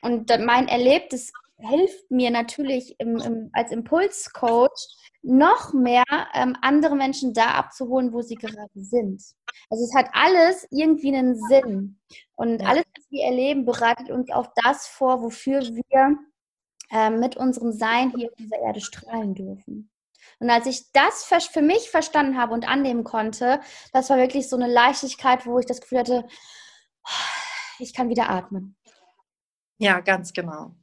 und 0.02 0.30
mein 0.40 0.68
Erlebtes 0.70 1.32
hilft 1.58 2.10
mir 2.10 2.32
natürlich 2.32 2.96
im, 3.00 3.18
im, 3.18 3.50
als 3.54 3.72
Impulscoach 3.72 4.88
noch 5.24 5.74
mehr 5.74 6.04
ähm, 6.34 6.56
andere 6.62 6.96
Menschen 6.96 7.34
da 7.34 7.52
abzuholen, 7.52 8.14
wo 8.14 8.22
sie 8.22 8.36
gerade 8.36 8.70
sind. 8.76 9.24
Also 9.70 9.84
es 9.84 9.96
hat 9.96 10.10
alles 10.12 10.68
irgendwie 10.70 11.16
einen 11.16 11.36
Sinn. 11.48 12.00
Und 12.36 12.62
ja. 12.62 12.68
alles, 12.68 12.84
was 12.96 13.06
wir 13.10 13.24
erleben, 13.26 13.66
bereitet 13.66 14.12
uns 14.12 14.30
auf 14.30 14.48
das 14.64 14.88
vor, 14.88 15.24
wofür 15.24 15.62
wir 15.62 16.18
äh, 16.92 17.10
mit 17.10 17.38
unserem 17.38 17.72
Sein 17.72 18.12
hier 18.16 18.30
auf 18.30 18.36
dieser 18.38 18.60
Erde 18.60 18.82
strahlen 18.82 19.34
dürfen. 19.34 19.90
Und 20.40 20.50
als 20.50 20.66
ich 20.66 20.92
das 20.92 21.24
für 21.24 21.62
mich 21.62 21.90
verstanden 21.90 22.38
habe 22.38 22.54
und 22.54 22.68
annehmen 22.68 23.04
konnte, 23.04 23.62
das 23.94 24.10
war 24.10 24.18
wirklich 24.18 24.50
so 24.50 24.58
eine 24.58 24.68
Leichtigkeit, 24.68 25.46
wo 25.46 25.58
ich 25.60 25.66
das 25.66 25.80
Gefühl 25.82 26.00
hatte, 26.00 26.28
ich 27.80 27.94
kann 27.94 28.10
wieder 28.10 28.30
atmen. 28.30 28.76
Ja, 29.78 30.00
ganz 30.02 30.34
genau. 30.34 30.76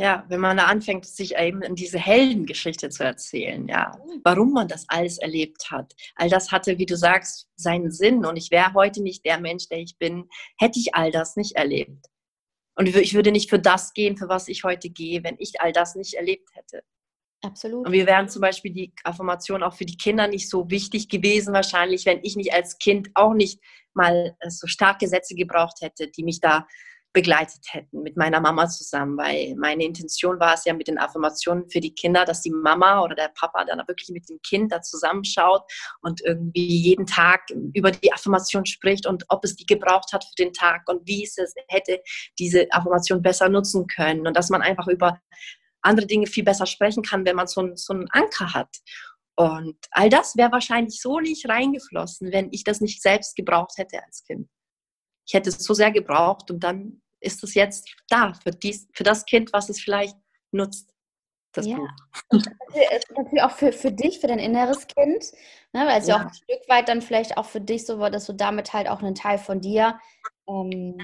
Ja, 0.00 0.24
wenn 0.28 0.38
man 0.38 0.56
da 0.56 0.66
anfängt, 0.66 1.06
sich 1.06 1.36
eben 1.36 1.60
in 1.62 1.74
diese 1.74 1.98
Heldengeschichte 1.98 2.88
zu 2.88 3.02
erzählen, 3.02 3.66
ja, 3.66 3.98
warum 4.22 4.52
man 4.52 4.68
das 4.68 4.84
alles 4.88 5.18
erlebt 5.18 5.72
hat. 5.72 5.92
All 6.14 6.30
das 6.30 6.52
hatte, 6.52 6.78
wie 6.78 6.86
du 6.86 6.96
sagst, 6.96 7.48
seinen 7.56 7.90
Sinn. 7.90 8.24
Und 8.24 8.36
ich 8.36 8.52
wäre 8.52 8.74
heute 8.74 9.02
nicht 9.02 9.24
der 9.24 9.40
Mensch, 9.40 9.68
der 9.68 9.78
ich 9.78 9.98
bin, 9.98 10.28
hätte 10.56 10.78
ich 10.78 10.94
all 10.94 11.10
das 11.10 11.34
nicht 11.34 11.56
erlebt. 11.56 12.06
Und 12.76 12.86
ich 12.86 13.14
würde 13.14 13.32
nicht 13.32 13.50
für 13.50 13.58
das 13.58 13.92
gehen, 13.92 14.16
für 14.16 14.28
was 14.28 14.46
ich 14.46 14.62
heute 14.62 14.88
gehe, 14.88 15.24
wenn 15.24 15.34
ich 15.40 15.60
all 15.60 15.72
das 15.72 15.96
nicht 15.96 16.14
erlebt 16.14 16.48
hätte. 16.54 16.84
Absolut. 17.42 17.86
Und 17.86 17.92
wir 17.92 18.06
wären 18.06 18.28
zum 18.28 18.42
Beispiel 18.42 18.72
die 18.72 18.92
Affirmation 19.02 19.64
auch 19.64 19.74
für 19.74 19.84
die 19.84 19.96
Kinder 19.96 20.28
nicht 20.28 20.48
so 20.48 20.70
wichtig 20.70 21.08
gewesen, 21.08 21.52
wahrscheinlich, 21.54 22.06
wenn 22.06 22.20
ich 22.22 22.36
nicht 22.36 22.52
als 22.52 22.78
Kind 22.78 23.10
auch 23.14 23.34
nicht 23.34 23.60
mal 23.94 24.36
äh, 24.38 24.50
so 24.50 24.68
starke 24.68 25.08
Sätze 25.08 25.34
gebraucht 25.34 25.80
hätte, 25.80 26.08
die 26.08 26.22
mich 26.22 26.40
da 26.40 26.66
begleitet 27.18 27.64
hätten 27.72 28.04
mit 28.04 28.16
meiner 28.16 28.40
Mama 28.40 28.68
zusammen, 28.68 29.18
weil 29.18 29.56
meine 29.56 29.82
Intention 29.82 30.38
war 30.38 30.54
es 30.54 30.64
ja 30.64 30.72
mit 30.72 30.86
den 30.86 30.98
Affirmationen 30.98 31.68
für 31.68 31.80
die 31.80 31.92
Kinder, 31.92 32.24
dass 32.24 32.42
die 32.42 32.52
Mama 32.52 33.02
oder 33.02 33.16
der 33.16 33.32
Papa 33.34 33.64
dann 33.64 33.82
wirklich 33.88 34.10
mit 34.10 34.28
dem 34.28 34.38
Kind 34.48 34.70
da 34.70 34.82
zusammenschaut 34.82 35.62
und 36.00 36.20
irgendwie 36.24 36.68
jeden 36.68 37.06
Tag 37.06 37.40
über 37.74 37.90
die 37.90 38.12
Affirmation 38.12 38.66
spricht 38.66 39.04
und 39.04 39.24
ob 39.30 39.44
es 39.44 39.56
die 39.56 39.66
gebraucht 39.66 40.12
hat 40.12 40.22
für 40.22 40.44
den 40.44 40.52
Tag 40.52 40.88
und 40.88 41.08
wie 41.08 41.24
es 41.24 41.36
hätte 41.66 42.00
diese 42.38 42.68
Affirmation 42.70 43.20
besser 43.20 43.48
nutzen 43.48 43.88
können 43.88 44.24
und 44.24 44.36
dass 44.36 44.48
man 44.48 44.62
einfach 44.62 44.86
über 44.86 45.20
andere 45.82 46.06
Dinge 46.06 46.28
viel 46.28 46.44
besser 46.44 46.66
sprechen 46.66 47.02
kann, 47.02 47.26
wenn 47.26 47.34
man 47.34 47.48
so, 47.48 47.68
so 47.74 47.94
einen 47.94 48.06
Anker 48.12 48.54
hat. 48.54 48.76
Und 49.34 49.76
all 49.90 50.08
das 50.08 50.36
wäre 50.36 50.52
wahrscheinlich 50.52 51.00
so 51.00 51.18
nicht 51.18 51.48
reingeflossen, 51.48 52.30
wenn 52.30 52.52
ich 52.52 52.62
das 52.62 52.80
nicht 52.80 53.02
selbst 53.02 53.34
gebraucht 53.34 53.72
hätte 53.76 54.04
als 54.04 54.22
Kind 54.22 54.48
ich 55.28 55.34
hätte 55.34 55.50
es 55.50 55.58
so 55.58 55.74
sehr 55.74 55.92
gebraucht 55.92 56.50
und 56.50 56.64
dann 56.64 57.02
ist 57.20 57.42
es 57.42 57.54
jetzt 57.54 57.88
da 58.08 58.32
für, 58.34 58.50
dies, 58.50 58.88
für 58.92 59.04
das 59.04 59.24
Kind, 59.24 59.52
was 59.52 59.68
es 59.68 59.80
vielleicht 59.80 60.16
nutzt. 60.52 60.92
Das 61.52 61.66
ja. 61.66 61.76
Buch. 61.76 61.88
Natürlich 62.30 63.42
auch 63.42 63.52
für, 63.52 63.72
für 63.72 63.90
dich, 63.90 64.20
für 64.20 64.26
dein 64.26 64.38
inneres 64.38 64.86
Kind, 64.86 65.32
ne, 65.72 65.86
weil 65.86 66.00
es 66.00 66.06
ja. 66.06 66.16
ja. 66.16 66.22
auch 66.22 66.26
ein 66.26 66.34
Stück 66.34 66.68
weit 66.68 66.88
dann 66.88 67.02
vielleicht 67.02 67.36
auch 67.36 67.46
für 67.46 67.60
dich 67.60 67.86
so 67.86 67.98
war, 67.98 68.10
dass 68.10 68.26
du 68.26 68.32
damit 68.32 68.72
halt 68.72 68.88
auch 68.88 69.02
einen 69.02 69.14
Teil 69.14 69.38
von 69.38 69.60
dir 69.60 69.98
ähm, 70.46 70.98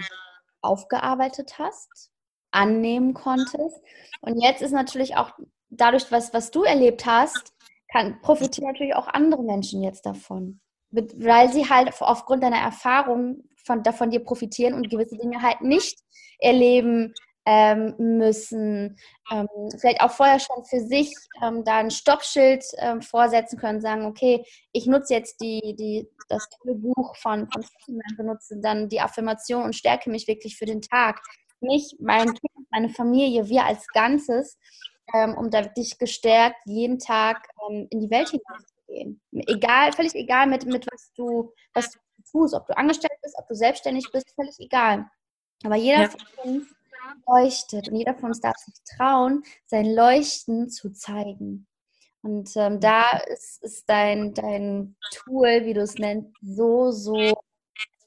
aufgearbeitet 0.60 1.58
hast, 1.58 2.10
annehmen 2.50 3.14
konntest. 3.14 3.80
Und 4.20 4.40
jetzt 4.40 4.62
ist 4.62 4.72
natürlich 4.72 5.16
auch 5.16 5.32
dadurch, 5.70 6.10
was, 6.12 6.32
was 6.32 6.50
du 6.50 6.62
erlebt 6.62 7.06
hast, 7.06 7.52
kann, 7.90 8.20
profitieren 8.20 8.68
natürlich 8.68 8.94
auch 8.94 9.08
andere 9.08 9.42
Menschen 9.42 9.82
jetzt 9.82 10.06
davon. 10.06 10.60
Weil 10.94 11.52
sie 11.52 11.68
halt 11.68 11.90
aufgrund 12.00 12.42
deiner 12.42 12.58
Erfahrung 12.58 13.44
von, 13.64 13.82
davon 13.82 14.10
dir 14.10 14.20
profitieren 14.20 14.74
und 14.74 14.90
gewisse 14.90 15.16
Dinge 15.16 15.42
halt 15.42 15.60
nicht 15.60 15.98
erleben 16.38 17.14
ähm, 17.46 17.94
müssen. 17.98 18.96
Ähm, 19.30 19.48
vielleicht 19.78 20.00
auch 20.00 20.10
vorher 20.10 20.40
schon 20.40 20.64
für 20.64 20.80
sich 20.80 21.14
ähm, 21.42 21.64
da 21.64 21.78
ein 21.78 21.90
Stoppschild 21.90 22.64
ähm, 22.78 23.02
vorsetzen 23.02 23.58
können, 23.58 23.80
sagen, 23.80 24.06
okay, 24.06 24.44
ich 24.72 24.86
nutze 24.86 25.14
jetzt 25.14 25.40
die, 25.40 25.74
die, 25.78 26.08
das 26.28 26.48
tolle 26.50 26.76
Buch 26.76 27.16
von, 27.16 27.48
von 27.50 27.64
benutze 28.16 28.58
dann 28.60 28.88
die 28.88 29.00
Affirmation 29.00 29.64
und 29.64 29.76
stärke 29.76 30.10
mich 30.10 30.26
wirklich 30.26 30.56
für 30.56 30.66
den 30.66 30.80
Tag. 30.80 31.20
Mich, 31.60 31.96
mein 31.98 32.26
Kind, 32.26 32.68
meine 32.70 32.88
Familie, 32.88 33.48
wir 33.48 33.64
als 33.64 33.86
Ganzes, 33.88 34.58
ähm, 35.14 35.34
um 35.36 35.50
da 35.50 35.64
wirklich 35.64 35.98
gestärkt 35.98 36.60
jeden 36.66 36.98
Tag 36.98 37.46
ähm, 37.68 37.86
in 37.90 38.00
die 38.00 38.10
Welt 38.10 38.32
hineinzugehen. 38.94 39.20
Egal, 39.32 39.92
völlig 39.92 40.14
egal 40.14 40.46
mit, 40.46 40.64
mit 40.66 40.86
was 40.90 41.12
du, 41.14 41.52
was 41.72 41.90
du 41.90 41.98
tust, 42.30 42.54
ob 42.54 42.66
du 42.66 42.76
angestellt 42.76 43.18
bist, 43.22 43.36
ob 43.38 43.46
du 43.48 43.54
selbstständig 43.54 44.10
bist, 44.12 44.34
völlig 44.34 44.58
egal. 44.58 45.08
Aber 45.64 45.76
jeder 45.76 46.02
ja. 46.02 46.08
von 46.08 46.20
uns 46.44 46.66
leuchtet 47.26 47.88
und 47.88 47.96
jeder 47.96 48.14
von 48.14 48.30
uns 48.30 48.40
darf 48.40 48.56
sich 48.56 48.74
trauen, 48.96 49.42
sein 49.66 49.86
Leuchten 49.86 50.68
zu 50.70 50.92
zeigen. 50.92 51.66
Und 52.22 52.50
ähm, 52.56 52.80
da 52.80 53.18
ist, 53.28 53.62
ist 53.62 53.88
dein, 53.88 54.32
dein 54.32 54.96
Tool, 55.12 55.64
wie 55.64 55.74
du 55.74 55.82
es 55.82 55.96
nennst, 55.96 56.32
so, 56.40 56.90
so 56.90 57.34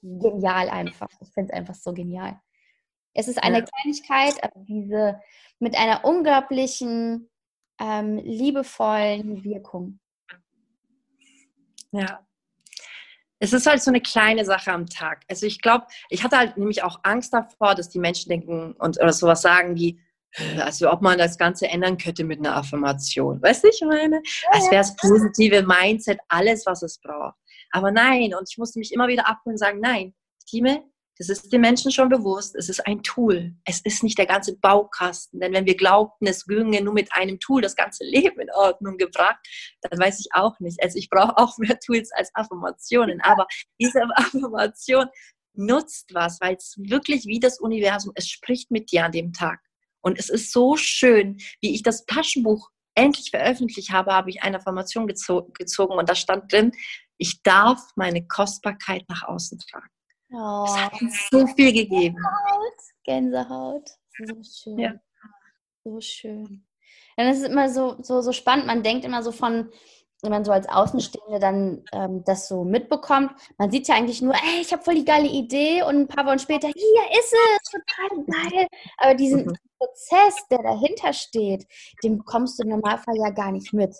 genial 0.01 0.69
einfach. 0.69 1.09
Ich 1.21 1.31
finde 1.33 1.51
es 1.51 1.57
einfach 1.57 1.75
so 1.75 1.93
genial. 1.93 2.39
Es 3.13 3.27
ist 3.27 3.43
eine 3.43 3.59
ja. 3.59 3.65
Kleinigkeit, 3.65 4.43
aber 4.43 4.59
diese 4.63 5.21
mit 5.59 5.77
einer 5.77 6.03
unglaublichen, 6.03 7.29
ähm, 7.79 8.17
liebevollen 8.17 9.43
Wirkung. 9.43 9.99
Ja, 11.91 12.27
es 13.39 13.53
ist 13.53 13.67
halt 13.67 13.81
so 13.81 13.91
eine 13.91 14.01
kleine 14.01 14.45
Sache 14.45 14.71
am 14.71 14.87
Tag. 14.87 15.23
Also 15.29 15.45
ich 15.45 15.61
glaube, 15.61 15.85
ich 16.09 16.23
hatte 16.23 16.37
halt 16.37 16.57
nämlich 16.57 16.83
auch 16.83 16.99
Angst 17.03 17.33
davor, 17.33 17.75
dass 17.75 17.89
die 17.89 17.99
Menschen 17.99 18.29
denken 18.29 18.73
und 18.73 18.99
oder 18.99 19.13
sowas 19.13 19.41
sagen 19.41 19.75
wie, 19.75 19.99
also 20.59 20.91
ob 20.91 21.01
man 21.01 21.17
das 21.17 21.37
Ganze 21.37 21.67
ändern 21.67 21.97
könnte 21.97 22.23
mit 22.23 22.39
einer 22.39 22.55
Affirmation. 22.55 23.41
Weißt 23.41 23.63
du, 23.63 23.69
ich 23.69 23.81
meine? 23.81 24.21
Als 24.51 24.65
wäre 24.65 24.77
das 24.77 24.95
positive 24.95 25.63
Mindset 25.63 26.19
alles, 26.27 26.65
was 26.65 26.81
es 26.81 26.99
braucht. 26.99 27.35
Aber 27.71 27.91
nein, 27.91 28.33
und 28.33 28.49
ich 28.49 28.57
musste 28.57 28.79
mich 28.79 28.93
immer 28.93 29.07
wieder 29.07 29.27
abholen 29.27 29.53
und 29.53 29.59
sagen, 29.59 29.79
nein, 29.81 30.13
Time, 30.47 30.83
das 31.19 31.29
ist 31.29 31.51
den 31.51 31.61
Menschen 31.61 31.91
schon 31.91 32.09
bewusst. 32.09 32.55
Es 32.55 32.69
ist 32.69 32.85
ein 32.85 33.01
Tool. 33.01 33.55
Es 33.65 33.81
ist 33.81 34.03
nicht 34.03 34.17
der 34.17 34.27
ganze 34.27 34.57
Baukasten. 34.57 35.39
Denn 35.39 35.53
wenn 35.53 35.65
wir 35.65 35.75
glaubten, 35.75 36.27
es 36.27 36.45
ginge 36.45 36.81
nur 36.81 36.93
mit 36.93 37.11
einem 37.13 37.39
Tool 37.39 37.61
das 37.61 37.75
ganze 37.75 38.03
Leben 38.03 38.39
in 38.39 38.51
Ordnung 38.51 38.97
gebracht, 38.97 39.39
dann 39.81 39.99
weiß 39.99 40.19
ich 40.19 40.27
auch 40.33 40.59
nicht. 40.59 40.81
Also 40.81 40.97
ich 40.97 41.09
brauche 41.09 41.37
auch 41.37 41.57
mehr 41.57 41.79
Tools 41.79 42.11
als 42.13 42.29
Affirmationen. 42.35 43.21
Aber 43.21 43.47
diese 43.79 44.01
Affirmation 44.15 45.07
nutzt 45.53 46.13
was, 46.13 46.39
weil 46.39 46.55
es 46.55 46.75
wirklich 46.77 47.25
wie 47.25 47.39
das 47.39 47.59
Universum, 47.59 48.11
es 48.15 48.29
spricht 48.29 48.69
mit 48.69 48.91
dir 48.91 49.05
an 49.05 49.11
dem 49.11 49.33
Tag. 49.33 49.59
Und 50.01 50.19
es 50.19 50.29
ist 50.29 50.51
so 50.51 50.77
schön, 50.77 51.37
wie 51.61 51.73
ich 51.73 51.83
das 51.83 52.05
Taschenbuch 52.05 52.69
endlich 52.93 53.31
veröffentlicht 53.31 53.91
habe, 53.91 54.13
habe 54.13 54.29
ich 54.29 54.43
eine 54.43 54.57
Affirmation 54.57 55.07
gezo 55.07 55.49
gezogen 55.53 55.93
und 55.93 56.09
da 56.09 56.15
stand 56.15 56.51
drin, 56.51 56.71
ich 57.17 57.41
darf 57.43 57.79
meine 57.95 58.25
Kostbarkeit 58.27 59.03
nach 59.09 59.23
außen 59.23 59.59
tragen. 59.59 59.89
Oh. 60.31 60.65
Es 60.67 60.77
hat 60.77 61.01
uns 61.01 61.27
so 61.31 61.47
viel 61.47 61.73
gegeben. 61.73 62.17
Gänsehaut. 63.03 63.83
Gänsehaut. 63.83 63.89
So 64.17 64.43
schön. 64.43 64.79
Ja. 64.79 64.93
So 65.83 66.01
schön. 66.01 66.65
Ja, 67.17 67.25
das 67.25 67.37
ist 67.39 67.47
immer 67.47 67.69
so, 67.69 67.95
so, 68.01 68.21
so 68.21 68.31
spannend. 68.31 68.67
Man 68.67 68.83
denkt 68.83 69.05
immer 69.05 69.23
so 69.23 69.31
von, 69.31 69.71
wenn 70.21 70.31
man 70.31 70.45
so 70.45 70.51
als 70.51 70.67
Außenstehende 70.67 71.39
dann 71.39 71.83
ähm, 71.93 72.23
das 72.25 72.47
so 72.47 72.63
mitbekommt, 72.63 73.31
man 73.57 73.71
sieht 73.71 73.87
ja 73.87 73.95
eigentlich 73.95 74.21
nur, 74.21 74.33
ey, 74.33 74.61
ich 74.61 74.71
habe 74.73 74.83
voll 74.83 74.95
die 74.95 75.05
geile 75.05 75.27
Idee 75.27 75.83
und 75.83 75.95
ein 75.95 76.07
paar 76.07 76.25
Wochen 76.25 76.39
später, 76.39 76.67
hier 76.67 77.19
ist 77.19 77.33
es, 77.33 77.71
total 77.71 78.25
geil. 78.25 78.67
Aber 78.97 79.15
diesen 79.15 79.45
mhm. 79.45 79.57
Prozess, 79.77 80.47
der 80.49 80.63
dahinter 80.63 81.13
steht, 81.13 81.67
den 82.03 82.17
bekommst 82.17 82.59
du 82.59 82.63
im 82.63 82.69
Normalfall 82.69 83.15
ja 83.17 83.29
gar 83.29 83.51
nicht 83.51 83.73
mit. 83.73 83.95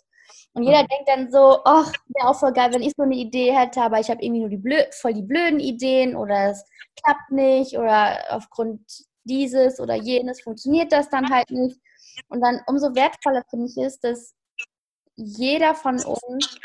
Und 0.53 0.63
jeder 0.63 0.83
mhm. 0.83 0.87
denkt 0.87 1.07
dann 1.07 1.31
so, 1.31 1.59
ach, 1.65 1.91
wäre 2.07 2.27
auch 2.27 2.39
voll 2.39 2.53
geil, 2.53 2.73
wenn 2.73 2.81
ich 2.81 2.93
so 2.95 3.03
eine 3.03 3.15
Idee 3.15 3.53
hätte, 3.53 3.81
aber 3.81 3.99
ich 3.99 4.09
habe 4.09 4.23
irgendwie 4.23 4.41
nur 4.41 4.49
die 4.49 4.57
blöd, 4.57 4.87
voll 4.93 5.13
die 5.13 5.21
blöden 5.21 5.59
Ideen 5.59 6.15
oder 6.15 6.51
es 6.51 6.65
klappt 7.01 7.31
nicht 7.31 7.77
oder 7.77 8.17
aufgrund 8.29 8.81
dieses 9.23 9.79
oder 9.79 9.95
jenes 9.95 10.41
funktioniert 10.41 10.91
das 10.91 11.09
dann 11.09 11.29
halt 11.29 11.51
nicht. 11.51 11.79
Und 12.29 12.41
dann 12.41 12.61
umso 12.67 12.95
wertvoller 12.95 13.43
finde 13.49 13.67
ich 13.67 13.77
es, 13.77 13.99
dass 13.99 14.33
jeder 15.15 15.75
von 15.75 15.95
uns 15.95 16.59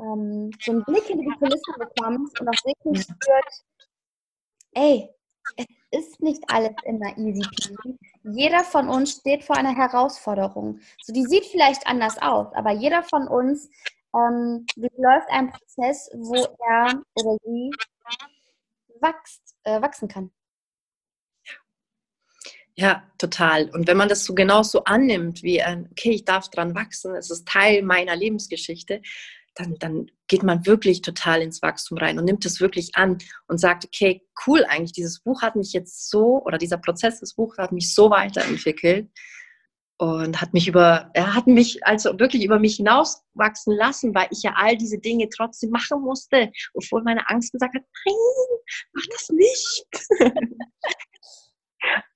ähm, 0.00 0.50
so 0.60 0.72
einen 0.72 0.84
Blick 0.84 1.08
in 1.10 1.20
die 1.20 1.34
Kulisse 1.38 1.72
bekommt 1.78 2.40
und 2.40 2.48
auch 2.48 2.64
wirklich 2.64 3.02
spürt, 3.02 3.64
ey, 4.72 5.10
ist 5.98 6.22
nicht 6.22 6.42
alles 6.48 6.74
immer 6.84 7.16
easy 7.18 7.42
peasy. 7.42 7.98
Jeder 8.24 8.64
von 8.64 8.88
uns 8.88 9.12
steht 9.12 9.44
vor 9.44 9.56
einer 9.56 9.76
Herausforderung. 9.76 10.80
So, 11.02 11.12
die 11.12 11.24
sieht 11.24 11.44
vielleicht 11.46 11.86
anders 11.86 12.16
aus, 12.20 12.52
aber 12.54 12.72
jeder 12.72 13.02
von 13.02 13.28
uns 13.28 13.68
ähm, 14.14 14.66
durchläuft 14.76 15.28
einen 15.30 15.50
Prozess, 15.50 16.10
wo 16.14 16.34
er 16.34 17.02
oder 17.14 17.36
sie 17.44 17.70
wächst, 19.00 19.56
äh, 19.64 19.80
wachsen 19.82 20.08
kann. 20.08 20.30
Ja, 22.76 23.04
total. 23.18 23.70
Und 23.70 23.86
wenn 23.86 23.96
man 23.96 24.08
das 24.08 24.24
so 24.24 24.34
genauso 24.34 24.82
annimmt, 24.82 25.44
wie, 25.44 25.62
okay, 25.62 26.10
ich 26.10 26.24
darf 26.24 26.48
dran 26.48 26.74
wachsen, 26.74 27.14
es 27.14 27.30
ist 27.30 27.46
Teil 27.46 27.82
meiner 27.82 28.16
Lebensgeschichte, 28.16 29.00
dann, 29.54 29.76
dann 29.78 30.10
geht 30.26 30.42
man 30.42 30.66
wirklich 30.66 31.02
total 31.02 31.42
ins 31.42 31.62
Wachstum 31.62 31.98
rein 31.98 32.18
und 32.18 32.24
nimmt 32.24 32.44
es 32.44 32.60
wirklich 32.60 32.96
an 32.96 33.18
und 33.46 33.58
sagt, 33.58 33.84
okay, 33.84 34.22
cool 34.46 34.64
eigentlich, 34.68 34.92
dieses 34.92 35.20
Buch 35.20 35.42
hat 35.42 35.56
mich 35.56 35.72
jetzt 35.72 36.10
so, 36.10 36.42
oder 36.44 36.58
dieser 36.58 36.78
Prozess 36.78 37.20
des 37.20 37.34
Buches 37.34 37.58
hat 37.58 37.72
mich 37.72 37.94
so 37.94 38.10
weiterentwickelt 38.10 39.08
und 39.98 40.40
hat 40.40 40.52
mich 40.52 40.66
über, 40.66 41.10
er 41.14 41.34
hat 41.34 41.46
mich 41.46 41.84
also 41.86 42.18
wirklich 42.18 42.44
über 42.44 42.58
mich 42.58 42.76
hinauswachsen 42.76 43.76
lassen, 43.76 44.14
weil 44.14 44.26
ich 44.30 44.42
ja 44.42 44.54
all 44.56 44.76
diese 44.76 44.98
Dinge 44.98 45.28
trotzdem 45.28 45.70
machen 45.70 46.00
musste, 46.02 46.50
obwohl 46.74 47.02
meine 47.02 47.28
Angst 47.28 47.52
gesagt 47.52 47.74
hat, 47.74 47.84
nein, 48.04 48.14
mach 48.92 49.06
das 49.12 49.28
nicht. 49.30 49.86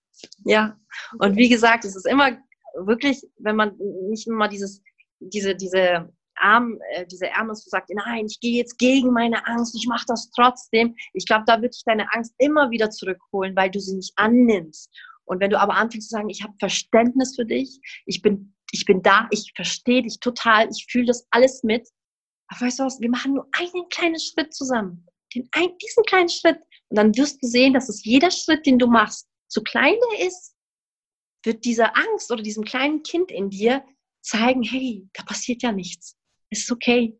ja, 0.44 0.76
und 1.20 1.36
wie 1.36 1.48
gesagt, 1.48 1.84
es 1.84 1.94
ist 1.94 2.06
immer 2.06 2.36
wirklich, 2.74 3.22
wenn 3.38 3.56
man 3.56 3.76
nicht 4.08 4.26
immer 4.26 4.48
dieses, 4.48 4.82
diese, 5.20 5.54
diese 5.54 6.12
Arm, 6.40 6.78
äh, 6.90 7.06
diese 7.06 7.28
Ärmel 7.28 7.54
sagt, 7.54 7.90
nein, 7.90 8.26
ich 8.26 8.40
gehe 8.40 8.56
jetzt 8.56 8.78
gegen 8.78 9.12
meine 9.12 9.46
Angst, 9.46 9.74
ich 9.74 9.86
mache 9.86 10.04
das 10.06 10.30
trotzdem. 10.30 10.94
Ich 11.12 11.26
glaube, 11.26 11.44
da 11.46 11.60
wird 11.60 11.74
dich 11.74 11.82
deine 11.84 12.12
Angst 12.12 12.34
immer 12.38 12.70
wieder 12.70 12.90
zurückholen, 12.90 13.54
weil 13.56 13.70
du 13.70 13.80
sie 13.80 13.96
nicht 13.96 14.12
annimmst. 14.16 14.90
Und 15.24 15.40
wenn 15.40 15.50
du 15.50 15.60
aber 15.60 15.74
anfängst 15.74 16.08
zu 16.08 16.16
sagen, 16.16 16.30
ich 16.30 16.42
habe 16.42 16.54
Verständnis 16.58 17.36
für 17.36 17.44
dich, 17.44 17.80
ich 18.06 18.22
bin, 18.22 18.54
ich 18.72 18.84
bin 18.84 19.02
da, 19.02 19.28
ich 19.30 19.52
verstehe 19.54 20.02
dich 20.02 20.20
total, 20.20 20.68
ich 20.70 20.86
fühle 20.90 21.06
das 21.06 21.26
alles 21.30 21.62
mit. 21.62 21.86
Aber 22.48 22.62
weißt 22.62 22.78
du 22.78 22.84
was, 22.84 23.00
wir 23.00 23.10
machen 23.10 23.34
nur 23.34 23.46
einen 23.52 23.88
kleinen 23.90 24.18
Schritt 24.18 24.54
zusammen. 24.54 25.06
Den, 25.34 25.46
ein, 25.52 25.76
diesen 25.78 26.04
kleinen 26.04 26.30
Schritt. 26.30 26.58
Und 26.88 26.96
dann 26.96 27.16
wirst 27.16 27.42
du 27.42 27.46
sehen, 27.46 27.74
dass 27.74 27.90
es 27.90 28.04
jeder 28.04 28.30
Schritt, 28.30 28.64
den 28.64 28.78
du 28.78 28.86
machst, 28.86 29.28
so 29.48 29.62
klein 29.62 29.96
ist, 30.18 30.54
wird 31.44 31.64
dieser 31.64 31.94
Angst 31.96 32.30
oder 32.30 32.42
diesem 32.42 32.64
kleinen 32.64 33.02
Kind 33.02 33.30
in 33.30 33.50
dir 33.50 33.84
zeigen, 34.22 34.62
hey, 34.62 35.08
da 35.12 35.22
passiert 35.24 35.62
ja 35.62 35.72
nichts. 35.72 36.17
Es 36.50 36.60
ist 36.60 36.72
okay. 36.72 37.18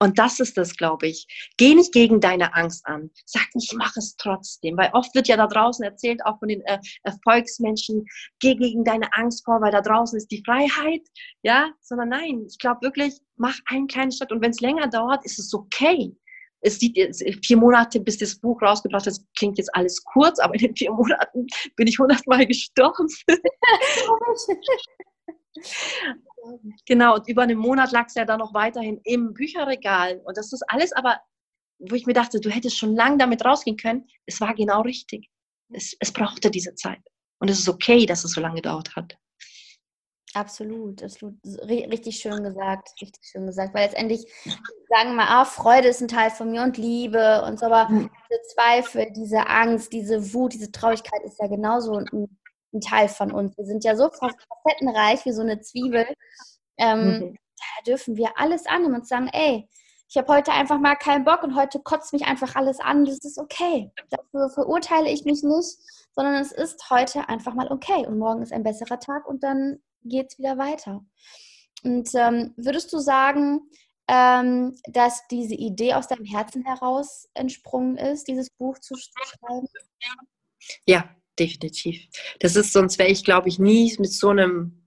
Und 0.00 0.18
das 0.18 0.40
ist 0.40 0.58
es, 0.58 0.76
glaube 0.76 1.06
ich. 1.06 1.26
Geh 1.56 1.74
nicht 1.74 1.92
gegen 1.92 2.20
deine 2.20 2.54
Angst 2.54 2.84
an. 2.86 3.10
Sag 3.24 3.46
nicht, 3.54 3.72
ich 3.72 3.78
mache 3.78 3.98
es 3.98 4.16
trotzdem. 4.16 4.76
Weil 4.76 4.90
oft 4.92 5.14
wird 5.14 5.28
ja 5.28 5.36
da 5.36 5.46
draußen 5.46 5.84
erzählt, 5.84 6.20
auch 6.26 6.38
von 6.38 6.48
den 6.48 6.60
äh, 6.62 6.78
Erfolgsmenschen, 7.04 8.04
geh 8.40 8.54
gegen 8.54 8.84
deine 8.84 9.08
Angst 9.14 9.44
vor, 9.44 9.60
weil 9.60 9.72
da 9.72 9.80
draußen 9.80 10.18
ist 10.18 10.30
die 10.30 10.42
Freiheit. 10.44 11.02
Ja, 11.42 11.70
sondern 11.80 12.10
nein, 12.10 12.44
ich 12.46 12.58
glaube 12.58 12.82
wirklich, 12.82 13.14
mach 13.36 13.56
einen 13.66 13.86
kleinen 13.86 14.12
Schritt. 14.12 14.32
Und 14.32 14.42
wenn 14.42 14.50
es 14.50 14.60
länger 14.60 14.88
dauert, 14.88 15.24
ist 15.24 15.38
es 15.38 15.54
okay. 15.54 16.14
Es 16.60 16.78
sieht 16.78 16.96
jetzt 16.96 17.22
vier 17.44 17.56
Monate, 17.58 18.00
bis 18.00 18.18
das 18.18 18.40
Buch 18.40 18.60
rausgebracht 18.62 19.06
ist, 19.06 19.24
klingt 19.36 19.58
jetzt 19.58 19.74
alles 19.74 20.02
kurz, 20.04 20.38
aber 20.38 20.54
in 20.54 20.60
den 20.60 20.76
vier 20.76 20.92
Monaten 20.92 21.46
bin 21.76 21.86
ich 21.86 21.98
hundertmal 21.98 22.46
gestorben. 22.46 23.06
Genau, 26.86 27.16
und 27.16 27.28
über 27.28 27.42
einen 27.42 27.58
Monat 27.58 27.92
lag 27.92 28.06
es 28.06 28.14
ja 28.14 28.24
dann 28.24 28.40
noch 28.40 28.54
weiterhin 28.54 29.00
im 29.04 29.34
Bücherregal. 29.34 30.20
Und 30.24 30.36
das 30.36 30.52
ist 30.52 30.62
alles 30.68 30.92
aber, 30.92 31.20
wo 31.78 31.94
ich 31.94 32.06
mir 32.06 32.14
dachte, 32.14 32.40
du 32.40 32.50
hättest 32.50 32.78
schon 32.78 32.94
lange 32.94 33.18
damit 33.18 33.44
rausgehen 33.44 33.76
können. 33.76 34.06
Es 34.26 34.40
war 34.40 34.54
genau 34.54 34.82
richtig. 34.82 35.28
Es, 35.72 35.96
es 36.00 36.12
brauchte 36.12 36.50
diese 36.50 36.74
Zeit. 36.74 37.02
Und 37.38 37.50
es 37.50 37.58
ist 37.58 37.68
okay, 37.68 38.06
dass 38.06 38.24
es 38.24 38.32
so 38.32 38.40
lange 38.40 38.56
gedauert 38.56 38.94
hat. 38.96 39.16
Absolut, 40.34 41.00
absolut. 41.02 41.36
Richtig 41.44 42.16
schön 42.16 42.42
gesagt, 42.42 42.90
richtig 43.00 43.24
schön 43.24 43.46
gesagt. 43.46 43.72
Weil 43.72 43.84
letztendlich 43.86 44.26
sagen 44.88 45.10
wir 45.10 45.16
mal, 45.16 45.28
ah, 45.28 45.44
Freude 45.44 45.88
ist 45.88 46.00
ein 46.00 46.08
Teil 46.08 46.30
von 46.30 46.50
mir 46.50 46.62
und 46.62 46.76
Liebe 46.76 47.42
und 47.46 47.58
so, 47.58 47.66
aber 47.66 47.88
mhm. 47.88 48.10
diese 48.28 48.40
Zweifel, 48.54 49.12
diese 49.12 49.46
Angst, 49.46 49.92
diese 49.92 50.34
Wut, 50.34 50.54
diese 50.54 50.72
Traurigkeit 50.72 51.22
ist 51.24 51.38
ja 51.38 51.46
genauso 51.46 51.98
ein 51.98 52.36
ein 52.74 52.80
Teil 52.80 53.08
von 53.08 53.32
uns. 53.32 53.56
Wir 53.56 53.64
sind 53.64 53.84
ja 53.84 53.96
so 53.96 54.10
facettenreich 54.10 55.24
wie 55.24 55.32
so 55.32 55.42
eine 55.42 55.60
Zwiebel. 55.60 56.06
Ähm, 56.76 57.18
mhm. 57.18 57.38
Da 57.56 57.84
dürfen 57.86 58.16
wir 58.16 58.30
alles 58.36 58.66
annehmen 58.66 58.96
und 58.96 59.06
sagen, 59.06 59.28
ey, 59.32 59.68
ich 60.08 60.16
habe 60.16 60.32
heute 60.32 60.52
einfach 60.52 60.78
mal 60.78 60.96
keinen 60.96 61.24
Bock 61.24 61.42
und 61.42 61.56
heute 61.56 61.80
kotzt 61.80 62.12
mich 62.12 62.26
einfach 62.26 62.54
alles 62.56 62.78
an. 62.80 63.04
Das 63.04 63.24
ist 63.24 63.38
okay. 63.38 63.90
Dafür 64.10 64.50
verurteile 64.50 65.10
ich 65.10 65.24
mich 65.24 65.42
nicht, 65.42 65.78
sondern 66.14 66.34
es 66.34 66.52
ist 66.52 66.88
heute 66.90 67.28
einfach 67.28 67.54
mal 67.54 67.70
okay. 67.72 68.06
Und 68.06 68.18
morgen 68.18 68.42
ist 68.42 68.52
ein 68.52 68.62
besserer 68.62 69.00
Tag 69.00 69.26
und 69.26 69.42
dann 69.42 69.80
geht 70.04 70.32
es 70.32 70.38
wieder 70.38 70.58
weiter. 70.58 71.04
Und 71.82 72.10
ähm, 72.14 72.54
würdest 72.56 72.92
du 72.92 72.98
sagen, 72.98 73.62
ähm, 74.06 74.76
dass 74.88 75.26
diese 75.28 75.54
Idee 75.54 75.94
aus 75.94 76.08
deinem 76.08 76.24
Herzen 76.24 76.64
heraus 76.64 77.28
entsprungen 77.34 77.96
ist, 77.96 78.28
dieses 78.28 78.50
Buch 78.50 78.78
zu 78.78 78.94
schreiben? 78.96 79.68
Ja, 80.86 81.08
definitiv. 81.38 82.06
Das 82.40 82.56
ist, 82.56 82.72
sonst 82.72 82.98
wäre 82.98 83.10
ich, 83.10 83.24
glaube 83.24 83.48
ich, 83.48 83.58
nie 83.58 83.94
mit 83.98 84.12
so 84.12 84.30
einem 84.30 84.84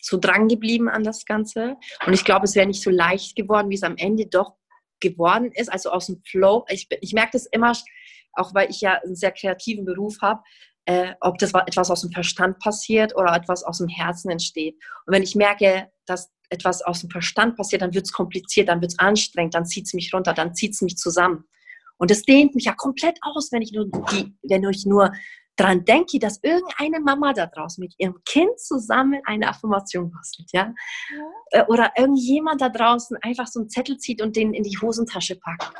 so 0.00 0.18
dran 0.18 0.48
geblieben 0.48 0.88
an 0.88 1.04
das 1.04 1.24
Ganze. 1.24 1.76
Und 2.06 2.12
ich 2.12 2.24
glaube, 2.24 2.44
es 2.44 2.54
wäre 2.54 2.66
nicht 2.66 2.82
so 2.82 2.90
leicht 2.90 3.34
geworden, 3.36 3.70
wie 3.70 3.74
es 3.74 3.82
am 3.82 3.96
Ende 3.96 4.26
doch 4.26 4.54
geworden 5.00 5.50
ist. 5.52 5.72
Also 5.72 5.90
aus 5.90 6.06
dem 6.06 6.22
Flow. 6.24 6.64
Ich, 6.68 6.86
ich 7.00 7.12
merke 7.12 7.32
das 7.32 7.46
immer, 7.46 7.72
auch 8.32 8.54
weil 8.54 8.70
ich 8.70 8.80
ja 8.80 9.00
einen 9.02 9.16
sehr 9.16 9.32
kreativen 9.32 9.84
Beruf 9.84 10.18
habe, 10.22 10.42
äh, 10.84 11.14
ob 11.20 11.38
das 11.38 11.52
etwas 11.52 11.90
aus 11.90 12.02
dem 12.02 12.12
Verstand 12.12 12.58
passiert 12.60 13.16
oder 13.16 13.34
etwas 13.34 13.64
aus 13.64 13.78
dem 13.78 13.88
Herzen 13.88 14.30
entsteht. 14.30 14.76
Und 15.06 15.14
wenn 15.14 15.22
ich 15.22 15.34
merke, 15.34 15.90
dass 16.06 16.30
etwas 16.48 16.82
aus 16.82 17.00
dem 17.00 17.10
Verstand 17.10 17.56
passiert, 17.56 17.82
dann 17.82 17.94
wird 17.94 18.06
es 18.06 18.12
kompliziert, 18.12 18.68
dann 18.68 18.80
wird 18.80 18.92
es 18.92 18.98
anstrengend, 18.98 19.54
dann 19.54 19.66
zieht 19.66 19.86
es 19.86 19.94
mich 19.94 20.14
runter, 20.14 20.32
dann 20.32 20.54
zieht 20.54 20.74
es 20.74 20.82
mich 20.82 20.96
zusammen. 20.96 21.44
Und 21.98 22.10
das 22.10 22.22
dehnt 22.22 22.54
mich 22.54 22.66
ja 22.66 22.74
komplett 22.74 23.18
aus, 23.22 23.50
wenn 23.50 23.62
ich 23.62 23.72
nur, 23.72 23.86
die, 24.12 24.36
wenn 24.42 24.62
ich 24.68 24.86
nur 24.86 25.12
dran 25.56 25.84
denke, 25.84 26.18
dass 26.18 26.42
irgendeine 26.42 27.00
Mama 27.00 27.32
da 27.32 27.46
draußen 27.46 27.80
mit 27.80 27.94
ihrem 27.98 28.22
Kind 28.24 28.58
zusammen 28.60 29.20
eine 29.24 29.48
Affirmation 29.48 30.10
bastelt, 30.10 30.50
ja? 30.52 30.74
ja? 31.52 31.62
Äh, 31.62 31.64
oder 31.66 31.92
irgendjemand 31.96 32.60
da 32.60 32.68
draußen 32.68 33.16
einfach 33.22 33.46
so 33.46 33.60
einen 33.60 33.70
Zettel 33.70 33.98
zieht 33.98 34.22
und 34.22 34.36
den 34.36 34.54
in 34.54 34.62
die 34.62 34.78
Hosentasche 34.80 35.36
packt. 35.36 35.72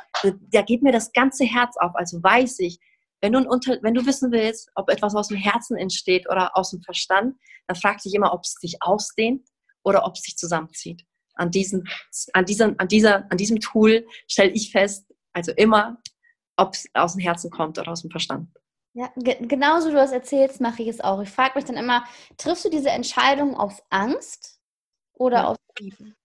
Da 0.51 0.61
geht 0.63 0.81
mir 0.81 0.91
das 0.91 1.11
ganze 1.13 1.45
Herz 1.45 1.75
auf. 1.77 1.91
Also 1.95 2.21
weiß 2.21 2.59
ich, 2.59 2.79
wenn 3.21 3.33
du, 3.33 3.39
unter, 3.47 3.77
wenn 3.81 3.93
du 3.93 4.05
wissen 4.05 4.31
willst, 4.31 4.69
ob 4.75 4.89
etwas 4.89 5.15
aus 5.15 5.29
dem 5.29 5.37
Herzen 5.37 5.77
entsteht 5.77 6.29
oder 6.29 6.55
aus 6.55 6.71
dem 6.71 6.81
Verstand, 6.81 7.35
dann 7.67 7.75
frag 7.75 8.01
dich 8.01 8.13
immer, 8.13 8.33
ob 8.33 8.41
es 8.43 8.53
sich 8.53 8.77
ausdehnt 8.81 9.47
oder 9.83 10.05
ob 10.05 10.15
es 10.15 10.23
sich 10.23 10.37
zusammenzieht. 10.37 11.03
An, 11.33 11.51
diesen, 11.51 11.87
an, 12.33 12.45
diesen, 12.45 12.79
an, 12.79 12.87
dieser, 12.87 13.31
an 13.31 13.37
diesem 13.37 13.59
Tool 13.59 14.07
stelle 14.27 14.51
ich 14.51 14.71
fest, 14.71 15.11
also 15.33 15.51
immer, 15.51 15.97
ob 16.57 16.73
es 16.73 16.87
aus 16.93 17.13
dem 17.13 17.21
Herzen 17.21 17.51
kommt 17.51 17.77
oder 17.77 17.91
aus 17.91 18.01
dem 18.01 18.11
Verstand. 18.11 18.49
Ja, 18.97 19.11
ge 19.15 19.37
genauso 19.41 19.89
du 19.89 19.95
das 19.95 20.11
erzählst, 20.11 20.59
mache 20.59 20.81
ich 20.81 20.87
es 20.87 21.01
auch. 21.01 21.21
Ich 21.21 21.29
frage 21.29 21.51
mich 21.53 21.65
dann 21.65 21.77
immer, 21.77 22.03
triffst 22.37 22.65
du 22.65 22.69
diese 22.69 22.89
Entscheidung 22.89 23.55
aus 23.55 23.83
Angst 23.91 24.59
oder 25.13 25.37
ja. 25.37 25.47
aus 25.49 25.57
Liebe? 25.77 26.15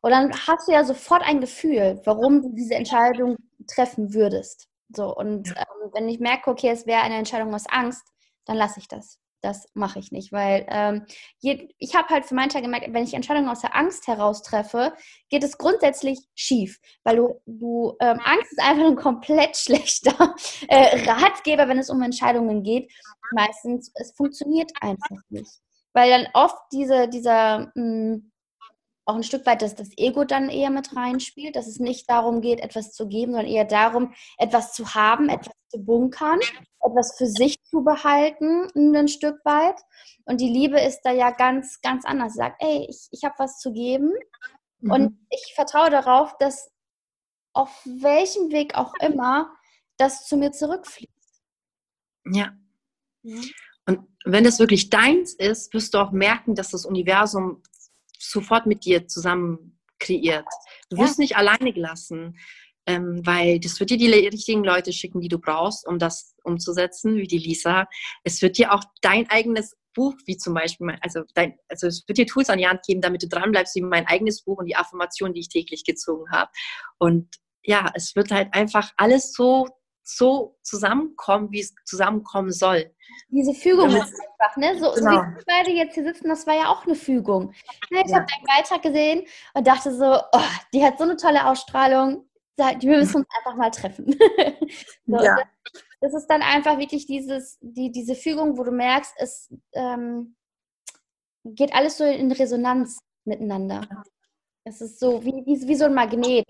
Und 0.00 0.10
dann 0.12 0.32
hast 0.46 0.68
du 0.68 0.72
ja 0.72 0.84
sofort 0.84 1.24
ein 1.24 1.40
Gefühl, 1.40 2.00
warum 2.04 2.40
du 2.40 2.50
diese 2.54 2.76
Entscheidung 2.76 3.36
treffen 3.66 4.14
würdest. 4.14 4.68
So, 4.94 5.12
und 5.12 5.48
ja. 5.48 5.56
ähm, 5.56 5.90
wenn 5.92 6.08
ich 6.08 6.20
merke, 6.20 6.50
okay, 6.52 6.70
es 6.70 6.86
wäre 6.86 7.02
eine 7.02 7.16
Entscheidung 7.16 7.52
aus 7.52 7.66
Angst, 7.66 8.06
dann 8.44 8.56
lasse 8.56 8.78
ich 8.78 8.86
das 8.86 9.18
das 9.42 9.68
mache 9.74 9.98
ich 9.98 10.12
nicht, 10.12 10.32
weil 10.32 10.66
ähm, 10.68 11.06
je, 11.38 11.68
ich 11.78 11.94
habe 11.94 12.08
halt 12.08 12.26
für 12.26 12.34
meinen 12.34 12.50
Teil 12.50 12.62
gemerkt, 12.62 12.92
wenn 12.92 13.04
ich 13.04 13.14
Entscheidungen 13.14 13.48
aus 13.48 13.60
der 13.60 13.74
Angst 13.76 14.06
heraus 14.06 14.42
treffe, 14.42 14.92
geht 15.28 15.44
es 15.44 15.58
grundsätzlich 15.58 16.20
schief, 16.34 16.78
weil 17.04 17.16
du, 17.16 17.40
du 17.46 17.96
ähm, 18.00 18.20
Angst 18.24 18.52
ist 18.52 18.60
einfach 18.60 18.86
ein 18.86 18.96
komplett 18.96 19.56
schlechter 19.56 20.34
äh, 20.68 21.10
Ratgeber, 21.10 21.68
wenn 21.68 21.78
es 21.78 21.90
um 21.90 22.02
Entscheidungen 22.02 22.62
geht. 22.62 22.92
Meistens, 23.32 23.92
es 23.94 24.12
funktioniert 24.12 24.72
einfach 24.80 25.20
nicht, 25.28 25.60
weil 25.92 26.10
dann 26.10 26.28
oft 26.34 26.58
diese, 26.72 27.08
dieser 27.08 27.70
mh, 27.74 27.74
hm, 27.74 28.29
auch 29.04 29.16
ein 29.16 29.22
Stück 29.22 29.46
weit, 29.46 29.62
dass 29.62 29.74
das 29.74 29.90
Ego 29.96 30.24
dann 30.24 30.50
eher 30.50 30.70
mit 30.70 30.94
reinspielt, 30.94 31.56
dass 31.56 31.66
es 31.66 31.78
nicht 31.78 32.08
darum 32.08 32.40
geht, 32.40 32.60
etwas 32.60 32.92
zu 32.92 33.08
geben, 33.08 33.32
sondern 33.32 33.50
eher 33.50 33.64
darum, 33.64 34.12
etwas 34.38 34.72
zu 34.72 34.94
haben, 34.94 35.28
etwas 35.28 35.54
zu 35.68 35.82
bunkern, 35.84 36.38
etwas 36.80 37.16
für 37.16 37.26
sich 37.26 37.62
zu 37.64 37.82
behalten, 37.82 38.68
ein 38.74 39.08
Stück 39.08 39.44
weit. 39.44 39.80
Und 40.24 40.40
die 40.40 40.48
Liebe 40.48 40.80
ist 40.80 41.02
da 41.02 41.12
ja 41.12 41.30
ganz, 41.30 41.80
ganz 41.80 42.04
anders. 42.04 42.34
Sie 42.34 42.38
sagt, 42.38 42.62
ey, 42.62 42.86
ich, 42.88 43.08
ich 43.10 43.24
habe 43.24 43.34
was 43.38 43.58
zu 43.58 43.72
geben 43.72 44.12
mhm. 44.80 44.92
und 44.92 45.26
ich 45.30 45.52
vertraue 45.54 45.90
darauf, 45.90 46.36
dass 46.38 46.70
auf 47.52 47.82
welchem 47.84 48.52
Weg 48.52 48.76
auch 48.76 48.94
immer 49.00 49.52
das 49.96 50.26
zu 50.26 50.36
mir 50.36 50.52
zurückfließt. 50.52 51.10
Ja. 52.32 52.52
ja. 53.22 53.40
Und 53.86 54.06
wenn 54.24 54.44
das 54.44 54.58
wirklich 54.58 54.90
deins 54.90 55.34
ist, 55.34 55.72
wirst 55.74 55.94
du 55.94 55.98
auch 55.98 56.12
merken, 56.12 56.54
dass 56.54 56.70
das 56.70 56.84
Universum 56.84 57.62
sofort 58.20 58.66
mit 58.66 58.84
dir 58.84 59.06
zusammen 59.06 59.78
kreiert. 59.98 60.46
Du 60.90 60.98
wirst 60.98 61.18
ja. 61.18 61.22
nicht 61.22 61.36
alleine 61.36 61.72
gelassen, 61.72 62.38
ähm, 62.86 63.20
weil 63.24 63.60
das 63.60 63.78
wird 63.78 63.90
dir 63.90 63.98
die 63.98 64.10
richtigen 64.10 64.64
Leute 64.64 64.92
schicken, 64.92 65.20
die 65.20 65.28
du 65.28 65.38
brauchst, 65.38 65.86
um 65.86 65.98
das 65.98 66.34
umzusetzen, 66.42 67.16
wie 67.16 67.26
die 67.26 67.38
Lisa. 67.38 67.86
Es 68.24 68.40
wird 68.42 68.58
dir 68.58 68.72
auch 68.72 68.82
dein 69.02 69.28
eigenes 69.28 69.76
Buch, 69.94 70.14
wie 70.26 70.36
zum 70.36 70.54
Beispiel, 70.54 70.96
also, 71.00 71.22
dein, 71.34 71.56
also 71.68 71.86
es 71.86 72.04
wird 72.06 72.18
dir 72.18 72.26
Tools 72.26 72.48
an 72.48 72.58
die 72.58 72.66
Hand 72.66 72.84
geben, 72.86 73.00
damit 73.00 73.22
du 73.22 73.28
dranbleibst, 73.28 73.74
wie 73.74 73.82
mein 73.82 74.06
eigenes 74.06 74.42
Buch 74.42 74.58
und 74.58 74.66
die 74.66 74.76
Affirmationen, 74.76 75.34
die 75.34 75.40
ich 75.40 75.48
täglich 75.48 75.84
gezogen 75.84 76.30
habe. 76.30 76.50
Und 76.98 77.28
ja, 77.62 77.90
es 77.94 78.16
wird 78.16 78.30
halt 78.30 78.54
einfach 78.54 78.92
alles 78.96 79.32
so 79.32 79.68
so 80.16 80.56
zusammenkommen, 80.62 81.50
wie 81.50 81.60
es 81.60 81.74
zusammenkommen 81.84 82.52
soll. 82.52 82.92
Diese 83.28 83.54
Fügung 83.54 83.88
ist 83.90 84.14
einfach, 84.20 84.56
ne? 84.56 84.78
So, 84.78 84.92
genau. 84.92 84.94
so 84.94 85.00
wie 85.00 85.16
genau. 85.16 85.22
wir 85.22 85.44
beide 85.46 85.70
jetzt 85.70 85.94
hier 85.94 86.04
sitzen, 86.04 86.28
das 86.28 86.46
war 86.46 86.54
ja 86.54 86.68
auch 86.68 86.84
eine 86.84 86.94
Fügung. 86.94 87.52
Ne, 87.90 88.02
ich 88.04 88.10
ja. 88.10 88.18
habe 88.18 88.26
deinen 88.26 88.46
Beitrag 88.46 88.82
gesehen 88.82 89.26
und 89.54 89.66
dachte 89.66 89.94
so, 89.94 90.20
oh, 90.32 90.50
die 90.72 90.84
hat 90.84 90.98
so 90.98 91.04
eine 91.04 91.16
tolle 91.16 91.46
Ausstrahlung, 91.46 92.26
wir 92.56 92.98
müssen 92.98 93.16
uns 93.16 93.28
einfach 93.38 93.56
mal 93.56 93.70
treffen. 93.70 94.06
so, 95.06 95.16
ja. 95.16 95.36
das, 95.36 95.82
das, 96.00 96.14
ist 96.14 96.26
dann 96.26 96.42
einfach 96.42 96.78
wirklich 96.78 97.06
dieses, 97.06 97.58
die, 97.62 97.90
diese 97.90 98.14
Fügung, 98.14 98.58
wo 98.58 98.64
du 98.64 98.70
merkst, 98.70 99.14
es 99.16 99.52
ähm, 99.72 100.36
geht 101.44 101.74
alles 101.74 101.96
so 101.96 102.04
in 102.04 102.30
Resonanz 102.32 102.98
miteinander. 103.24 103.88
Es 104.64 104.82
ist 104.82 105.00
so 105.00 105.24
wie, 105.24 105.42
wie, 105.46 105.68
wie 105.68 105.74
so 105.74 105.86
ein 105.86 105.94
Magnet 105.94 106.46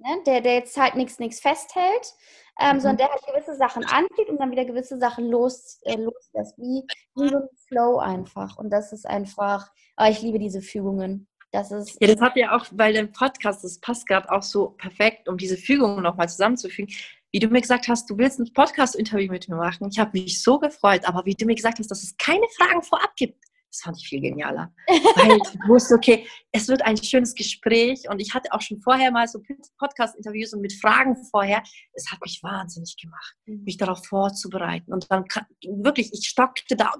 ne? 0.00 0.22
der, 0.26 0.40
der 0.40 0.54
jetzt 0.54 0.76
halt 0.76 0.94
nichts 0.94 1.18
nichts 1.18 1.40
festhält, 1.40 2.14
ähm, 2.60 2.76
mhm. 2.76 2.80
sondern 2.80 2.96
der 2.98 3.10
halt 3.10 3.26
gewisse 3.26 3.56
Sachen 3.56 3.84
anzieht 3.84 4.28
und 4.28 4.38
dann 4.38 4.50
wieder 4.50 4.64
gewisse 4.64 4.98
Sachen 4.98 5.28
los, 5.30 5.80
äh, 5.84 5.96
loslässt, 5.96 6.58
wie, 6.58 6.84
wie 7.16 7.28
so 7.28 7.36
ein 7.36 7.48
Flow 7.66 7.98
einfach. 7.98 8.56
Und 8.58 8.70
das 8.70 8.92
ist 8.92 9.06
einfach, 9.06 9.70
oh, 9.96 10.06
ich 10.08 10.20
liebe 10.20 10.38
diese 10.38 10.60
Fügungen. 10.60 11.26
Das 11.52 11.72
ist 11.72 11.96
ja, 12.00 12.06
das 12.06 12.20
hat 12.20 12.36
ja 12.36 12.54
auch, 12.54 12.66
weil 12.70 12.92
der 12.92 13.06
Podcast, 13.06 13.64
das 13.64 13.80
passt 13.80 14.06
gerade 14.06 14.30
auch 14.30 14.42
so 14.42 14.70
perfekt, 14.70 15.28
um 15.28 15.36
diese 15.36 15.56
Fügungen 15.56 16.02
nochmal 16.02 16.28
zusammenzufügen. 16.28 16.94
Wie 17.32 17.40
du 17.40 17.48
mir 17.48 17.60
gesagt 17.60 17.88
hast, 17.88 18.08
du 18.10 18.18
willst 18.18 18.38
ein 18.38 18.52
Podcast-Interview 18.52 19.30
mit 19.32 19.48
mir 19.48 19.56
machen. 19.56 19.88
Ich 19.90 19.98
habe 19.98 20.10
mich 20.12 20.42
so 20.42 20.58
gefreut, 20.58 21.02
aber 21.04 21.24
wie 21.24 21.34
du 21.34 21.46
mir 21.46 21.54
gesagt 21.54 21.78
hast, 21.78 21.90
dass 21.90 22.02
es 22.02 22.16
keine 22.18 22.46
Fragen 22.56 22.82
vorab 22.82 23.14
gibt. 23.16 23.44
Das 23.70 23.82
fand 23.82 23.96
ich 23.98 24.08
viel 24.08 24.20
genialer. 24.20 24.72
Weil 24.88 25.36
ich 25.36 25.58
wusste, 25.68 25.94
okay, 25.94 26.26
es 26.50 26.66
wird 26.68 26.82
ein 26.82 26.96
schönes 26.96 27.34
Gespräch 27.34 28.08
und 28.08 28.20
ich 28.20 28.34
hatte 28.34 28.52
auch 28.52 28.60
schon 28.60 28.80
vorher 28.80 29.12
mal 29.12 29.28
so 29.28 29.40
Podcast-Interviews 29.78 30.52
und 30.54 30.60
mit 30.60 30.72
Fragen 30.72 31.16
vorher. 31.30 31.62
Es 31.92 32.10
hat 32.10 32.20
mich 32.20 32.42
wahnsinnig 32.42 32.96
gemacht, 33.00 33.36
mhm. 33.46 33.62
mich 33.64 33.76
darauf 33.76 34.04
vorzubereiten. 34.04 34.92
Und 34.92 35.06
dann 35.10 35.24
wirklich, 35.64 36.12
ich 36.12 36.26
stockte 36.26 36.74
da. 36.74 36.92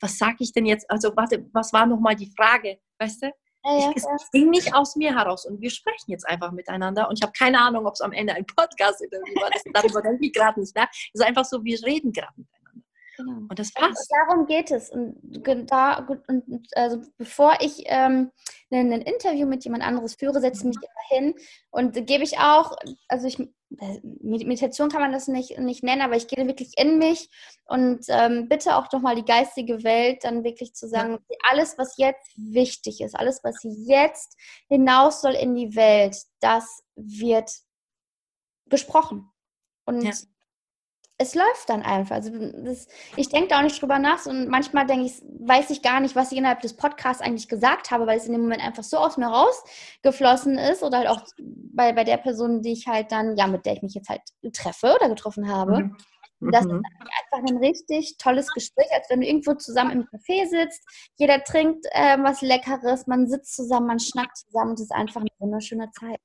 Was 0.00 0.18
sage 0.18 0.36
ich 0.40 0.52
denn 0.52 0.66
jetzt? 0.66 0.88
Also, 0.90 1.14
warte, 1.16 1.44
was 1.52 1.72
war 1.72 1.86
nochmal 1.86 2.14
die 2.14 2.32
Frage? 2.36 2.78
Weißt 2.98 3.22
du? 3.24 3.32
Ja, 3.64 3.90
ich, 3.94 3.96
es 3.96 4.30
ging 4.30 4.50
nicht 4.50 4.74
aus 4.74 4.96
mir 4.96 5.14
heraus 5.14 5.44
und 5.44 5.60
wir 5.60 5.70
sprechen 5.70 6.10
jetzt 6.10 6.26
einfach 6.26 6.52
miteinander 6.52 7.08
und 7.08 7.18
ich 7.18 7.22
habe 7.22 7.32
keine 7.36 7.60
Ahnung, 7.60 7.86
ob 7.86 7.94
es 7.94 8.00
am 8.00 8.12
Ende 8.12 8.32
ein 8.32 8.46
Podcast-Interview 8.46 9.34
war. 9.34 9.50
darüber 9.74 10.00
denke 10.00 10.26
ich 10.26 10.32
gerade 10.32 10.60
nicht. 10.60 10.74
Ne? 10.74 10.86
Es 11.12 11.20
ist 11.20 11.26
einfach 11.26 11.44
so, 11.44 11.62
wir 11.64 11.82
reden 11.84 12.12
gerade 12.12 12.32
miteinander. 12.36 12.57
Genau. 13.18 13.38
Und 13.48 13.58
das 13.58 13.72
passt. 13.72 14.10
darum 14.10 14.46
geht 14.46 14.70
es. 14.70 14.90
Und, 14.90 15.16
da, 15.70 16.06
und 16.28 16.68
also 16.76 17.02
bevor 17.16 17.56
ich 17.60 17.82
ähm, 17.86 18.30
ein, 18.70 18.92
ein, 18.92 19.02
Interview 19.02 19.46
mit 19.46 19.64
jemand 19.64 19.82
anderes 19.82 20.14
führe, 20.14 20.40
setze 20.40 20.60
ich 20.60 20.64
mich 20.64 20.76
immer 20.76 21.20
hin 21.20 21.34
und 21.70 22.06
gebe 22.06 22.22
ich 22.22 22.38
auch, 22.38 22.76
also 23.08 23.26
ich, 23.26 23.40
äh, 23.40 24.00
Meditation 24.22 24.88
kann 24.88 25.00
man 25.00 25.10
das 25.10 25.26
nicht, 25.26 25.58
nicht 25.58 25.82
nennen, 25.82 26.02
aber 26.02 26.14
ich 26.14 26.28
gehe 26.28 26.46
wirklich 26.46 26.78
in 26.78 26.98
mich 26.98 27.28
und 27.66 28.04
ähm, 28.08 28.48
bitte 28.48 28.76
auch 28.76 28.90
nochmal 28.92 29.16
die 29.16 29.24
geistige 29.24 29.82
Welt 29.82 30.22
dann 30.22 30.44
wirklich 30.44 30.74
zu 30.74 30.88
sagen, 30.88 31.18
ja. 31.28 31.36
alles, 31.50 31.76
was 31.76 31.96
jetzt 31.96 32.30
wichtig 32.36 33.00
ist, 33.00 33.16
alles, 33.16 33.42
was 33.42 33.56
jetzt 33.62 34.36
hinaus 34.68 35.22
soll 35.22 35.34
in 35.34 35.56
die 35.56 35.74
Welt, 35.74 36.16
das 36.40 36.84
wird 36.94 37.50
gesprochen. 38.68 39.28
Und 39.84 40.02
ja 40.02 40.12
es 41.18 41.34
läuft 41.34 41.68
dann 41.68 41.82
einfach. 41.82 42.14
Also 42.16 42.30
das, 42.30 42.86
ich 43.16 43.28
denke 43.28 43.48
da 43.48 43.58
auch 43.58 43.62
nicht 43.62 43.82
drüber 43.82 43.98
nach 43.98 44.24
und 44.26 44.48
manchmal 44.48 44.86
denke 44.86 45.06
ich, 45.06 45.20
weiß 45.40 45.70
ich 45.70 45.82
gar 45.82 45.98
nicht, 45.98 46.14
was 46.14 46.30
ich 46.30 46.38
innerhalb 46.38 46.60
des 46.60 46.76
Podcasts 46.76 47.20
eigentlich 47.20 47.48
gesagt 47.48 47.90
habe, 47.90 48.06
weil 48.06 48.18
es 48.18 48.26
in 48.26 48.32
dem 48.32 48.42
Moment 48.42 48.64
einfach 48.64 48.84
so 48.84 48.98
aus 48.98 49.16
mir 49.16 49.26
rausgeflossen 49.26 50.58
ist 50.58 50.84
oder 50.84 50.98
halt 50.98 51.08
auch 51.08 51.22
bei, 51.74 51.92
bei 51.92 52.04
der 52.04 52.18
Person, 52.18 52.62
die 52.62 52.72
ich 52.72 52.86
halt 52.86 53.10
dann, 53.10 53.36
ja, 53.36 53.48
mit 53.48 53.66
der 53.66 53.74
ich 53.74 53.82
mich 53.82 53.94
jetzt 53.94 54.08
halt 54.08 54.22
treffe 54.52 54.94
oder 54.94 55.08
getroffen 55.08 55.52
habe. 55.52 55.84
Mhm. 55.84 55.96
Das 56.52 56.64
ist 56.64 56.70
mhm. 56.70 56.82
einfach 56.84 57.50
ein 57.50 57.56
richtig 57.56 58.16
tolles 58.18 58.46
Gespräch, 58.52 58.86
als 58.92 59.10
wenn 59.10 59.20
du 59.20 59.26
irgendwo 59.26 59.54
zusammen 59.54 59.90
im 59.90 60.02
Café 60.04 60.48
sitzt, 60.48 60.84
jeder 61.16 61.42
trinkt 61.42 61.84
äh, 61.90 62.16
was 62.22 62.42
Leckeres, 62.42 63.08
man 63.08 63.26
sitzt 63.26 63.56
zusammen, 63.56 63.88
man 63.88 63.98
schnackt 63.98 64.36
zusammen, 64.36 64.74
es 64.74 64.82
ist 64.82 64.92
einfach 64.92 65.20
eine 65.20 65.30
wunderschöne 65.40 65.90
Zeit. 65.90 66.20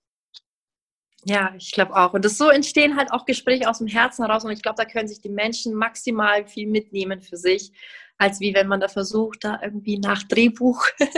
Ja, 1.25 1.53
ich 1.57 1.71
glaube 1.71 1.95
auch. 1.95 2.13
Und 2.13 2.25
das 2.25 2.37
so 2.37 2.49
entstehen 2.49 2.97
halt 2.97 3.11
auch 3.11 3.25
Gespräche 3.25 3.69
aus 3.69 3.77
dem 3.77 3.87
Herzen 3.87 4.25
heraus. 4.25 4.43
Und 4.43 4.51
ich 4.51 4.61
glaube, 4.61 4.77
da 4.77 4.85
können 4.85 5.07
sich 5.07 5.21
die 5.21 5.29
Menschen 5.29 5.73
maximal 5.73 6.45
viel 6.45 6.67
mitnehmen 6.67 7.21
für 7.21 7.37
sich, 7.37 7.71
als 8.17 8.39
wie 8.39 8.53
wenn 8.53 8.67
man 8.67 8.79
da 8.79 8.87
versucht, 8.87 9.43
da 9.43 9.59
irgendwie 9.61 9.99
nach 9.99 10.23
Drehbuch 10.23 10.85
ja, 10.99 11.09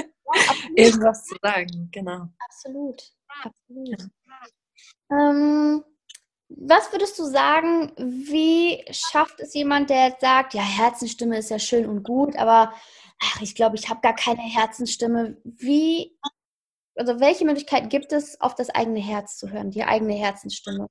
irgendwas 0.75 1.25
zu 1.25 1.35
sagen. 1.41 1.89
Genau. 1.91 2.27
Absolut. 2.39 3.01
Absolut. 3.43 3.89
Ja. 3.89 3.97
Ähm, 5.11 5.83
was 6.49 6.91
würdest 6.91 7.17
du 7.17 7.25
sagen, 7.25 7.91
wie 7.97 8.83
schafft 8.91 9.39
es 9.39 9.53
jemand, 9.53 9.89
der 9.89 10.09
jetzt 10.09 10.21
sagt, 10.21 10.53
ja, 10.53 10.61
Herzenstimme 10.61 11.37
ist 11.37 11.49
ja 11.49 11.59
schön 11.59 11.87
und 11.87 12.03
gut, 12.03 12.35
aber 12.35 12.71
ach, 13.21 13.41
ich 13.41 13.55
glaube, 13.55 13.75
ich 13.75 13.89
habe 13.89 14.01
gar 14.01 14.15
keine 14.15 14.41
Herzenstimme. 14.41 15.37
Wie 15.43 16.15
also 16.95 17.19
welche 17.19 17.45
Möglichkeiten 17.45 17.89
gibt 17.89 18.11
es, 18.13 18.39
auf 18.41 18.55
das 18.55 18.69
eigene 18.69 18.99
Herz 18.99 19.37
zu 19.37 19.49
hören, 19.51 19.71
die 19.71 19.83
eigene 19.83 20.13
Herzensstimme? 20.13 20.87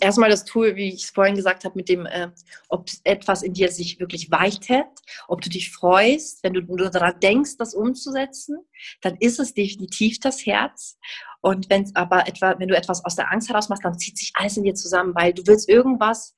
Erstmal 0.00 0.30
das 0.30 0.44
Tool, 0.44 0.76
wie 0.76 0.88
ich 0.88 1.04
es 1.04 1.10
vorhin 1.10 1.34
gesagt 1.34 1.64
habe, 1.64 1.76
mit 1.76 1.88
dem, 1.88 2.06
äh, 2.06 2.30
ob 2.68 2.88
etwas 3.04 3.42
in 3.42 3.54
dir 3.54 3.70
sich 3.70 3.98
wirklich 3.98 4.30
weitet, 4.30 4.86
ob 5.28 5.40
du 5.40 5.50
dich 5.50 5.72
freust, 5.72 6.42
wenn 6.44 6.52
du 6.52 6.60
nur 6.60 6.90
daran 6.90 7.18
denkst, 7.20 7.56
das 7.58 7.74
umzusetzen, 7.74 8.58
dann 9.00 9.16
ist 9.18 9.40
es 9.40 9.54
definitiv 9.54 10.20
das 10.20 10.44
Herz. 10.46 10.98
Und 11.40 11.70
wenn 11.70 11.90
aber 11.94 12.28
etwa, 12.28 12.58
wenn 12.58 12.68
du 12.68 12.76
etwas 12.76 13.04
aus 13.04 13.16
der 13.16 13.32
Angst 13.32 13.48
heraus 13.48 13.68
machst, 13.68 13.84
dann 13.84 13.98
zieht 13.98 14.18
sich 14.18 14.32
alles 14.34 14.56
in 14.56 14.64
dir 14.64 14.74
zusammen, 14.74 15.14
weil 15.14 15.32
du 15.32 15.42
willst 15.46 15.68
irgendwas 15.68 16.36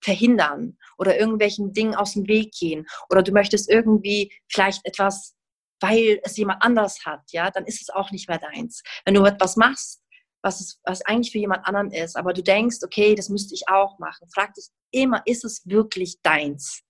verhindern 0.00 0.78
oder 0.96 1.18
irgendwelchen 1.18 1.72
Dingen 1.72 1.94
aus 1.94 2.14
dem 2.14 2.28
Weg 2.28 2.52
gehen 2.52 2.86
oder 3.10 3.22
du 3.22 3.32
möchtest 3.32 3.68
irgendwie 3.68 4.32
vielleicht 4.48 4.84
etwas 4.84 5.37
weil 5.80 6.20
es 6.22 6.36
jemand 6.36 6.62
anders 6.62 7.04
hat, 7.04 7.22
ja, 7.30 7.50
dann 7.50 7.64
ist 7.64 7.82
es 7.82 7.90
auch 7.90 8.10
nicht 8.10 8.28
mehr 8.28 8.38
deins. 8.38 8.82
Wenn 9.04 9.14
du 9.14 9.24
etwas 9.24 9.56
machst, 9.56 10.02
was, 10.42 10.60
es, 10.60 10.80
was 10.84 11.02
eigentlich 11.02 11.32
für 11.32 11.38
jemand 11.38 11.66
anderen 11.66 11.90
ist, 11.90 12.16
aber 12.16 12.32
du 12.32 12.42
denkst, 12.42 12.78
okay, 12.84 13.14
das 13.14 13.28
müsste 13.28 13.54
ich 13.54 13.68
auch 13.68 13.98
machen, 13.98 14.28
frag 14.32 14.54
dich 14.54 14.68
immer, 14.90 15.22
ist 15.26 15.44
es 15.44 15.66
wirklich 15.66 16.20
deins? 16.22 16.82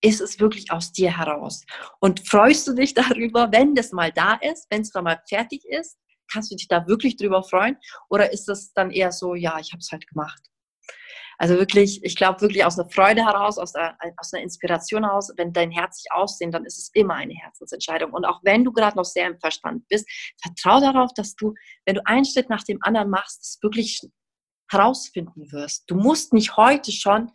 Ist 0.00 0.20
es 0.20 0.40
wirklich 0.40 0.72
aus 0.72 0.92
dir 0.92 1.16
heraus? 1.16 1.64
Und 2.00 2.26
freust 2.26 2.66
du 2.66 2.74
dich 2.74 2.94
darüber, 2.94 3.52
wenn 3.52 3.74
das 3.74 3.92
mal 3.92 4.12
da 4.12 4.34
ist, 4.34 4.66
wenn 4.70 4.82
es 4.82 4.90
dann 4.90 5.04
mal 5.04 5.22
fertig 5.28 5.64
ist? 5.66 5.96
Kannst 6.32 6.50
du 6.50 6.56
dich 6.56 6.66
da 6.66 6.86
wirklich 6.86 7.16
drüber 7.16 7.42
freuen? 7.42 7.76
Oder 8.08 8.32
ist 8.32 8.46
das 8.46 8.72
dann 8.72 8.90
eher 8.90 9.12
so, 9.12 9.34
ja, 9.34 9.58
ich 9.58 9.72
habe 9.72 9.80
es 9.80 9.92
halt 9.92 10.06
gemacht? 10.08 10.42
Also 11.38 11.54
wirklich, 11.54 12.02
ich 12.04 12.16
glaube 12.16 12.40
wirklich 12.40 12.64
aus 12.64 12.78
einer 12.78 12.88
Freude 12.90 13.24
heraus, 13.24 13.58
aus, 13.58 13.72
der, 13.72 13.96
aus 14.16 14.32
einer 14.32 14.42
Inspiration 14.42 15.04
heraus, 15.04 15.32
wenn 15.36 15.52
dein 15.52 15.70
Herz 15.70 16.02
sich 16.02 16.12
aussehnt, 16.12 16.54
dann 16.54 16.64
ist 16.64 16.78
es 16.78 16.90
immer 16.94 17.14
eine 17.14 17.34
Herzensentscheidung. 17.34 18.12
Und 18.12 18.24
auch 18.24 18.40
wenn 18.42 18.64
du 18.64 18.72
gerade 18.72 18.96
noch 18.96 19.04
sehr 19.04 19.26
im 19.26 19.38
Verstand 19.38 19.86
bist, 19.88 20.08
vertrau 20.42 20.80
darauf, 20.80 21.12
dass 21.14 21.34
du, 21.34 21.54
wenn 21.86 21.96
du 21.96 22.06
einen 22.06 22.24
Schritt 22.24 22.48
nach 22.48 22.64
dem 22.64 22.78
anderen 22.82 23.10
machst, 23.10 23.42
es 23.42 23.58
wirklich 23.62 24.00
herausfinden 24.70 25.50
wirst. 25.52 25.84
Du 25.88 25.94
musst 25.94 26.32
nicht 26.32 26.56
heute 26.56 26.92
schon 26.92 27.30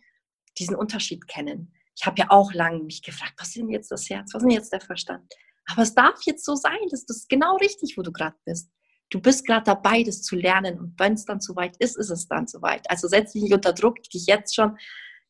diesen 0.58 0.74
Unterschied 0.74 1.28
kennen. 1.28 1.72
Ich 1.96 2.06
habe 2.06 2.16
ja 2.18 2.26
auch 2.30 2.52
lange 2.52 2.82
mich 2.82 3.02
gefragt, 3.02 3.34
was 3.38 3.48
ist 3.48 3.56
denn 3.56 3.70
jetzt 3.70 3.90
das 3.90 4.08
Herz, 4.08 4.32
was 4.34 4.42
ist 4.42 4.48
denn 4.48 4.56
jetzt 4.56 4.72
der 4.72 4.80
Verstand? 4.80 5.32
Aber 5.70 5.82
es 5.82 5.94
darf 5.94 6.20
jetzt 6.24 6.44
so 6.44 6.54
sein, 6.54 6.78
das 6.90 7.04
ist 7.08 7.28
genau 7.28 7.56
richtig, 7.56 7.96
wo 7.96 8.02
du 8.02 8.10
gerade 8.10 8.36
bist 8.44 8.70
du 9.10 9.20
bist 9.20 9.46
gerade 9.46 9.64
dabei, 9.64 10.02
das 10.02 10.22
zu 10.22 10.36
lernen. 10.36 10.78
Und 10.78 10.94
wenn 10.98 11.14
es 11.14 11.24
dann 11.24 11.40
soweit 11.40 11.76
ist, 11.78 11.96
ist 11.96 12.10
es 12.10 12.28
dann 12.28 12.46
soweit. 12.46 12.88
Also 12.90 13.08
setz 13.08 13.32
dich 13.32 13.42
nicht 13.42 13.54
unter 13.54 13.72
Druck, 13.72 14.02
dich 14.02 14.26
jetzt 14.26 14.54
schon 14.54 14.76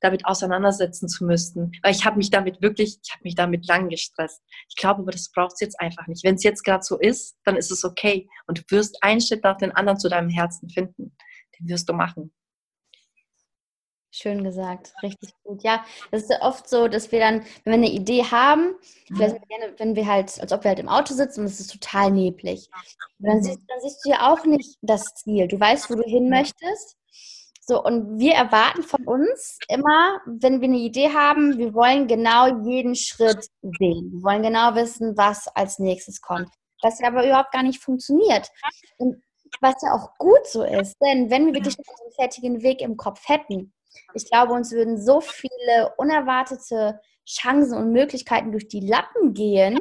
damit 0.01 0.27
auseinandersetzen 0.27 1.09
zu 1.09 1.25
müssen. 1.25 1.73
Weil 1.83 1.93
ich 1.93 2.05
habe 2.05 2.17
mich 2.17 2.31
damit 2.31 2.63
wirklich, 2.63 2.99
ich 3.03 3.13
habe 3.13 3.23
mich 3.25 3.35
damit 3.35 3.67
lang 3.67 3.89
gestresst. 3.89 4.43
Ich 4.69 4.77
glaube 4.77 5.03
aber, 5.03 5.13
das 5.13 5.31
braucht 5.31 5.55
es 5.55 5.61
jetzt 5.61 5.81
einfach 5.81 6.07
nicht. 6.07 6.25
Wenn 6.25 6.37
es 6.37 6.45
jetzt 6.45 6.65
gerade 6.65 6.83
so 6.83 6.99
ist, 6.99 7.37
dann 7.45 7.57
ist 7.57 7.71
es 7.71 7.85
okay. 7.85 8.29
Und 8.47 8.59
du 8.59 8.63
wirst 8.77 9.03
einen 9.03 9.21
Schritt 9.21 9.43
nach 9.43 9.57
den 9.57 9.73
anderen 9.73 9.99
zu 9.99 10.09
deinem 10.09 10.31
Herzen 10.31 10.69
finden. 10.69 11.17
Den 11.59 11.69
wirst 11.69 11.89
du 11.89 11.93
machen. 11.93 12.33
Schön 14.11 14.43
gesagt, 14.43 14.95
richtig 15.03 15.33
gut. 15.45 15.63
Ja, 15.63 15.85
das 16.11 16.23
ist 16.23 16.31
ja 16.31 16.41
oft 16.41 16.69
so, 16.69 16.89
dass 16.89 17.13
wir 17.13 17.21
dann, 17.21 17.45
wenn 17.65 17.73
wir 17.73 17.87
eine 17.87 17.91
Idee 17.91 18.25
haben, 18.25 18.75
vielleicht 19.07 19.35
mhm. 19.35 19.75
wenn 19.77 19.97
wir 19.97 20.07
halt, 20.07 20.41
als 20.41 20.51
ob 20.51 20.65
wir 20.65 20.71
halt 20.71 20.79
im 20.79 20.89
Auto 20.89 21.13
sitzen 21.13 21.41
und 21.41 21.47
es 21.47 21.61
ist 21.61 21.73
total 21.73 22.11
neblig. 22.11 22.71
Dann, 23.19 23.43
siehst, 23.43 23.61
dann 23.69 23.81
siehst 23.83 24.05
du 24.05 24.11
ja 24.11 24.33
auch 24.33 24.45
nicht 24.47 24.79
das 24.81 25.15
Ziel. 25.15 25.47
Du 25.47 25.61
weißt, 25.61 25.91
wo 25.91 25.95
du 25.95 26.05
hin 26.05 26.31
möchtest, 26.31 26.97
So, 27.71 27.85
und 27.85 28.19
wir 28.19 28.33
erwarten 28.33 28.83
von 28.83 29.07
uns 29.07 29.59
immer, 29.69 30.23
wenn 30.25 30.63
wir 30.63 30.69
eine 30.69 30.79
Idee 30.79 31.11
haben, 31.13 31.59
wir 31.59 31.75
wollen 31.75 32.07
genau 32.07 32.65
jeden 32.67 32.95
Schritt 32.95 33.45
sehen. 33.61 34.11
Wir 34.11 34.23
wollen 34.23 34.43
genau 34.43 34.75
wissen, 34.75 35.19
was 35.19 35.49
als 35.49 35.79
nächstes 35.79 36.23
kommt. 36.23 36.49
Was 36.81 36.99
ja 36.99 37.09
aber 37.09 37.27
überhaupt 37.27 37.53
gar 37.53 37.63
nicht 37.63 37.83
funktioniert. 37.83 38.51
Und 38.97 39.23
was 39.61 39.75
ja 39.83 39.93
auch 39.93 40.17
gut 40.17 40.47
so 40.47 40.65
ist, 40.65 40.97
denn 41.03 41.29
wenn 41.29 41.45
wir 41.45 41.55
wirklich 41.55 41.77
einen 41.77 42.13
fertigen 42.13 42.63
Weg 42.63 42.81
im 42.81 42.97
Kopf 42.97 43.29
hätten, 43.29 43.75
ich 44.15 44.29
glaube, 44.31 44.53
uns 44.53 44.73
würden 44.73 45.01
so 45.01 45.21
viele 45.21 45.93
unerwartete 45.97 47.01
Chancen 47.27 47.77
und 47.77 47.93
Möglichkeiten 47.93 48.53
durch 48.53 48.69
die 48.69 48.87
Lappen 48.87 49.35
gehen, 49.35 49.81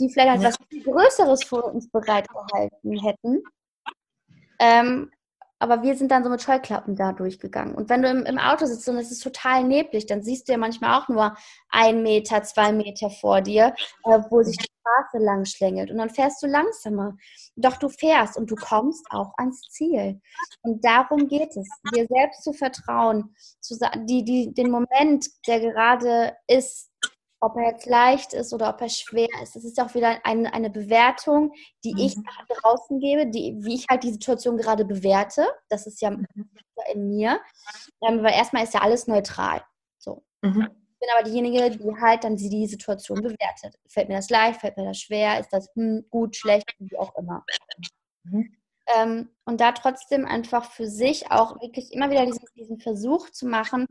die 0.00 0.10
vielleicht 0.10 0.42
etwas 0.42 0.56
viel 0.68 0.82
Größeres 0.82 1.44
vor 1.44 1.64
uns 1.64 1.90
bereitgehalten 1.90 2.98
hätten. 3.00 3.42
Ähm, 4.60 5.10
aber 5.58 5.82
wir 5.82 5.96
sind 5.96 6.10
dann 6.10 6.22
so 6.24 6.30
mit 6.30 6.42
Scheuklappen 6.42 6.94
da 6.94 7.12
durchgegangen. 7.12 7.74
Und 7.74 7.88
wenn 7.88 8.02
du 8.02 8.08
im, 8.08 8.24
im, 8.24 8.38
Auto 8.38 8.66
sitzt 8.66 8.88
und 8.88 8.96
es 8.96 9.10
ist 9.10 9.22
total 9.22 9.64
neblig, 9.64 10.06
dann 10.06 10.22
siehst 10.22 10.48
du 10.48 10.52
ja 10.52 10.58
manchmal 10.58 10.98
auch 10.98 11.08
nur 11.08 11.36
ein 11.70 12.02
Meter, 12.02 12.42
zwei 12.42 12.72
Meter 12.72 13.10
vor 13.10 13.40
dir, 13.40 13.74
äh, 14.04 14.18
wo 14.30 14.42
sich 14.42 14.56
die 14.56 14.66
Straße 14.66 15.24
lang 15.24 15.44
schlängelt. 15.44 15.90
Und 15.90 15.98
dann 15.98 16.10
fährst 16.10 16.42
du 16.42 16.46
langsamer. 16.46 17.16
Doch 17.56 17.76
du 17.76 17.88
fährst 17.88 18.36
und 18.36 18.50
du 18.50 18.54
kommst 18.54 19.04
auch 19.10 19.32
ans 19.36 19.62
Ziel. 19.70 20.20
Und 20.62 20.84
darum 20.84 21.26
geht 21.26 21.56
es, 21.56 21.68
dir 21.94 22.06
selbst 22.08 22.44
zu 22.44 22.52
vertrauen, 22.52 23.34
zu, 23.60 23.76
die, 24.04 24.24
die, 24.24 24.54
den 24.54 24.70
Moment, 24.70 25.26
der 25.46 25.60
gerade 25.60 26.36
ist, 26.46 26.87
ob 27.40 27.56
er 27.56 27.70
jetzt 27.70 27.86
leicht 27.86 28.32
ist 28.32 28.52
oder 28.52 28.70
ob 28.70 28.80
er 28.80 28.88
schwer 28.88 29.28
ist. 29.42 29.54
Das 29.54 29.64
ist 29.64 29.80
auch 29.80 29.94
wieder 29.94 30.18
eine, 30.24 30.52
eine 30.52 30.70
Bewertung, 30.70 31.52
die 31.84 31.92
mhm. 31.92 32.00
ich 32.00 32.16
draußen 32.48 32.98
gebe, 32.98 33.26
die, 33.26 33.56
wie 33.60 33.74
ich 33.74 33.86
halt 33.88 34.02
die 34.02 34.12
Situation 34.12 34.56
gerade 34.56 34.84
bewerte. 34.84 35.46
Das 35.68 35.86
ist 35.86 36.00
ja 36.00 36.10
mhm. 36.10 36.26
in 36.92 37.08
mir. 37.08 37.40
Ähm, 38.02 38.22
weil 38.22 38.32
erstmal 38.32 38.64
ist 38.64 38.74
ja 38.74 38.80
alles 38.80 39.06
neutral. 39.06 39.62
So. 39.98 40.24
Mhm. 40.42 40.68
Ich 41.00 41.06
bin 41.06 41.08
aber 41.16 41.22
diejenige, 41.22 41.70
die 41.70 42.00
halt 42.00 42.24
dann 42.24 42.34
die 42.34 42.66
Situation 42.66 43.22
bewertet. 43.22 43.78
Fällt 43.88 44.08
mir 44.08 44.16
das 44.16 44.30
leicht, 44.30 44.60
fällt 44.60 44.76
mir 44.76 44.84
das 44.84 44.98
schwer, 44.98 45.38
ist 45.38 45.52
das 45.52 45.68
hm, 45.74 46.06
gut, 46.10 46.34
schlecht, 46.34 46.74
wie 46.80 46.98
auch 46.98 47.14
immer. 47.16 47.44
Mhm. 48.24 48.56
Ähm, 48.96 49.30
und 49.44 49.60
da 49.60 49.72
trotzdem 49.72 50.24
einfach 50.24 50.72
für 50.72 50.88
sich 50.88 51.30
auch 51.30 51.60
wirklich 51.60 51.92
immer 51.92 52.10
wieder 52.10 52.26
diesen, 52.26 52.44
diesen 52.56 52.80
Versuch 52.80 53.30
zu 53.30 53.46
machen, 53.46 53.86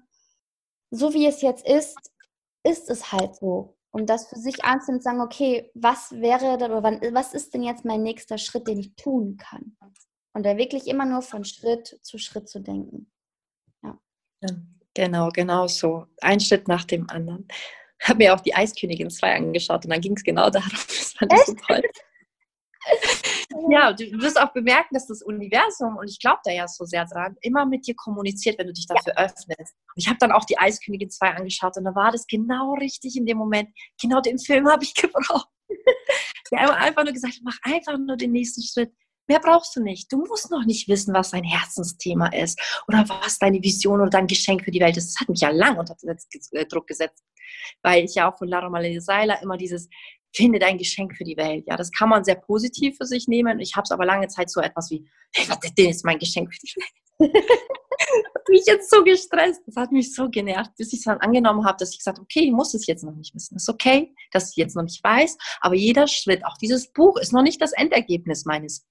so 0.89 1.14
wie 1.14 1.28
es 1.28 1.41
jetzt 1.41 1.66
ist, 1.66 1.98
ist 2.68 2.89
es 2.89 3.11
halt 3.11 3.36
so. 3.36 3.78
Und 3.91 4.09
das 4.09 4.28
für 4.28 4.38
sich 4.38 4.63
anzunehmen 4.63 4.99
und 4.99 5.03
sagen, 5.03 5.22
okay, 5.22 5.72
was 5.74 6.11
wäre 6.11 6.53
oder 6.53 6.84
wann, 6.84 7.01
was 7.13 7.34
ist 7.34 7.53
denn 7.53 7.63
jetzt 7.63 7.86
mein 7.86 8.03
nächster 8.03 8.38
Schritt, 8.38 8.68
den 8.68 8.80
ich 8.80 8.95
tun 8.95 9.38
kann? 9.38 9.76
Und 10.34 10.45
da 10.45 10.57
wirklich 10.57 10.88
immer 10.88 11.05
nur 11.05 11.22
von 11.22 11.45
Schritt 11.45 11.97
zu 12.03 12.18
Schritt 12.18 12.47
zu 12.47 12.59
denken. 12.59 13.11
Ja. 13.84 13.97
Genau, 14.93 15.30
genau 15.30 15.68
so. 15.68 16.05
Ein 16.22 16.39
Schritt 16.39 16.68
nach 16.68 16.84
dem 16.84 17.09
anderen. 17.09 17.47
Ich 17.99 18.07
habe 18.07 18.20
mir 18.20 18.36
auch 18.36 18.41
die 18.41 18.53
Eiskönigin 18.53 19.09
2 19.09 19.36
angeschaut 19.36 19.86
und 19.86 19.91
dann 19.91 20.01
ging 20.01 20.15
es 20.15 20.24
genau 20.24 20.49
darum. 20.49 20.70
Das 20.88 21.13
fand 21.13 21.34
ich 21.34 21.45
so 21.45 21.55
toll. 21.68 21.82
Ja, 23.70 23.93
du 23.93 24.03
wirst 24.22 24.39
auch 24.39 24.53
bemerken, 24.53 24.93
dass 24.93 25.08
das 25.08 25.22
Universum, 25.22 25.97
und 25.97 26.10
ich 26.10 26.20
glaube 26.20 26.39
da 26.43 26.51
ja 26.51 26.68
so 26.68 26.86
sehr 26.86 27.05
dran, 27.05 27.36
immer 27.41 27.66
mit 27.66 27.88
dir 27.88 27.95
kommuniziert, 27.95 28.58
wenn 28.60 28.68
du 28.68 28.74
dich 28.74 28.88
dafür 28.88 29.14
ja. 29.18 29.26
öffnest. 29.26 29.49
Und 29.49 29.95
ich 29.95 30.08
habe 30.08 30.18
dann 30.20 30.32
auch 30.32 30.45
die 30.45 30.58
Eiskönigin 30.58 31.10
2 31.10 31.36
angeschaut 31.36 31.78
und 31.78 31.86
da 31.86 31.95
war 31.95 32.12
das 32.12 32.28
genau 32.28 32.74
richtig 32.74 33.16
in 33.16 33.26
dem 33.26 33.38
Moment. 33.38 33.70
Genau 34.01 34.22
den 34.22 34.39
Film 34.39 34.68
habe 34.70 34.84
ich 34.84 34.93
gebraucht. 34.95 35.49
Wir 36.49 36.60
haben 36.60 36.72
einfach 36.72 37.03
nur 37.03 37.14
gesagt, 37.14 37.39
mach 37.43 37.58
einfach 37.64 37.97
nur 37.97 38.16
den 38.16 38.32
nächsten 38.32 38.62
Schritt. 38.62 38.93
Mehr 39.28 39.39
brauchst 39.39 39.76
du 39.76 39.82
nicht. 39.82 40.12
Du 40.12 40.20
musst 40.20 40.49
noch 40.49 40.66
nicht 40.66 40.88
wissen, 40.88 41.14
was 41.14 41.32
dein 41.32 41.43
Herzensthema 41.43 42.28
ist 42.28 42.82
oder 42.88 43.08
was 43.10 43.38
deine 43.38 43.62
Vision 43.62 43.99
oder 43.99 44.10
dein 44.10 44.28
Geschenk 44.28 44.64
für 44.64 44.72
die 44.72 44.80
Welt 44.80 44.95
ist. 44.95 45.14
Das 45.14 45.22
hat 45.22 45.30
mich 45.30 45.41
ja 45.41 45.49
lang 45.49 45.78
unter 45.78 45.95
Druck 46.70 46.88
gesetzt, 46.88 47.26
weil 47.84 48.05
ich 48.05 48.16
ja 48.16 48.32
auch 48.32 48.38
von 48.38 48.47
Lara 48.47 48.70
Malene 48.70 49.01
Seiler 49.01 49.41
immer 49.41 49.58
dieses 49.58 49.89
finde 50.36 50.59
dein 50.59 50.78
Geschenk 50.78 51.15
für 51.15 51.23
die 51.23 51.38
Welt. 51.38 51.65
Ja, 51.67 51.78
das 51.78 51.91
kann 51.91 52.09
man 52.09 52.23
sehr 52.23 52.36
positiv 52.36 52.97
für 52.97 53.05
sich 53.05 53.28
nehmen. 53.28 53.59
Ich 53.59 53.75
habe 53.75 53.84
es 53.84 53.91
aber 53.91 54.05
lange 54.05 54.28
Zeit 54.28 54.49
so 54.49 54.61
etwas 54.61 54.91
wie, 54.91 55.07
das 55.34 55.57
ist 55.78 56.05
mein 56.05 56.19
Geschenk 56.19 56.53
für 56.53 56.59
die 56.59 56.75
Welt. 56.75 57.34
hat 58.47 58.49
mich 58.49 58.63
jetzt 58.65 58.89
so 58.89 59.03
gestresst. 59.03 59.61
Das 59.65 59.75
hat 59.75 59.91
mich 59.91 60.13
so 60.13 60.30
genervt, 60.30 60.71
bis 60.78 60.93
ich 60.93 60.99
es 60.99 61.05
dann 61.05 61.19
angenommen 61.19 61.65
habe, 61.65 61.78
dass 61.80 61.91
ich 61.91 61.99
gesagt 61.99 62.17
habe, 62.17 62.23
okay, 62.23 62.45
ich 62.45 62.51
muss 62.51 62.73
es 62.73 62.88
jetzt 62.88 63.03
noch 63.03 63.15
nicht 63.15 63.34
wissen. 63.36 63.55
Es 63.55 63.63
ist 63.63 63.69
okay, 63.69 64.13
dass 64.32 64.51
ich 64.51 64.55
jetzt 64.55 64.75
noch 64.75 64.84
nicht 64.84 65.03
weiß. 65.03 65.38
Aber 65.61 65.75
jeder 65.75 66.07
Schritt, 66.07 66.45
auch 66.45 66.57
dieses 66.57 66.91
Buch, 66.91 67.17
ist 67.17 67.34
noch 67.34 67.41
nicht 67.41 67.61
das 67.61 67.73
Endergebnis 67.73 68.45
meines 68.45 68.86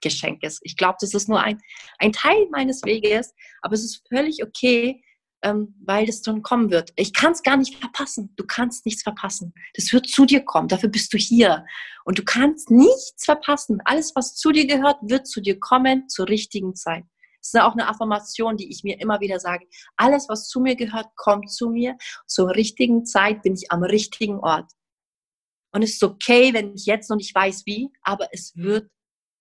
Geschenkes. 0.00 0.60
Ich 0.62 0.76
glaube, 0.76 0.96
das 1.00 1.14
ist 1.14 1.28
nur 1.28 1.40
ein, 1.40 1.60
ein 1.98 2.12
Teil 2.12 2.46
meines 2.50 2.82
Weges. 2.84 3.34
Aber 3.62 3.74
es 3.74 3.84
ist 3.84 4.06
völlig 4.08 4.42
okay, 4.42 5.02
ähm, 5.42 5.74
weil 5.84 6.06
das 6.06 6.22
dann 6.22 6.42
kommen 6.42 6.70
wird. 6.70 6.92
Ich 6.96 7.12
kann 7.12 7.32
es 7.32 7.42
gar 7.42 7.56
nicht 7.56 7.76
verpassen. 7.76 8.32
Du 8.36 8.44
kannst 8.44 8.86
nichts 8.86 9.02
verpassen. 9.02 9.54
Das 9.74 9.92
wird 9.92 10.06
zu 10.06 10.26
dir 10.26 10.44
kommen. 10.44 10.68
Dafür 10.68 10.88
bist 10.88 11.12
du 11.12 11.18
hier. 11.18 11.64
Und 12.04 12.18
du 12.18 12.24
kannst 12.24 12.70
nichts 12.70 13.24
verpassen. 13.24 13.80
Alles, 13.84 14.12
was 14.14 14.34
zu 14.34 14.50
dir 14.52 14.66
gehört, 14.66 14.96
wird 15.02 15.26
zu 15.26 15.40
dir 15.40 15.60
kommen 15.60 16.08
zur 16.08 16.28
richtigen 16.28 16.74
Zeit. 16.74 17.04
Das 17.40 17.54
ist 17.54 17.60
auch 17.60 17.72
eine 17.72 17.88
Affirmation, 17.88 18.56
die 18.56 18.68
ich 18.68 18.82
mir 18.82 19.00
immer 19.00 19.20
wieder 19.20 19.38
sage. 19.38 19.66
Alles, 19.96 20.28
was 20.28 20.48
zu 20.48 20.60
mir 20.60 20.74
gehört, 20.74 21.06
kommt 21.14 21.50
zu 21.50 21.70
mir. 21.70 21.96
Zur 22.26 22.54
richtigen 22.54 23.04
Zeit 23.06 23.42
bin 23.42 23.54
ich 23.54 23.70
am 23.70 23.82
richtigen 23.82 24.38
Ort. 24.40 24.70
Und 25.72 25.82
es 25.82 25.94
ist 25.94 26.02
okay, 26.02 26.52
wenn 26.52 26.74
ich 26.74 26.86
jetzt 26.86 27.10
noch 27.10 27.16
nicht 27.16 27.34
weiß, 27.34 27.64
wie, 27.66 27.90
aber 28.02 28.28
es 28.32 28.56
wird 28.56 28.90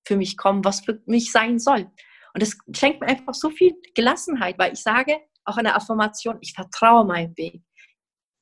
für 0.06 0.16
mich 0.16 0.38
kommen, 0.38 0.64
was 0.64 0.82
für 0.82 1.02
mich 1.06 1.32
sein 1.32 1.58
soll. 1.58 1.90
Und 2.34 2.44
es 2.44 2.58
schenkt 2.76 3.02
mir 3.02 3.08
einfach 3.08 3.34
so 3.34 3.50
viel 3.50 3.74
Gelassenheit, 3.96 4.60
weil 4.60 4.74
ich 4.74 4.82
sage, 4.82 5.18
auch 5.48 5.58
eine 5.58 5.76
Affirmation, 5.76 6.38
ich 6.42 6.54
vertraue 6.54 7.06
meinem 7.06 7.36
Weg. 7.38 7.62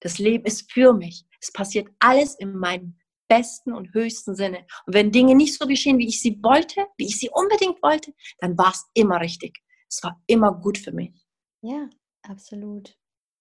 Das 0.01 0.19
Leben 0.19 0.45
ist 0.45 0.71
für 0.71 0.93
mich. 0.93 1.25
Es 1.39 1.51
passiert 1.51 1.87
alles 1.99 2.35
in 2.35 2.55
meinem 2.55 2.97
besten 3.27 3.73
und 3.73 3.93
höchsten 3.93 4.35
Sinne. 4.35 4.65
Und 4.85 4.93
wenn 4.93 5.11
Dinge 5.11 5.35
nicht 5.35 5.57
so 5.57 5.65
geschehen, 5.67 5.97
wie 5.97 6.07
ich 6.07 6.21
sie 6.21 6.39
wollte, 6.43 6.85
wie 6.97 7.07
ich 7.07 7.19
sie 7.19 7.29
unbedingt 7.31 7.81
wollte, 7.81 8.13
dann 8.39 8.57
war 8.57 8.71
es 8.71 8.85
immer 8.93 9.19
richtig. 9.19 9.57
Es 9.89 10.03
war 10.03 10.21
immer 10.27 10.53
gut 10.53 10.77
für 10.77 10.91
mich. 10.91 11.13
Ja, 11.61 11.89
absolut. 12.23 12.95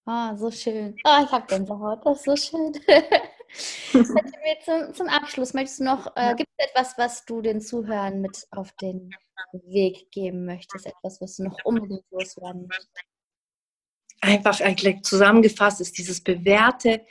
Oh, 0.07 0.35
so 0.35 0.51
schön. 0.51 0.95
Oh, 1.03 1.23
ich 1.23 1.31
habe 1.31 1.47
Gänsehaut. 1.47 2.05
Das 2.05 2.19
ist 2.19 2.25
so 2.25 2.35
schön. 2.35 2.73
zum, 4.65 4.93
zum, 4.93 5.07
Abschluss 5.07 5.53
möchtest 5.53 5.79
du 5.79 5.85
noch, 5.85 6.15
äh, 6.15 6.35
gibt 6.35 6.49
es 6.57 6.67
etwas, 6.67 6.97
was 6.97 7.25
du 7.25 7.41
den 7.41 7.61
Zuhörern 7.61 8.21
mit 8.21 8.45
auf 8.51 8.71
den 8.73 9.09
Weg 9.51 10.11
geben 10.11 10.45
möchtest? 10.45 10.85
Etwas, 10.85 11.21
was 11.21 11.37
du 11.37 11.43
noch 11.43 11.57
unbedingt 11.63 12.05
loswerden 12.11 12.67
möchtest? 12.67 13.14
Einfach 14.21 14.59
eigentlich 14.61 15.01
zusammengefasst 15.03 15.81
ist 15.81 15.97
dieses 15.97 16.21
bewährte, 16.21 17.05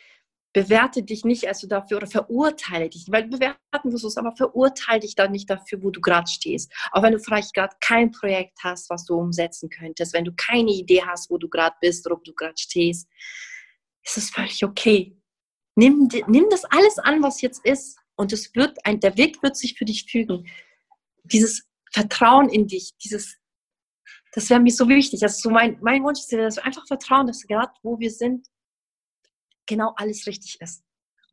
bewerte 0.55 1.03
dich 1.03 1.25
nicht 1.25 1.49
also 1.49 1.67
dafür 1.67 1.99
oder 1.99 2.07
verurteile 2.07 2.89
dich, 2.89 3.07
weil 3.09 3.25
bewerten 3.25 3.93
wirst 3.93 4.05
du 4.05 4.09
es, 4.09 4.17
aber 4.17 4.35
verurteile 4.37 5.01
dich 5.01 5.17
dann 5.17 5.33
nicht 5.33 5.51
dafür, 5.51 5.83
wo 5.83 5.91
du 5.91 6.01
gerade 6.01 6.31
stehst. 6.31 6.73
Auch 6.93 7.03
wenn 7.03 7.13
du 7.13 7.19
vielleicht 7.19 7.55
gerade 7.55 7.75
kein 7.81 8.13
Projekt 8.13 8.59
hast, 8.63 8.89
was 8.89 9.05
du 9.05 9.17
umsetzen 9.17 9.69
könntest, 9.69 10.15
wenn 10.15 10.25
du 10.25 10.33
keine 10.37 10.71
Idee 10.71 11.03
hast, 11.05 11.29
wo 11.29 11.39
du 11.39 11.49
gerade 11.49 11.75
bist 11.81 12.07
oder 12.07 12.15
ob 12.15 12.25
du 12.25 12.33
gerade 12.33 12.55
stehst, 12.57 13.09
ist 14.05 14.17
es 14.17 14.31
völlig 14.31 14.65
okay. 14.65 15.17
Nimm, 15.75 16.09
nimm 16.29 16.47
das 16.51 16.65
alles 16.65 16.99
an, 16.99 17.21
was 17.21 17.41
jetzt 17.41 17.65
ist 17.65 17.99
und 18.15 18.33
es 18.33 18.55
wird 18.55 18.79
ein, 18.87 19.01
der 19.01 19.17
Weg 19.17 19.43
wird 19.43 19.57
sich 19.57 19.77
für 19.77 19.85
dich 19.85 20.07
fügen. 20.09 20.47
Dieses 21.25 21.67
Vertrauen 21.93 22.49
in 22.49 22.69
dich, 22.69 22.93
dieses 23.03 23.39
das 24.35 24.51
wäre 24.51 24.61
mir 24.61 24.73
so 24.73 24.89
wichtig. 24.89 25.23
Also 25.23 25.43
so 25.43 25.51
mein, 25.51 25.79
mein 25.81 26.03
Wunsch 26.03 26.19
ist, 26.21 26.33
dass 26.33 26.57
wir 26.57 26.65
einfach 26.65 26.87
vertrauen, 26.87 27.27
dass 27.27 27.47
gerade 27.47 27.73
wo 27.83 27.99
wir 27.99 28.11
sind, 28.11 28.47
genau 29.67 29.95
alles 29.97 30.27
richtig 30.27 30.61
ist. 30.61 30.83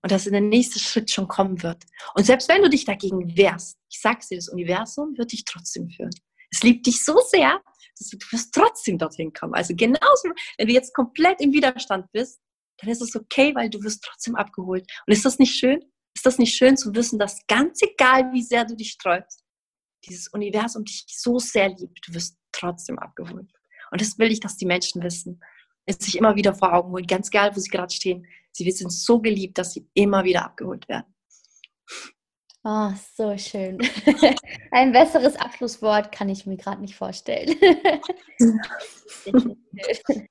Und 0.04 0.12
dass 0.12 0.24
der 0.24 0.42
nächste 0.42 0.80
Schritt 0.80 1.12
schon 1.12 1.28
kommen 1.28 1.62
wird. 1.62 1.84
Und 2.16 2.26
selbst 2.26 2.48
wenn 2.48 2.62
du 2.62 2.70
dich 2.70 2.86
dagegen 2.86 3.36
wehrst, 3.36 3.78
ich 3.92 4.00
sag's 4.00 4.30
dir, 4.30 4.36
das 4.36 4.50
Universum 4.50 5.18
wird 5.18 5.32
dich 5.32 5.46
trotzdem 5.46 5.90
führen. 5.90 6.12
Es 6.52 6.64
liebt 6.64 6.86
dich 6.86 7.04
so 7.04 7.20
sehr, 7.30 7.62
dass 7.98 8.10
du, 8.10 8.18
du 8.18 8.26
wirst 8.32 8.54
trotzdem 8.54 8.98
dorthin 8.98 9.34
kommen. 9.34 9.54
Also 9.54 9.76
genauso, 9.76 10.30
wenn 10.58 10.68
du 10.68 10.74
jetzt 10.74 10.94
komplett 10.94 11.42
im 11.42 11.54
Widerstand 11.54 12.12
bist, 12.12 12.40
dann 12.80 12.90
ist 12.90 13.02
es 13.02 13.16
okay, 13.16 13.54
weil 13.56 13.70
du 13.70 13.82
wirst 13.84 14.04
trotzdem 14.04 14.36
abgeholt. 14.36 14.90
Und 15.06 15.14
ist 15.14 15.26
das 15.26 15.40
nicht 15.40 15.56
schön? 15.56 15.84
Ist 16.16 16.26
das 16.26 16.40
nicht 16.40 16.56
schön 16.56 16.78
zu 16.78 16.94
wissen, 16.96 17.20
dass 17.20 17.46
ganz 17.48 17.82
egal, 17.82 18.32
wie 18.34 18.42
sehr 18.42 18.66
du 18.66 18.76
dich 18.76 18.92
sträubst, 18.92 19.44
dieses 20.06 20.28
Universum 20.30 20.84
dich 20.84 21.06
so 21.08 21.38
sehr 21.40 21.70
liebt, 21.70 22.08
du 22.08 22.14
wirst 22.16 22.41
trotzdem 22.62 23.00
abgeholt. 23.00 23.52
Und 23.92 24.02
das 24.02 24.18
will 24.18 24.32
ich, 24.32 24.40
dass 24.40 24.58
die 24.58 24.66
Menschen 24.66 25.04
wissen. 25.04 25.42
Es 25.86 25.98
sich 25.98 26.18
immer 26.18 26.36
wieder 26.36 26.54
vor 26.54 26.74
Augen 26.74 26.92
holen, 26.92 27.08
ganz 27.08 27.30
egal, 27.30 27.56
wo 27.56 27.60
sie 27.60 27.70
gerade 27.70 27.94
stehen. 27.94 28.26
Sie 28.52 28.70
sind 28.72 28.92
so 28.92 29.20
geliebt, 29.20 29.58
dass 29.58 29.74
sie 29.74 29.88
immer 29.94 30.24
wieder 30.24 30.46
abgeholt 30.46 30.88
werden. 30.88 31.14
Oh, 32.64 32.92
so 33.16 33.36
schön. 33.38 33.80
Ein 34.72 34.92
besseres 34.92 35.36
Abschlusswort 35.36 36.12
kann 36.12 36.30
ich 36.30 36.46
mir 36.46 36.58
gerade 36.58 36.80
nicht 36.80 36.96
vorstellen. 36.96 37.58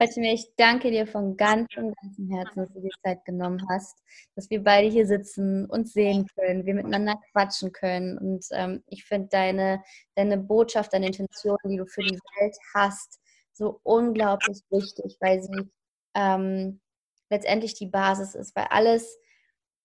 ich 0.00 0.54
danke 0.56 0.90
dir 0.90 1.06
von 1.06 1.36
ganzem, 1.36 1.92
ganzem 1.92 2.30
Herzen, 2.30 2.60
dass 2.60 2.72
du 2.72 2.80
dir 2.80 2.90
Zeit 3.04 3.24
genommen 3.24 3.62
hast, 3.68 4.02
dass 4.34 4.48
wir 4.48 4.62
beide 4.64 4.88
hier 4.88 5.06
sitzen, 5.06 5.66
uns 5.66 5.92
sehen 5.92 6.26
können, 6.34 6.64
wir 6.64 6.74
miteinander 6.74 7.20
quatschen 7.32 7.72
können. 7.72 8.16
Und 8.16 8.46
ähm, 8.52 8.82
ich 8.86 9.04
finde 9.04 9.28
deine, 9.28 9.82
deine 10.14 10.38
Botschaft, 10.38 10.92
deine 10.94 11.08
Intention, 11.08 11.58
die 11.64 11.76
du 11.76 11.86
für 11.86 12.02
die 12.02 12.18
Welt 12.40 12.56
hast, 12.74 13.20
so 13.52 13.80
unglaublich 13.82 14.62
wichtig, 14.70 15.18
weil 15.20 15.42
sie 15.42 15.70
ähm, 16.14 16.80
letztendlich 17.28 17.74
die 17.74 17.86
Basis 17.86 18.34
ist, 18.34 18.56
weil 18.56 18.68
alles 18.70 19.18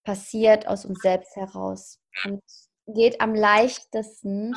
passiert 0.03 0.67
aus 0.67 0.85
uns 0.85 0.99
selbst 1.01 1.35
heraus 1.35 1.99
und 2.23 2.41
geht 2.87 3.19
am 3.19 3.35
leichtesten, 3.35 4.55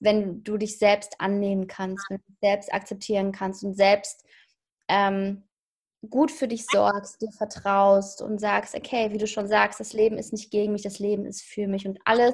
wenn 0.00 0.42
du 0.44 0.56
dich 0.56 0.78
selbst 0.78 1.20
annehmen 1.20 1.66
kannst, 1.66 2.08
wenn 2.08 2.18
du 2.18 2.24
dich 2.32 2.38
selbst 2.40 2.72
akzeptieren 2.72 3.32
kannst 3.32 3.64
und 3.64 3.74
selbst 3.74 4.24
ähm, 4.88 5.44
gut 6.08 6.30
für 6.30 6.48
dich 6.48 6.64
sorgst, 6.66 7.20
dir 7.20 7.32
vertraust 7.32 8.22
und 8.22 8.38
sagst, 8.38 8.74
okay, 8.74 9.10
wie 9.12 9.18
du 9.18 9.26
schon 9.26 9.48
sagst, 9.48 9.80
das 9.80 9.92
Leben 9.92 10.16
ist 10.16 10.32
nicht 10.32 10.50
gegen 10.50 10.72
mich, 10.72 10.82
das 10.82 10.98
Leben 10.98 11.26
ist 11.26 11.42
für 11.42 11.66
mich 11.66 11.86
und 11.86 11.98
alles 12.04 12.32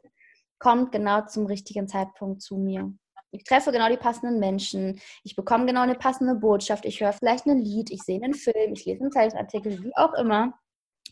kommt 0.59 0.93
genau 0.93 1.23
zum 1.27 1.47
richtigen 1.47 1.89
Zeitpunkt 1.89 2.43
zu 2.43 2.57
mir. 2.57 2.93
Ich 3.31 3.45
treffe 3.45 3.73
genau 3.73 3.89
die 3.89 3.97
passenden 3.97 4.39
Menschen, 4.39 5.01
ich 5.25 5.35
bekomme 5.35 5.67
genau 5.67 5.81
eine 5.81 5.97
passende 5.97 6.37
Botschaft, 6.37 6.85
ich 6.85 7.01
höre 7.01 7.13
vielleicht 7.13 7.47
ein 7.47 7.59
Lied, 7.59 7.91
ich 7.91 8.03
sehe 8.03 8.23
einen 8.23 8.35
Film, 8.35 8.75
ich 8.75 8.85
lese 8.85 9.01
einen 9.01 9.13
Zeitungsartikel, 9.13 9.83
wie 9.83 9.97
auch 9.97 10.15
immer 10.15 10.55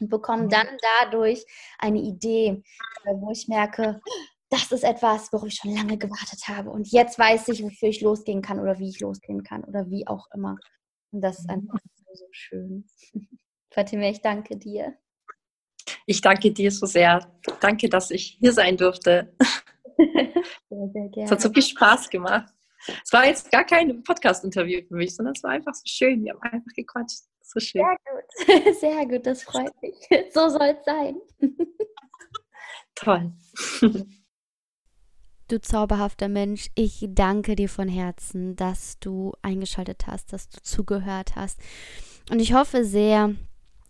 und 0.01 0.09
bekomme 0.09 0.49
dann 0.49 0.67
dadurch 1.01 1.45
eine 1.79 2.01
Idee, 2.01 2.63
äh, 3.05 3.15
wo 3.17 3.31
ich 3.31 3.49
merke, 3.49 4.01
das 4.51 4.71
ist 4.71 4.85
etwas, 4.85 5.33
worauf 5.33 5.49
ich 5.49 5.55
schon 5.55 5.75
lange 5.75 5.97
gewartet 5.97 6.47
habe 6.47 6.71
und 6.71 6.93
jetzt 6.93 7.19
weiß 7.19 7.49
ich, 7.49 7.63
wofür 7.63 7.89
ich 7.89 8.03
losgehen 8.03 8.43
kann 8.43 8.61
oder 8.61 8.79
wie 8.79 8.91
ich 8.91 9.01
losgehen 9.01 9.43
kann 9.43 9.65
oder 9.65 9.89
wie 9.89 10.07
auch 10.07 10.27
immer. 10.35 10.57
Und 11.13 11.21
das 11.21 11.39
ist 11.39 11.49
einfach 11.49 11.79
so 12.13 12.27
schön. 12.31 12.87
Fatima, 13.71 14.09
ich 14.09 14.21
danke 14.21 14.57
dir. 14.57 14.97
Ich 16.07 16.21
danke 16.21 16.53
dir 16.53 16.71
so 16.71 16.87
sehr. 16.87 17.27
Danke, 17.61 17.89
dass 17.89 18.11
ich 18.11 18.39
hier 18.41 18.53
sein 18.53 18.77
durfte. 18.77 19.35
Sehr, 20.69 20.89
sehr 20.89 21.09
gerne. 21.11 21.27
Es 21.27 21.31
hat 21.31 21.41
so 21.41 21.53
viel 21.53 21.63
Spaß 21.63 22.09
gemacht. 22.09 22.53
Es 23.05 23.13
war 23.13 23.27
jetzt 23.27 23.53
gar 23.53 23.65
kein 23.65 24.03
Podcast-Interview 24.03 24.81
für 24.89 24.95
mich, 24.95 25.15
sondern 25.15 25.35
es 25.37 25.43
war 25.43 25.51
einfach 25.51 25.75
so 25.75 25.85
schön. 25.85 26.25
Wir 26.25 26.33
haben 26.33 26.43
einfach 26.43 26.73
gequatscht. 26.75 27.21
So 27.43 27.61
schön. 27.61 27.83
Sehr 27.83 28.65
gut. 28.65 28.75
Sehr 28.81 29.07
gut, 29.07 29.27
das 29.27 29.43
freut 29.43 29.73
mich. 29.83 29.95
So 30.33 30.49
soll 30.49 30.77
es 30.79 30.85
sein. 30.85 31.21
Toll. 32.95 33.33
Du 35.53 35.61
zauberhafter 35.61 36.29
Mensch, 36.29 36.71
ich 36.75 37.05
danke 37.11 37.57
dir 37.57 37.69
von 37.69 37.87
Herzen, 37.87 38.57
dass 38.57 38.99
du 39.01 39.35
eingeschaltet 39.43 40.07
hast, 40.07 40.33
dass 40.33 40.49
du 40.49 40.63
zugehört 40.63 41.37
hast. 41.37 41.61
Und 42.31 42.41
ich 42.41 42.55
hoffe 42.55 42.87
sehr, 42.87 43.35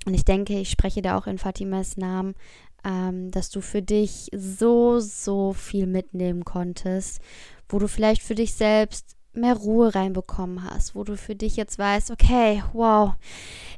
und 0.04 0.12
ich 0.12 0.24
denke, 0.24 0.58
ich 0.58 0.70
spreche 0.70 1.02
da 1.02 1.16
auch 1.16 1.28
in 1.28 1.38
Fatimas 1.38 1.96
Namen, 1.96 2.34
ähm, 2.82 3.30
dass 3.30 3.48
du 3.48 3.60
für 3.60 3.80
dich 3.80 4.28
so, 4.34 4.98
so 4.98 5.52
viel 5.52 5.86
mitnehmen 5.86 6.44
konntest, 6.44 7.20
wo 7.68 7.78
du 7.78 7.86
vielleicht 7.86 8.22
für 8.22 8.34
dich 8.34 8.54
selbst 8.54 9.14
mehr 9.35 9.55
Ruhe 9.55 9.95
reinbekommen 9.95 10.64
hast, 10.64 10.95
wo 10.95 11.05
du 11.05 11.16
für 11.16 11.35
dich 11.35 11.57
jetzt 11.57 11.78
weißt, 11.78 12.11
okay, 12.11 12.62
wow, 12.72 13.14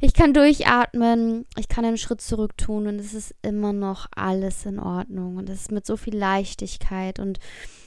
ich 0.01 0.15
kann 0.15 0.35
durchatmen, 0.35 1.47
ich 1.57 1.69
kann 1.69 1.85
einen 1.85 1.99
Schritt 1.99 2.21
zurück 2.21 2.57
tun 2.57 2.87
und 2.87 2.99
es 2.99 3.15
ist 3.15 3.35
immer 3.43 3.73
noch 3.73 4.07
alles 4.15 4.67
in 4.67 4.79
Ordnung 4.79 5.37
und 5.37 5.49
es 5.49 5.63
ist 5.63 5.73
mit 5.73 5.87
so 5.87 5.97
viel 5.97 6.17
Leichtigkeit 6.17 7.19
und 7.19 7.39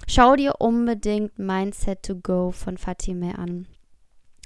schau 0.08 0.36
dir 0.36 0.56
unbedingt 0.60 1.38
Mindset 1.38 2.04
to 2.04 2.16
Go 2.16 2.52
von 2.52 2.78
Fatime 2.78 3.38
an. 3.38 3.68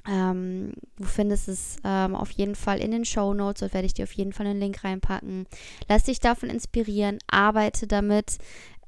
Ähm, 0.07 0.73
du 0.97 1.03
findest 1.03 1.47
es 1.47 1.77
ähm, 1.83 2.15
auf 2.15 2.31
jeden 2.31 2.55
Fall 2.55 2.79
in 2.79 2.91
den 2.91 3.05
Show 3.05 3.33
Notes, 3.33 3.59
dort 3.59 3.73
werde 3.73 3.85
ich 3.85 3.93
dir 3.93 4.03
auf 4.03 4.13
jeden 4.13 4.33
Fall 4.33 4.47
einen 4.47 4.59
Link 4.59 4.83
reinpacken. 4.83 5.45
Lass 5.87 6.03
dich 6.03 6.19
davon 6.19 6.49
inspirieren, 6.49 7.19
arbeite 7.27 7.85
damit. 7.85 8.37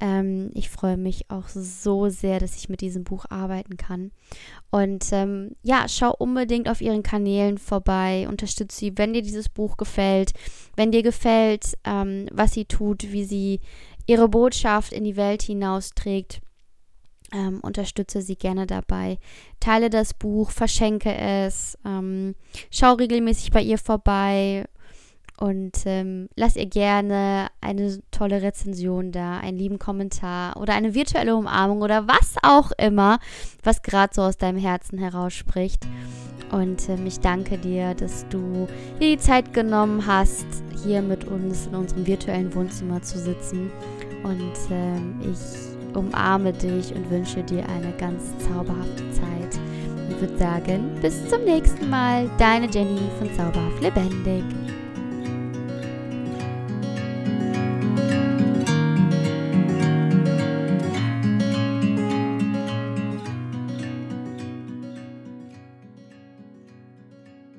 Ähm, 0.04 0.52
ich 0.54 0.70
freue 0.70 0.98
mich 0.98 1.30
auch 1.30 1.48
so 1.48 2.10
sehr, 2.10 2.42
dass 2.42 2.58
ich 2.58 2.68
mit 2.68 2.82
diesem 2.82 3.06
Buch 3.06 3.24
arbeiten 3.30 3.78
kann. 3.78 4.12
Und 4.70 5.06
ähm, 5.14 5.56
ja, 5.64 5.86
schau 5.88 6.14
unbedingt 6.14 6.68
auf 6.68 6.82
ihren 6.82 7.04
Kanälen 7.04 7.58
vorbei, 7.58 8.28
unterstütze 8.28 8.78
sie, 8.78 8.98
wenn 8.98 9.14
dir 9.14 9.22
dieses 9.22 9.48
Buch 9.48 9.78
gefällt, 9.78 10.34
wenn 10.76 10.92
dir 10.92 11.04
gefällt, 11.04 11.78
ähm, 11.86 12.28
was 12.34 12.52
sie 12.52 12.66
tut, 12.66 13.14
wie 13.14 13.24
sie 13.24 13.62
ihre 14.06 14.28
Botschaft 14.28 14.92
in 14.92 15.06
die 15.06 15.16
Welt 15.16 15.42
hinausträgt 15.42 16.42
ähm, 17.32 17.62
unterstütze 17.62 18.22
sie 18.22 18.36
gerne 18.36 18.68
dabei. 18.68 19.20
Teile 19.62 19.90
das 19.90 20.14
Buch, 20.14 20.52
verschenke 20.52 21.16
es, 21.16 21.78
ähm, 21.86 22.36
schau 22.72 22.96
regelmäßig 22.96 23.52
bei 23.52 23.62
ihr 23.62 23.78
vorbei 23.78 24.66
und 25.38 25.72
ähm, 25.86 26.30
lass 26.36 26.56
ihr 26.56 26.68
gerne 26.68 27.48
eine 27.60 28.00
tolle 28.12 28.42
Rezension 28.42 29.12
da, 29.12 29.40
einen 29.40 29.58
lieben 29.58 29.80
Kommentar 29.80 30.58
oder 30.58 30.74
eine 30.74 30.94
virtuelle 30.94 31.36
Umarmung 31.36 31.82
oder 31.82 32.08
was 32.08 32.36
auch 32.44 32.72
immer, 32.78 33.20
was 33.64 33.82
gerade 33.82 34.14
so 34.14 34.22
aus 34.22 34.38
deinem 34.38 34.60
Herzen 34.60 35.00
herausspricht. 35.00 35.86
Und 36.52 36.88
ähm, 36.88 37.08
ich 37.08 37.20
danke 37.20 37.58
dir, 37.58 37.96
dass 37.96 38.28
du 38.30 38.68
dir 39.00 39.16
die 39.16 39.18
Zeit 39.18 39.54
genommen 39.54 40.06
hast, 40.06 40.46
hier 40.84 41.02
mit 41.02 41.26
uns 41.26 41.66
in 41.66 41.76
unserem 41.76 42.06
virtuellen 42.06 42.54
Wohnzimmer 42.54 43.02
zu 43.02 43.18
sitzen. 43.18 43.72
Und 44.24 44.54
ähm, 44.70 45.20
ich 45.22 45.98
umarme 45.98 46.54
dich 46.54 46.94
und 46.94 47.10
wünsche 47.10 47.44
dir 47.44 47.68
eine 47.70 47.92
ganz 47.98 48.24
zauberhafte 48.38 49.10
Zeit. 49.12 49.60
Ich 50.10 50.22
würde 50.22 50.38
sagen, 50.38 50.92
bis 51.02 51.28
zum 51.28 51.44
nächsten 51.44 51.90
Mal. 51.90 52.30
Deine 52.38 52.70
Jenny 52.70 53.00
von 53.20 53.34
Zauberhaft 53.36 53.82
Lebendig. 53.82 54.44